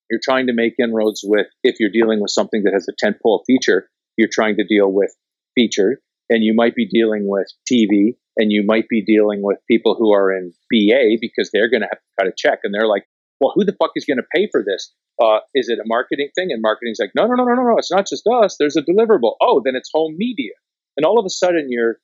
You're 0.09 0.19
trying 0.23 0.47
to 0.47 0.53
make 0.53 0.75
inroads 0.79 1.21
with, 1.23 1.47
if 1.63 1.79
you're 1.79 1.91
dealing 1.91 2.21
with 2.21 2.31
something 2.31 2.63
that 2.63 2.73
has 2.73 2.87
a 2.87 3.05
tentpole 3.05 3.41
feature, 3.45 3.89
you're 4.17 4.29
trying 4.31 4.55
to 4.55 4.63
deal 4.63 4.91
with 4.91 5.13
feature, 5.53 6.01
and 6.29 6.43
you 6.43 6.53
might 6.55 6.75
be 6.75 6.87
dealing 6.87 7.27
with 7.27 7.47
TV, 7.71 8.15
and 8.37 8.51
you 8.51 8.63
might 8.65 8.87
be 8.89 9.03
dealing 9.03 9.41
with 9.41 9.57
people 9.69 9.95
who 9.95 10.13
are 10.13 10.31
in 10.31 10.53
BA 10.71 11.17
because 11.19 11.49
they're 11.51 11.69
going 11.69 11.81
to 11.81 11.87
have 11.91 11.99
to 11.99 12.05
cut 12.19 12.27
a 12.27 12.33
check, 12.35 12.59
and 12.63 12.73
they're 12.73 12.87
like, 12.87 13.05
well, 13.39 13.53
who 13.55 13.65
the 13.65 13.75
fuck 13.79 13.91
is 13.95 14.05
going 14.05 14.17
to 14.17 14.27
pay 14.35 14.47
for 14.51 14.63
this? 14.65 14.93
Uh, 15.21 15.39
is 15.53 15.69
it 15.69 15.79
a 15.79 15.85
marketing 15.85 16.29
thing? 16.35 16.49
And 16.51 16.61
marketing's 16.61 16.99
like, 16.99 17.11
no, 17.15 17.25
no, 17.25 17.35
no, 17.35 17.43
no, 17.43 17.55
no, 17.55 17.63
no. 17.63 17.77
It's 17.77 17.91
not 17.91 18.07
just 18.07 18.27
us. 18.27 18.55
There's 18.59 18.77
a 18.77 18.81
deliverable. 18.81 19.33
Oh, 19.41 19.61
then 19.63 19.75
it's 19.75 19.89
home 19.93 20.15
media. 20.17 20.53
And 20.95 21.05
all 21.05 21.19
of 21.19 21.25
a 21.25 21.29
sudden, 21.29 21.67
you're 21.69 21.97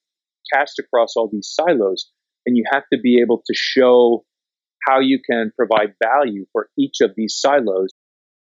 cast 0.53 0.79
across 0.79 1.15
all 1.15 1.29
these 1.31 1.51
silos, 1.51 2.11
and 2.45 2.57
you 2.57 2.63
have 2.71 2.83
to 2.91 2.99
be 2.99 3.19
able 3.21 3.41
to 3.45 3.53
show 3.55 4.25
how 4.87 4.99
you 4.99 5.19
can 5.27 5.51
provide 5.57 5.95
value 6.03 6.45
for 6.51 6.69
each 6.77 7.01
of 7.01 7.11
these 7.15 7.37
silos 7.39 7.89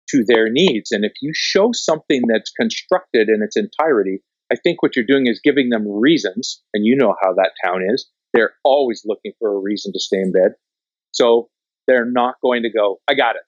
to 0.09 0.23
their 0.25 0.49
needs. 0.49 0.91
And 0.91 1.03
if 1.03 1.13
you 1.21 1.31
show 1.33 1.71
something 1.73 2.21
that's 2.27 2.51
constructed 2.51 3.27
in 3.29 3.41
its 3.41 3.57
entirety, 3.57 4.21
I 4.51 4.55
think 4.55 4.81
what 4.81 4.95
you're 4.95 5.05
doing 5.05 5.27
is 5.27 5.41
giving 5.43 5.69
them 5.69 5.87
reasons, 5.87 6.61
and 6.73 6.85
you 6.85 6.95
know 6.95 7.15
how 7.21 7.33
that 7.33 7.51
town 7.63 7.81
is. 7.93 8.09
They're 8.33 8.53
always 8.63 9.03
looking 9.05 9.33
for 9.39 9.53
a 9.53 9.59
reason 9.59 9.91
to 9.93 9.99
stay 9.99 10.19
in 10.19 10.31
bed. 10.31 10.53
So 11.11 11.49
they're 11.87 12.09
not 12.09 12.35
going 12.41 12.63
to 12.63 12.69
go, 12.69 12.99
I 13.09 13.13
got 13.13 13.35
it. 13.35 13.43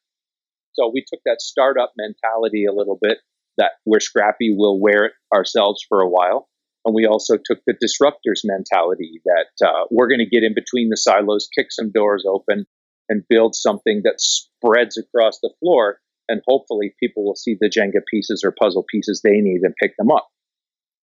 So 0.73 0.91
we 0.93 1.03
took 1.07 1.19
that 1.25 1.41
startup 1.41 1.93
mentality 1.97 2.65
a 2.65 2.73
little 2.73 2.97
bit 3.01 3.17
that 3.57 3.71
we're 3.85 3.99
scrappy, 3.99 4.55
we'll 4.55 4.79
wear 4.79 5.05
it 5.05 5.11
ourselves 5.33 5.85
for 5.87 6.01
a 6.01 6.09
while. 6.09 6.47
And 6.85 6.95
we 6.95 7.05
also 7.05 7.35
took 7.35 7.59
the 7.67 7.73
disruptors 7.73 8.41
mentality 8.45 9.21
that 9.25 9.67
uh, 9.67 9.85
we're 9.91 10.07
going 10.07 10.23
to 10.23 10.29
get 10.29 10.43
in 10.43 10.53
between 10.55 10.89
the 10.89 10.97
silos, 10.97 11.49
kick 11.53 11.67
some 11.69 11.91
doors 11.91 12.25
open, 12.27 12.65
and 13.09 13.27
build 13.27 13.53
something 13.55 14.01
that 14.05 14.21
spreads 14.21 14.97
across 14.97 15.39
the 15.41 15.53
floor. 15.59 15.99
And 16.29 16.41
hopefully, 16.47 16.93
people 16.99 17.25
will 17.25 17.35
see 17.35 17.57
the 17.59 17.69
Jenga 17.69 18.01
pieces 18.09 18.43
or 18.45 18.53
puzzle 18.57 18.85
pieces 18.89 19.21
they 19.21 19.41
need 19.41 19.61
and 19.63 19.73
pick 19.81 19.97
them 19.97 20.11
up. 20.11 20.29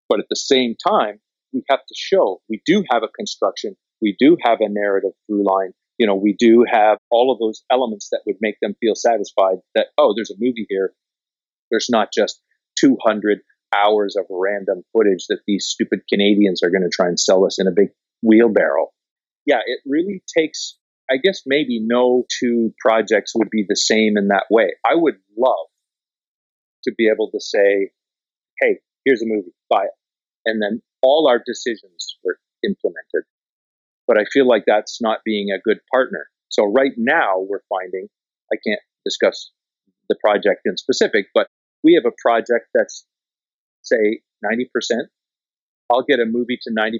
But 0.09 0.21
at 0.21 0.27
the 0.31 0.37
same 0.37 0.77
time, 0.87 1.21
we 1.53 1.63
have 1.69 1.81
to 1.81 1.95
show 1.95 2.41
we 2.49 2.63
do 2.65 2.85
have 2.91 3.03
a 3.03 3.09
construction, 3.09 3.77
we 4.01 4.17
do 4.19 4.37
have 4.43 4.59
a 4.61 4.69
narrative 4.69 5.13
through 5.27 5.45
line. 5.45 5.73
You 5.99 6.07
know, 6.07 6.15
we 6.15 6.35
do 6.39 6.65
have 6.71 6.99
all 7.11 7.33
of 7.33 7.39
those 7.39 7.63
elements 7.71 8.09
that 8.13 8.23
would 8.27 8.37
make 8.41 8.57
them 8.61 8.75
feel 8.81 8.95
satisfied 8.95 9.59
that, 9.75 9.89
oh, 9.97 10.13
there's 10.15 10.31
a 10.31 10.39
movie 10.39 10.67
here. 10.69 10.93
There's 11.71 11.89
not 11.91 12.09
just 12.13 12.41
200 12.79 13.39
hours 13.75 14.17
of 14.17 14.27
random 14.31 14.83
footage 14.93 15.27
that 15.29 15.41
these 15.47 15.67
stupid 15.67 16.01
Canadians 16.09 16.63
are 16.63 16.71
going 16.71 16.83
to 16.83 16.95
try 16.95 17.07
and 17.07 17.19
sell 17.19 17.45
us 17.45 17.59
in 17.59 17.67
a 17.67 17.73
big 17.75 17.89
wheelbarrow. 18.23 18.89
Yeah, 19.47 19.61
it 19.65 19.81
really 19.87 20.23
takes, 20.37 20.77
I 21.11 21.17
guess 21.17 21.43
maybe 21.47 21.81
no 21.81 22.25
two 22.41 22.73
projects 22.81 23.33
would 23.35 23.51
be 23.51 23.65
the 23.69 23.77
same 23.77 24.17
in 24.17 24.29
that 24.29 24.45
way. 24.51 24.73
I 24.85 24.95
would 24.95 25.17
love 25.39 25.67
to 26.85 26.93
be 26.97 27.09
able 27.13 27.31
to 27.31 27.41
say, 27.41 27.91
hey, 28.61 28.79
here's 29.05 29.23
a 29.23 29.27
movie, 29.27 29.53
buy 29.71 29.85
it. 29.85 29.91
And 30.45 30.63
then 30.63 30.83
all 31.03 31.29
our 31.29 31.43
decisions 31.45 32.17
were 32.25 32.39
implemented. 32.65 33.25
But 34.07 34.19
I 34.19 34.25
feel 34.33 34.47
like 34.47 34.65
that's 34.67 35.01
not 35.01 35.21
being 35.25 35.51
a 35.51 35.61
good 35.61 35.79
partner. 35.93 36.27
So 36.49 36.65
right 36.65 36.93
now 36.97 37.39
we're 37.39 37.65
finding, 37.69 38.09
I 38.53 38.57
can't 38.67 38.81
discuss 39.05 39.51
the 40.09 40.17
project 40.23 40.63
in 40.65 40.77
specific, 40.77 41.27
but 41.35 41.49
we 41.83 41.95
have 41.95 42.11
a 42.11 42.15
project 42.23 42.69
that's 42.75 43.05
say 43.83 44.21
90%. 44.45 44.67
I'll 45.93 46.03
get 46.03 46.21
a 46.21 46.27
movie 46.27 46.59
to 46.63 46.71
90%, 46.73 46.99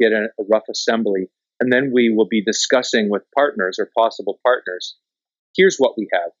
get 0.00 0.12
a, 0.12 0.28
a 0.40 0.44
rough 0.50 0.64
assembly, 0.70 1.28
and 1.60 1.72
then 1.72 1.90
we 1.92 2.12
will 2.14 2.26
be 2.28 2.42
discussing 2.42 3.10
with 3.10 3.22
partners 3.34 3.78
or 3.78 3.90
possible 3.96 4.40
partners. 4.42 4.96
Here's 5.54 5.76
what 5.76 5.94
we 5.98 6.08
have. 6.12 6.32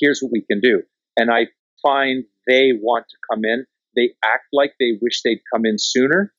Here's 0.00 0.20
what 0.20 0.32
we 0.32 0.42
can 0.42 0.60
do. 0.60 0.82
And 1.16 1.30
I 1.30 1.46
find 1.82 2.24
they 2.46 2.70
want 2.80 3.06
to 3.10 3.16
come 3.30 3.44
in. 3.44 3.66
They 3.96 4.10
act 4.24 4.46
like 4.52 4.74
they 4.78 4.92
wish 5.02 5.22
they'd 5.22 5.42
come 5.52 5.66
in 5.66 5.76
sooner. 5.78 6.32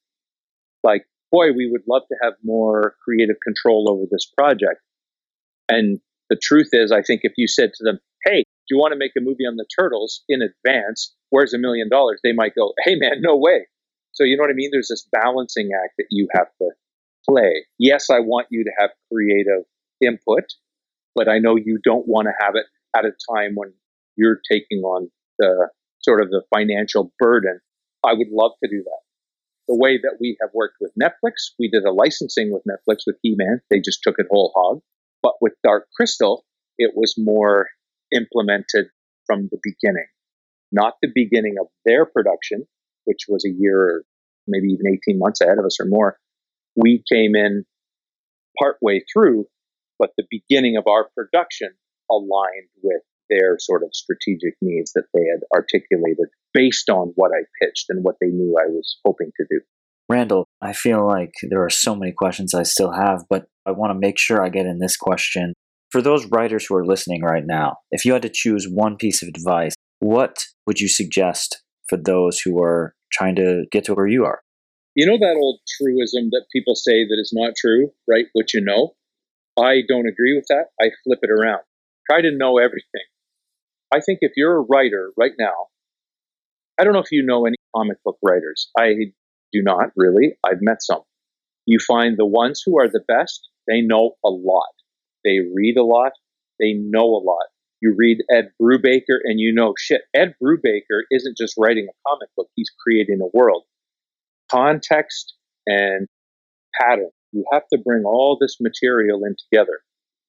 Like, 0.84 1.06
boy, 1.32 1.54
we 1.56 1.70
would 1.72 1.84
love 1.90 2.04
to 2.10 2.18
have 2.22 2.34
more 2.44 2.96
creative 3.04 3.38
control 3.44 3.90
over 3.90 4.04
this 4.10 4.26
project. 4.38 4.82
And 5.70 6.00
the 6.30 6.40
truth 6.42 6.70
is, 6.72 6.92
I 6.92 7.02
think 7.02 7.22
if 7.24 7.34
you 7.38 7.48
said 7.48 7.72
to 7.76 7.84
them, 7.84 8.00
hey, 8.26 8.44
do 8.44 8.76
you 8.76 8.78
want 8.78 8.94
to 8.94 9.00
make 9.00 9.12
a 9.18 9.22
movie 9.22 9.46
on 9.46 9.56
the 9.56 9.66
turtles 9.78 10.24
in 10.30 10.42
advance? 10.42 11.14
Where's 11.30 11.54
a 11.54 11.58
million 11.58 11.90
dollars? 11.90 12.20
They 12.24 12.34
might 12.34 12.56
go, 12.56 12.74
hey 12.84 12.96
man, 12.96 13.22
no 13.22 13.38
way. 13.38 13.68
So 14.14 14.24
you 14.24 14.38
know 14.38 14.44
what 14.44 14.52
I 14.52 14.56
mean? 14.56 14.70
There's 14.72 14.90
this 14.90 15.08
balancing 15.12 15.70
act 15.74 15.94
that 15.98 16.08
you 16.10 16.28
have 16.34 16.48
to 16.62 16.70
play. 17.28 17.66
Yes, 17.80 18.10
I 18.10 18.20
want 18.20 18.48
you 18.50 18.64
to 18.64 18.72
have 18.80 18.90
creative 19.12 19.64
input, 20.02 20.44
but 21.16 21.28
I 21.28 21.40
know 21.40 21.56
you 21.56 21.80
don't 21.84 22.08
want 22.08 22.28
to 22.28 22.46
have 22.46 22.56
it 22.56 22.66
at 22.96 23.06
a 23.06 23.12
time 23.34 23.54
when 23.56 23.74
you're 24.16 24.40
taking 24.52 24.80
on 24.80 25.10
the 25.40 25.70
sort 26.02 26.22
of 26.22 26.30
the 26.30 26.44
financial 26.54 27.14
burden. 27.20 27.60
I 28.06 28.14
would 28.14 28.30
love 28.32 28.52
to 28.64 28.70
do 28.70 28.84
that. 28.84 29.11
The 29.72 29.78
way 29.78 29.98
that 30.04 30.18
we 30.20 30.36
have 30.42 30.50
worked 30.54 30.76
with 30.82 30.92
Netflix, 31.02 31.56
we 31.58 31.70
did 31.70 31.86
a 31.86 31.94
licensing 31.94 32.52
with 32.52 32.62
Netflix 32.68 33.04
with 33.08 33.16
He 33.22 33.36
Man. 33.38 33.62
They 33.70 33.80
just 33.80 34.04
took 34.04 34.16
it 34.18 34.28
whole 34.30 34.52
hog. 34.54 34.82
But 35.24 35.36
with 35.40 35.54
Dark 35.64 35.88
Crystal, 35.96 36.44
it 36.78 36.92
was 36.94 37.16
more 37.18 37.70
implemented 38.14 38.88
from 39.26 39.48
the 39.50 39.60
beginning, 39.64 40.08
not 40.74 40.96
the 41.02 41.08
beginning 41.16 41.56
of 41.58 41.68
their 41.86 42.06
production, 42.06 42.66
which 43.06 43.28
was 43.30 43.46
a 43.46 43.50
year, 43.50 43.80
or 43.80 44.04
maybe 44.46 44.68
even 44.68 45.00
18 45.08 45.18
months 45.18 45.40
ahead 45.40 45.58
of 45.58 45.64
us 45.64 45.78
or 45.80 45.86
more. 45.86 46.18
We 46.76 47.02
came 47.10 47.34
in 47.34 47.64
partway 48.60 49.00
through, 49.14 49.46
but 49.98 50.10
the 50.18 50.28
beginning 50.30 50.76
of 50.76 50.84
our 50.88 51.08
production 51.16 51.70
aligned 52.10 52.68
with 52.84 53.04
their 53.32 53.58
sort 53.60 53.82
of 53.82 53.90
strategic 53.94 54.54
needs 54.62 54.92
that 54.94 55.06
they 55.14 55.24
had 55.32 55.42
articulated 55.56 56.28
based 56.54 56.90
on 56.90 57.14
what 57.16 57.32
I 57.32 57.44
pitched 57.64 57.86
and 57.90 58.04
what 58.04 58.18
they 58.22 58.28
knew 58.28 58.56
I 58.60 58.68
was 58.68 58.98
hoping 59.04 59.32
to 59.38 59.46
do. 59.50 59.62
Randall, 60.10 60.46
I 60.62 60.74
feel 60.74 61.08
like 61.08 61.32
there 61.50 61.64
are 61.64 61.70
so 61.70 61.96
many 61.96 62.12
questions 62.12 62.54
I 62.54 62.64
still 62.64 62.92
have, 62.92 63.24
but 63.30 63.46
I 63.66 63.72
want 63.72 63.92
to 63.92 64.00
make 64.00 64.20
sure 64.20 64.44
I 64.44 64.50
get 64.50 64.66
in 64.66 64.80
this 64.80 64.98
question 64.98 65.54
for 65.92 66.02
those 66.02 66.26
writers 66.28 66.66
who 66.66 66.76
are 66.76 66.86
listening 66.86 67.22
right 67.22 67.46
now, 67.46 67.78
if 67.92 68.06
you 68.06 68.14
had 68.14 68.22
to 68.22 68.32
choose 68.34 68.68
one 68.68 68.96
piece 68.96 69.22
of 69.22 69.28
advice, 69.28 69.76
what 70.00 70.38
would 70.66 70.80
you 70.80 70.88
suggest 70.88 71.62
for 71.90 71.98
those 71.98 72.40
who 72.40 72.62
are 72.62 72.96
trying 73.12 73.36
to 73.36 73.66
get 73.72 73.84
to 73.86 73.94
where 73.94 74.08
you 74.08 74.26
are? 74.26 74.40
You 74.96 75.06
know 75.06 75.18
that 75.18 75.38
old 75.40 75.60
truism 75.78 76.30
that 76.32 76.46
people 76.52 76.76
say 76.76 77.06
that 77.06 77.20
is 77.20 77.32
not 77.34 77.54
true, 77.60 77.92
right? 78.10 78.26
What 78.34 78.54
you 78.54 78.62
know? 78.62 78.94
I 79.60 79.82
don't 79.88 80.08
agree 80.08 80.34
with 80.34 80.46
that. 80.48 80.68
I 80.82 80.92
flip 81.04 81.20
it 81.22 81.30
around. 81.30 81.62
Try 82.10 82.22
to 82.22 82.32
know 82.32 82.58
everything. 82.58 83.04
I 83.94 84.00
think 84.00 84.20
if 84.22 84.32
you're 84.36 84.58
a 84.58 84.66
writer 84.70 85.12
right 85.18 85.34
now, 85.38 85.68
I 86.80 86.84
don't 86.84 86.94
know 86.94 87.00
if 87.00 87.12
you 87.12 87.24
know 87.24 87.46
any 87.46 87.58
comic 87.76 87.98
book 88.04 88.18
writers. 88.24 88.70
I 88.78 88.94
do 89.52 89.62
not 89.62 89.92
really. 89.96 90.38
I've 90.44 90.62
met 90.62 90.82
some. 90.82 91.02
You 91.66 91.78
find 91.80 92.18
the 92.18 92.26
ones 92.26 92.64
who 92.66 92.80
are 92.80 92.88
the 92.88 93.04
best, 93.08 93.50
they 93.68 93.82
know 93.82 94.16
a 94.26 94.30
lot. 94.30 94.74
They 95.24 95.40
read 95.54 95.78
a 95.78 95.84
lot. 95.84 96.14
They 96.60 96.74
know 96.74 97.06
a 97.06 97.22
lot. 97.24 97.46
You 97.82 97.96
read 97.98 98.20
Ed 98.34 98.52
Brubaker 98.62 99.20
and 99.24 99.40
you 99.40 99.54
know, 99.54 99.74
shit, 99.78 100.02
Ed 100.14 100.36
Brubaker 100.42 101.02
isn't 101.10 101.38
just 101.38 101.56
writing 101.58 101.88
a 101.90 102.10
comic 102.10 102.30
book, 102.38 102.48
he's 102.56 102.72
creating 102.84 103.20
a 103.22 103.38
world. 103.38 103.64
Context 104.52 105.34
and 105.68 106.08
pattern. 106.80 107.10
You 107.32 107.46
have 107.52 107.64
to 107.74 107.80
bring 107.84 108.04
all 108.06 108.38
this 108.40 108.58
material 108.60 109.24
in 109.26 109.36
together. 109.50 109.82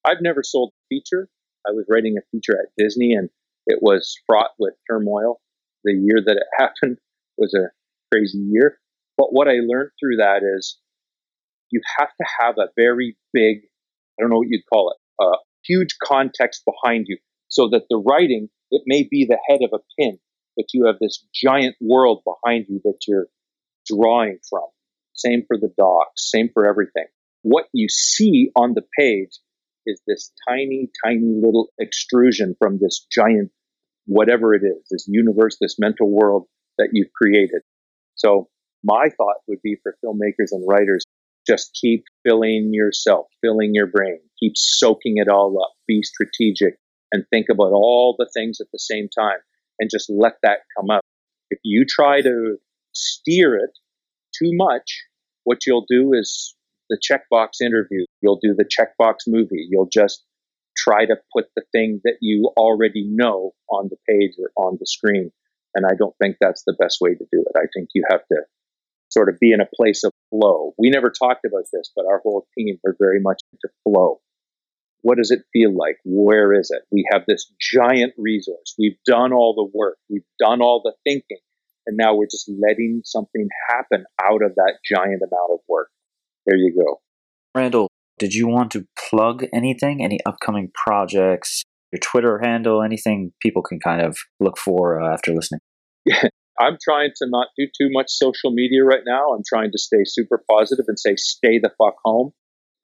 I've 0.04 0.22
never 0.22 0.42
sold 0.42 0.72
a 0.72 0.82
feature. 0.88 1.28
I 1.66 1.72
was 1.72 1.84
writing 1.88 2.16
a 2.16 2.22
feature 2.30 2.58
at 2.58 2.72
Disney 2.76 3.12
and 3.12 3.28
it 3.66 3.78
was 3.80 4.14
fraught 4.26 4.50
with 4.58 4.74
turmoil. 4.90 5.40
The 5.84 5.92
year 5.92 6.18
that 6.24 6.36
it 6.36 6.46
happened 6.58 6.98
was 7.36 7.54
a 7.54 7.70
crazy 8.12 8.38
year. 8.38 8.78
But 9.16 9.32
what 9.32 9.48
I 9.48 9.60
learned 9.64 9.90
through 10.00 10.16
that 10.18 10.42
is 10.42 10.78
you 11.70 11.80
have 11.98 12.08
to 12.08 12.26
have 12.40 12.56
a 12.58 12.68
very 12.76 13.16
big 13.32 13.62
I 14.18 14.22
don't 14.22 14.30
know 14.30 14.38
what 14.38 14.48
you'd 14.48 14.66
call 14.72 14.92
it, 14.92 15.24
a 15.24 15.36
huge 15.64 15.96
context 16.02 16.64
behind 16.64 17.06
you 17.08 17.16
so 17.48 17.68
that 17.70 17.82
the 17.88 17.96
writing, 17.96 18.48
it 18.70 18.82
may 18.86 19.06
be 19.08 19.26
the 19.26 19.38
head 19.48 19.60
of 19.62 19.70
a 19.72 19.82
pin, 19.98 20.18
but 20.56 20.66
you 20.72 20.86
have 20.86 20.96
this 21.00 21.24
giant 21.34 21.76
world 21.80 22.22
behind 22.24 22.66
you 22.68 22.80
that 22.84 22.98
you're 23.06 23.26
drawing 23.86 24.38
from. 24.48 24.66
Same 25.14 25.44
for 25.46 25.56
the 25.58 25.72
docs, 25.76 26.30
same 26.30 26.50
for 26.52 26.66
everything. 26.66 27.06
What 27.42 27.66
you 27.72 27.88
see 27.88 28.50
on 28.56 28.74
the 28.74 28.82
page 28.98 29.30
is 29.86 30.00
this 30.06 30.32
tiny, 30.48 30.88
tiny 31.04 31.40
little 31.42 31.68
extrusion 31.80 32.54
from 32.58 32.78
this 32.80 33.06
giant, 33.10 33.50
whatever 34.06 34.54
it 34.54 34.62
is, 34.62 34.84
this 34.90 35.06
universe, 35.08 35.56
this 35.60 35.76
mental 35.78 36.10
world 36.10 36.46
that 36.78 36.90
you've 36.92 37.12
created. 37.12 37.62
So 38.14 38.48
my 38.84 39.08
thought 39.16 39.36
would 39.46 39.62
be 39.62 39.76
for 39.82 39.96
filmmakers 40.04 40.52
and 40.52 40.64
writers 40.68 41.04
just 41.46 41.76
keep 41.80 42.04
filling 42.24 42.70
yourself, 42.72 43.26
filling 43.40 43.72
your 43.74 43.88
brain, 43.88 44.20
keep 44.38 44.52
soaking 44.54 45.14
it 45.16 45.28
all 45.28 45.60
up, 45.60 45.72
be 45.88 46.02
strategic, 46.02 46.76
and 47.10 47.24
think 47.30 47.46
about 47.50 47.72
all 47.72 48.14
the 48.18 48.30
things 48.32 48.58
at 48.60 48.68
the 48.72 48.78
same 48.78 49.08
time 49.16 49.38
and 49.78 49.90
just 49.90 50.08
let 50.08 50.34
that 50.42 50.58
come 50.76 50.90
out. 50.90 51.02
If 51.50 51.58
you 51.64 51.84
try 51.84 52.20
to 52.22 52.56
steer 52.92 53.56
it 53.56 53.70
too 54.38 54.50
much, 54.52 55.02
what 55.44 55.66
you'll 55.66 55.86
do 55.88 56.12
is 56.14 56.54
the 56.92 57.00
checkbox 57.00 57.64
interview, 57.64 58.04
you'll 58.20 58.38
do 58.42 58.54
the 58.54 58.68
checkbox 58.68 59.20
movie, 59.26 59.66
you'll 59.70 59.88
just 59.90 60.24
try 60.76 61.06
to 61.06 61.16
put 61.34 61.46
the 61.56 61.62
thing 61.72 62.00
that 62.04 62.16
you 62.20 62.52
already 62.56 63.04
know 63.08 63.52
on 63.70 63.88
the 63.88 63.96
page 64.08 64.32
or 64.38 64.50
on 64.62 64.76
the 64.78 64.86
screen. 64.86 65.30
And 65.74 65.86
I 65.86 65.94
don't 65.98 66.14
think 66.20 66.36
that's 66.38 66.64
the 66.66 66.76
best 66.78 66.98
way 67.00 67.14
to 67.14 67.24
do 67.32 67.44
it. 67.46 67.56
I 67.56 67.66
think 67.74 67.88
you 67.94 68.04
have 68.10 68.26
to 68.30 68.42
sort 69.08 69.28
of 69.30 69.38
be 69.40 69.52
in 69.52 69.60
a 69.60 69.68
place 69.74 70.04
of 70.04 70.12
flow. 70.30 70.74
We 70.78 70.90
never 70.90 71.10
talked 71.10 71.44
about 71.46 71.64
this, 71.72 71.90
but 71.96 72.06
our 72.06 72.20
whole 72.22 72.46
team 72.56 72.78
are 72.86 72.96
very 72.98 73.20
much 73.20 73.40
into 73.52 73.72
flow. 73.84 74.20
What 75.00 75.16
does 75.16 75.30
it 75.30 75.42
feel 75.52 75.76
like? 75.76 75.96
Where 76.04 76.52
is 76.52 76.70
it? 76.70 76.82
We 76.90 77.06
have 77.10 77.22
this 77.26 77.50
giant 77.60 78.12
resource. 78.18 78.74
We've 78.78 78.98
done 79.06 79.32
all 79.32 79.54
the 79.54 79.76
work. 79.76 79.98
We've 80.08 80.22
done 80.38 80.60
all 80.60 80.82
the 80.84 80.94
thinking. 81.04 81.40
And 81.86 81.96
now 81.96 82.14
we're 82.14 82.26
just 82.30 82.48
letting 82.48 83.02
something 83.04 83.48
happen 83.68 84.04
out 84.22 84.42
of 84.42 84.54
that 84.54 84.78
giant 84.84 85.22
amount 85.22 85.50
of 85.50 85.58
work. 85.68 85.88
There 86.46 86.56
you 86.56 86.74
go. 86.76 87.00
Randall, 87.54 87.88
did 88.18 88.34
you 88.34 88.48
want 88.48 88.70
to 88.72 88.86
plug 88.98 89.44
anything? 89.52 90.02
Any 90.02 90.18
upcoming 90.26 90.70
projects? 90.74 91.62
Your 91.92 92.00
Twitter 92.00 92.40
handle? 92.42 92.82
Anything 92.82 93.32
people 93.40 93.62
can 93.62 93.78
kind 93.78 94.00
of 94.00 94.16
look 94.40 94.58
for 94.58 95.00
uh, 95.00 95.12
after 95.12 95.32
listening? 95.32 95.60
I'm 96.60 96.76
trying 96.82 97.10
to 97.16 97.26
not 97.28 97.48
do 97.58 97.66
too 97.66 97.88
much 97.90 98.06
social 98.10 98.52
media 98.52 98.84
right 98.84 99.02
now. 99.06 99.32
I'm 99.32 99.42
trying 99.46 99.72
to 99.72 99.78
stay 99.78 100.04
super 100.04 100.42
positive 100.50 100.84
and 100.88 100.98
say, 100.98 101.14
stay 101.16 101.58
the 101.58 101.70
fuck 101.78 101.96
home. 102.04 102.32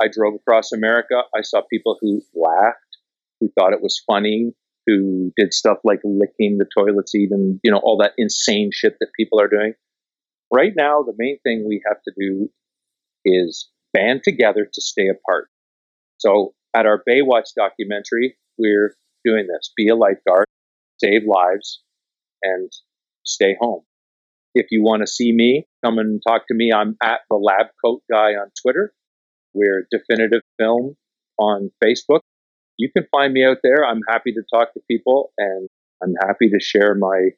I 0.00 0.06
drove 0.12 0.34
across 0.34 0.72
America. 0.72 1.22
I 1.36 1.42
saw 1.42 1.62
people 1.70 1.98
who 2.00 2.22
laughed, 2.34 2.96
who 3.40 3.50
thought 3.58 3.72
it 3.72 3.82
was 3.82 4.02
funny, 4.06 4.52
who 4.86 5.32
did 5.36 5.52
stuff 5.52 5.78
like 5.84 6.00
licking 6.04 6.58
the 6.58 6.66
toilet 6.76 7.08
seat 7.08 7.30
and, 7.30 7.60
you 7.62 7.70
know, 7.70 7.80
all 7.82 7.98
that 7.98 8.12
insane 8.16 8.70
shit 8.72 8.94
that 9.00 9.08
people 9.18 9.40
are 9.40 9.48
doing. 9.48 9.74
Right 10.52 10.72
now, 10.74 11.02
the 11.02 11.14
main 11.18 11.38
thing 11.44 11.66
we 11.68 11.82
have 11.86 11.98
to 12.04 12.12
do 12.18 12.48
is 13.24 13.68
band 13.92 14.22
together 14.24 14.68
to 14.72 14.80
stay 14.80 15.08
apart. 15.08 15.48
So 16.18 16.54
at 16.74 16.86
our 16.86 17.02
Baywatch 17.08 17.50
documentary, 17.56 18.36
we're 18.58 18.94
doing 19.24 19.46
this 19.46 19.72
be 19.76 19.88
a 19.88 19.96
lifeguard, 19.96 20.46
save 20.98 21.22
lives, 21.26 21.82
and 22.42 22.70
stay 23.24 23.56
home. 23.60 23.82
If 24.54 24.66
you 24.70 24.82
want 24.82 25.02
to 25.02 25.06
see 25.06 25.32
me, 25.32 25.66
come 25.84 25.98
and 25.98 26.20
talk 26.26 26.48
to 26.48 26.54
me. 26.54 26.72
I'm 26.74 26.96
at 27.02 27.20
the 27.30 27.36
lab 27.36 27.66
coat 27.84 28.02
guy 28.10 28.30
on 28.32 28.50
Twitter. 28.60 28.92
We're 29.54 29.86
definitive 29.90 30.42
film 30.58 30.96
on 31.38 31.70
Facebook. 31.82 32.20
You 32.76 32.90
can 32.94 33.06
find 33.10 33.32
me 33.32 33.44
out 33.44 33.58
there. 33.62 33.84
I'm 33.84 34.00
happy 34.08 34.32
to 34.32 34.42
talk 34.52 34.72
to 34.74 34.80
people 34.88 35.32
and 35.36 35.68
I'm 36.02 36.14
happy 36.26 36.48
to 36.50 36.60
share 36.60 36.94
my 36.94 37.30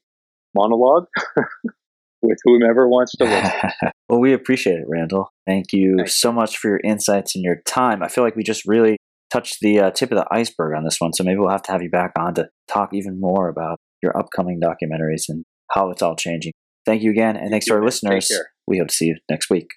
monologue 0.54 1.06
with 2.22 2.38
whomever 2.44 2.88
wants 2.88 3.12
to 3.16 3.24
listen. 3.24 3.90
well, 4.10 4.20
we 4.20 4.32
appreciate 4.32 4.74
it, 4.74 4.84
Randall. 4.88 5.32
Thank 5.46 5.72
you 5.72 5.94
Thanks. 5.98 6.20
so 6.20 6.32
much 6.32 6.56
for 6.58 6.68
your 6.68 6.80
insights 6.84 7.34
and 7.34 7.44
your 7.44 7.62
time. 7.66 8.02
I 8.02 8.08
feel 8.08 8.24
like 8.24 8.36
we 8.36 8.42
just 8.42 8.66
really 8.66 8.96
touched 9.32 9.58
the 9.60 9.78
uh, 9.78 9.90
tip 9.92 10.10
of 10.10 10.18
the 10.18 10.26
iceberg 10.30 10.76
on 10.76 10.84
this 10.84 10.96
one. 10.98 11.12
So 11.12 11.22
maybe 11.22 11.38
we'll 11.38 11.50
have 11.50 11.62
to 11.62 11.72
have 11.72 11.82
you 11.82 11.90
back 11.90 12.12
on 12.18 12.34
to 12.34 12.48
talk 12.68 12.90
even 12.92 13.20
more 13.20 13.48
about 13.48 13.78
your 14.02 14.16
upcoming 14.18 14.60
documentaries 14.60 15.24
and 15.28 15.44
how 15.70 15.90
it's 15.90 16.02
all 16.02 16.16
changing. 16.16 16.52
Thank 16.84 17.02
you 17.02 17.10
again, 17.10 17.36
and 17.36 17.44
Thank 17.44 17.52
thanks 17.52 17.66
you, 17.66 17.70
to 17.70 17.74
our 17.74 17.80
man. 17.80 17.86
listeners. 17.86 18.32
We 18.66 18.78
hope 18.78 18.88
to 18.88 18.94
see 18.94 19.06
you 19.06 19.16
next 19.30 19.50
week. 19.50 19.68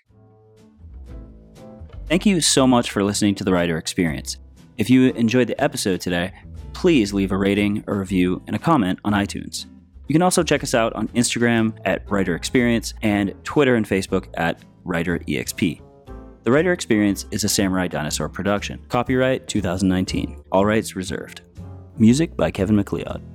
Thank 2.07 2.25
you 2.25 2.41
so 2.41 2.65
much 2.65 2.91
for 2.91 3.03
listening 3.03 3.35
to 3.35 3.43
the 3.43 3.51
Writer 3.51 3.77
Experience. 3.77 4.37
If 4.77 4.89
you 4.89 5.11
enjoyed 5.11 5.47
the 5.47 5.61
episode 5.61 6.01
today, 6.01 6.33
please 6.73 7.13
leave 7.13 7.31
a 7.31 7.37
rating, 7.37 7.83
a 7.87 7.93
review, 7.93 8.41
and 8.47 8.55
a 8.55 8.59
comment 8.59 8.99
on 9.05 9.13
iTunes. 9.13 9.67
You 10.13 10.19
can 10.19 10.21
also 10.21 10.43
check 10.43 10.61
us 10.61 10.75
out 10.75 10.93
on 10.93 11.07
Instagram 11.07 11.75
at 11.85 12.07
Writer 12.07 12.35
Experience 12.35 12.93
and 13.01 13.33
Twitter 13.43 13.73
and 13.73 13.83
Facebook 13.83 14.27
at 14.35 14.61
Writer 14.83 15.17
EXP. 15.17 15.81
The 16.43 16.51
Writer 16.51 16.71
Experience 16.71 17.25
is 17.31 17.43
a 17.43 17.49
Samurai 17.49 17.87
Dinosaur 17.87 18.29
production. 18.29 18.85
Copyright 18.89 19.47
2019. 19.47 20.43
All 20.51 20.67
rights 20.67 20.95
reserved. 20.95 21.41
Music 21.97 22.37
by 22.37 22.51
Kevin 22.51 22.75
MacLeod. 22.75 23.32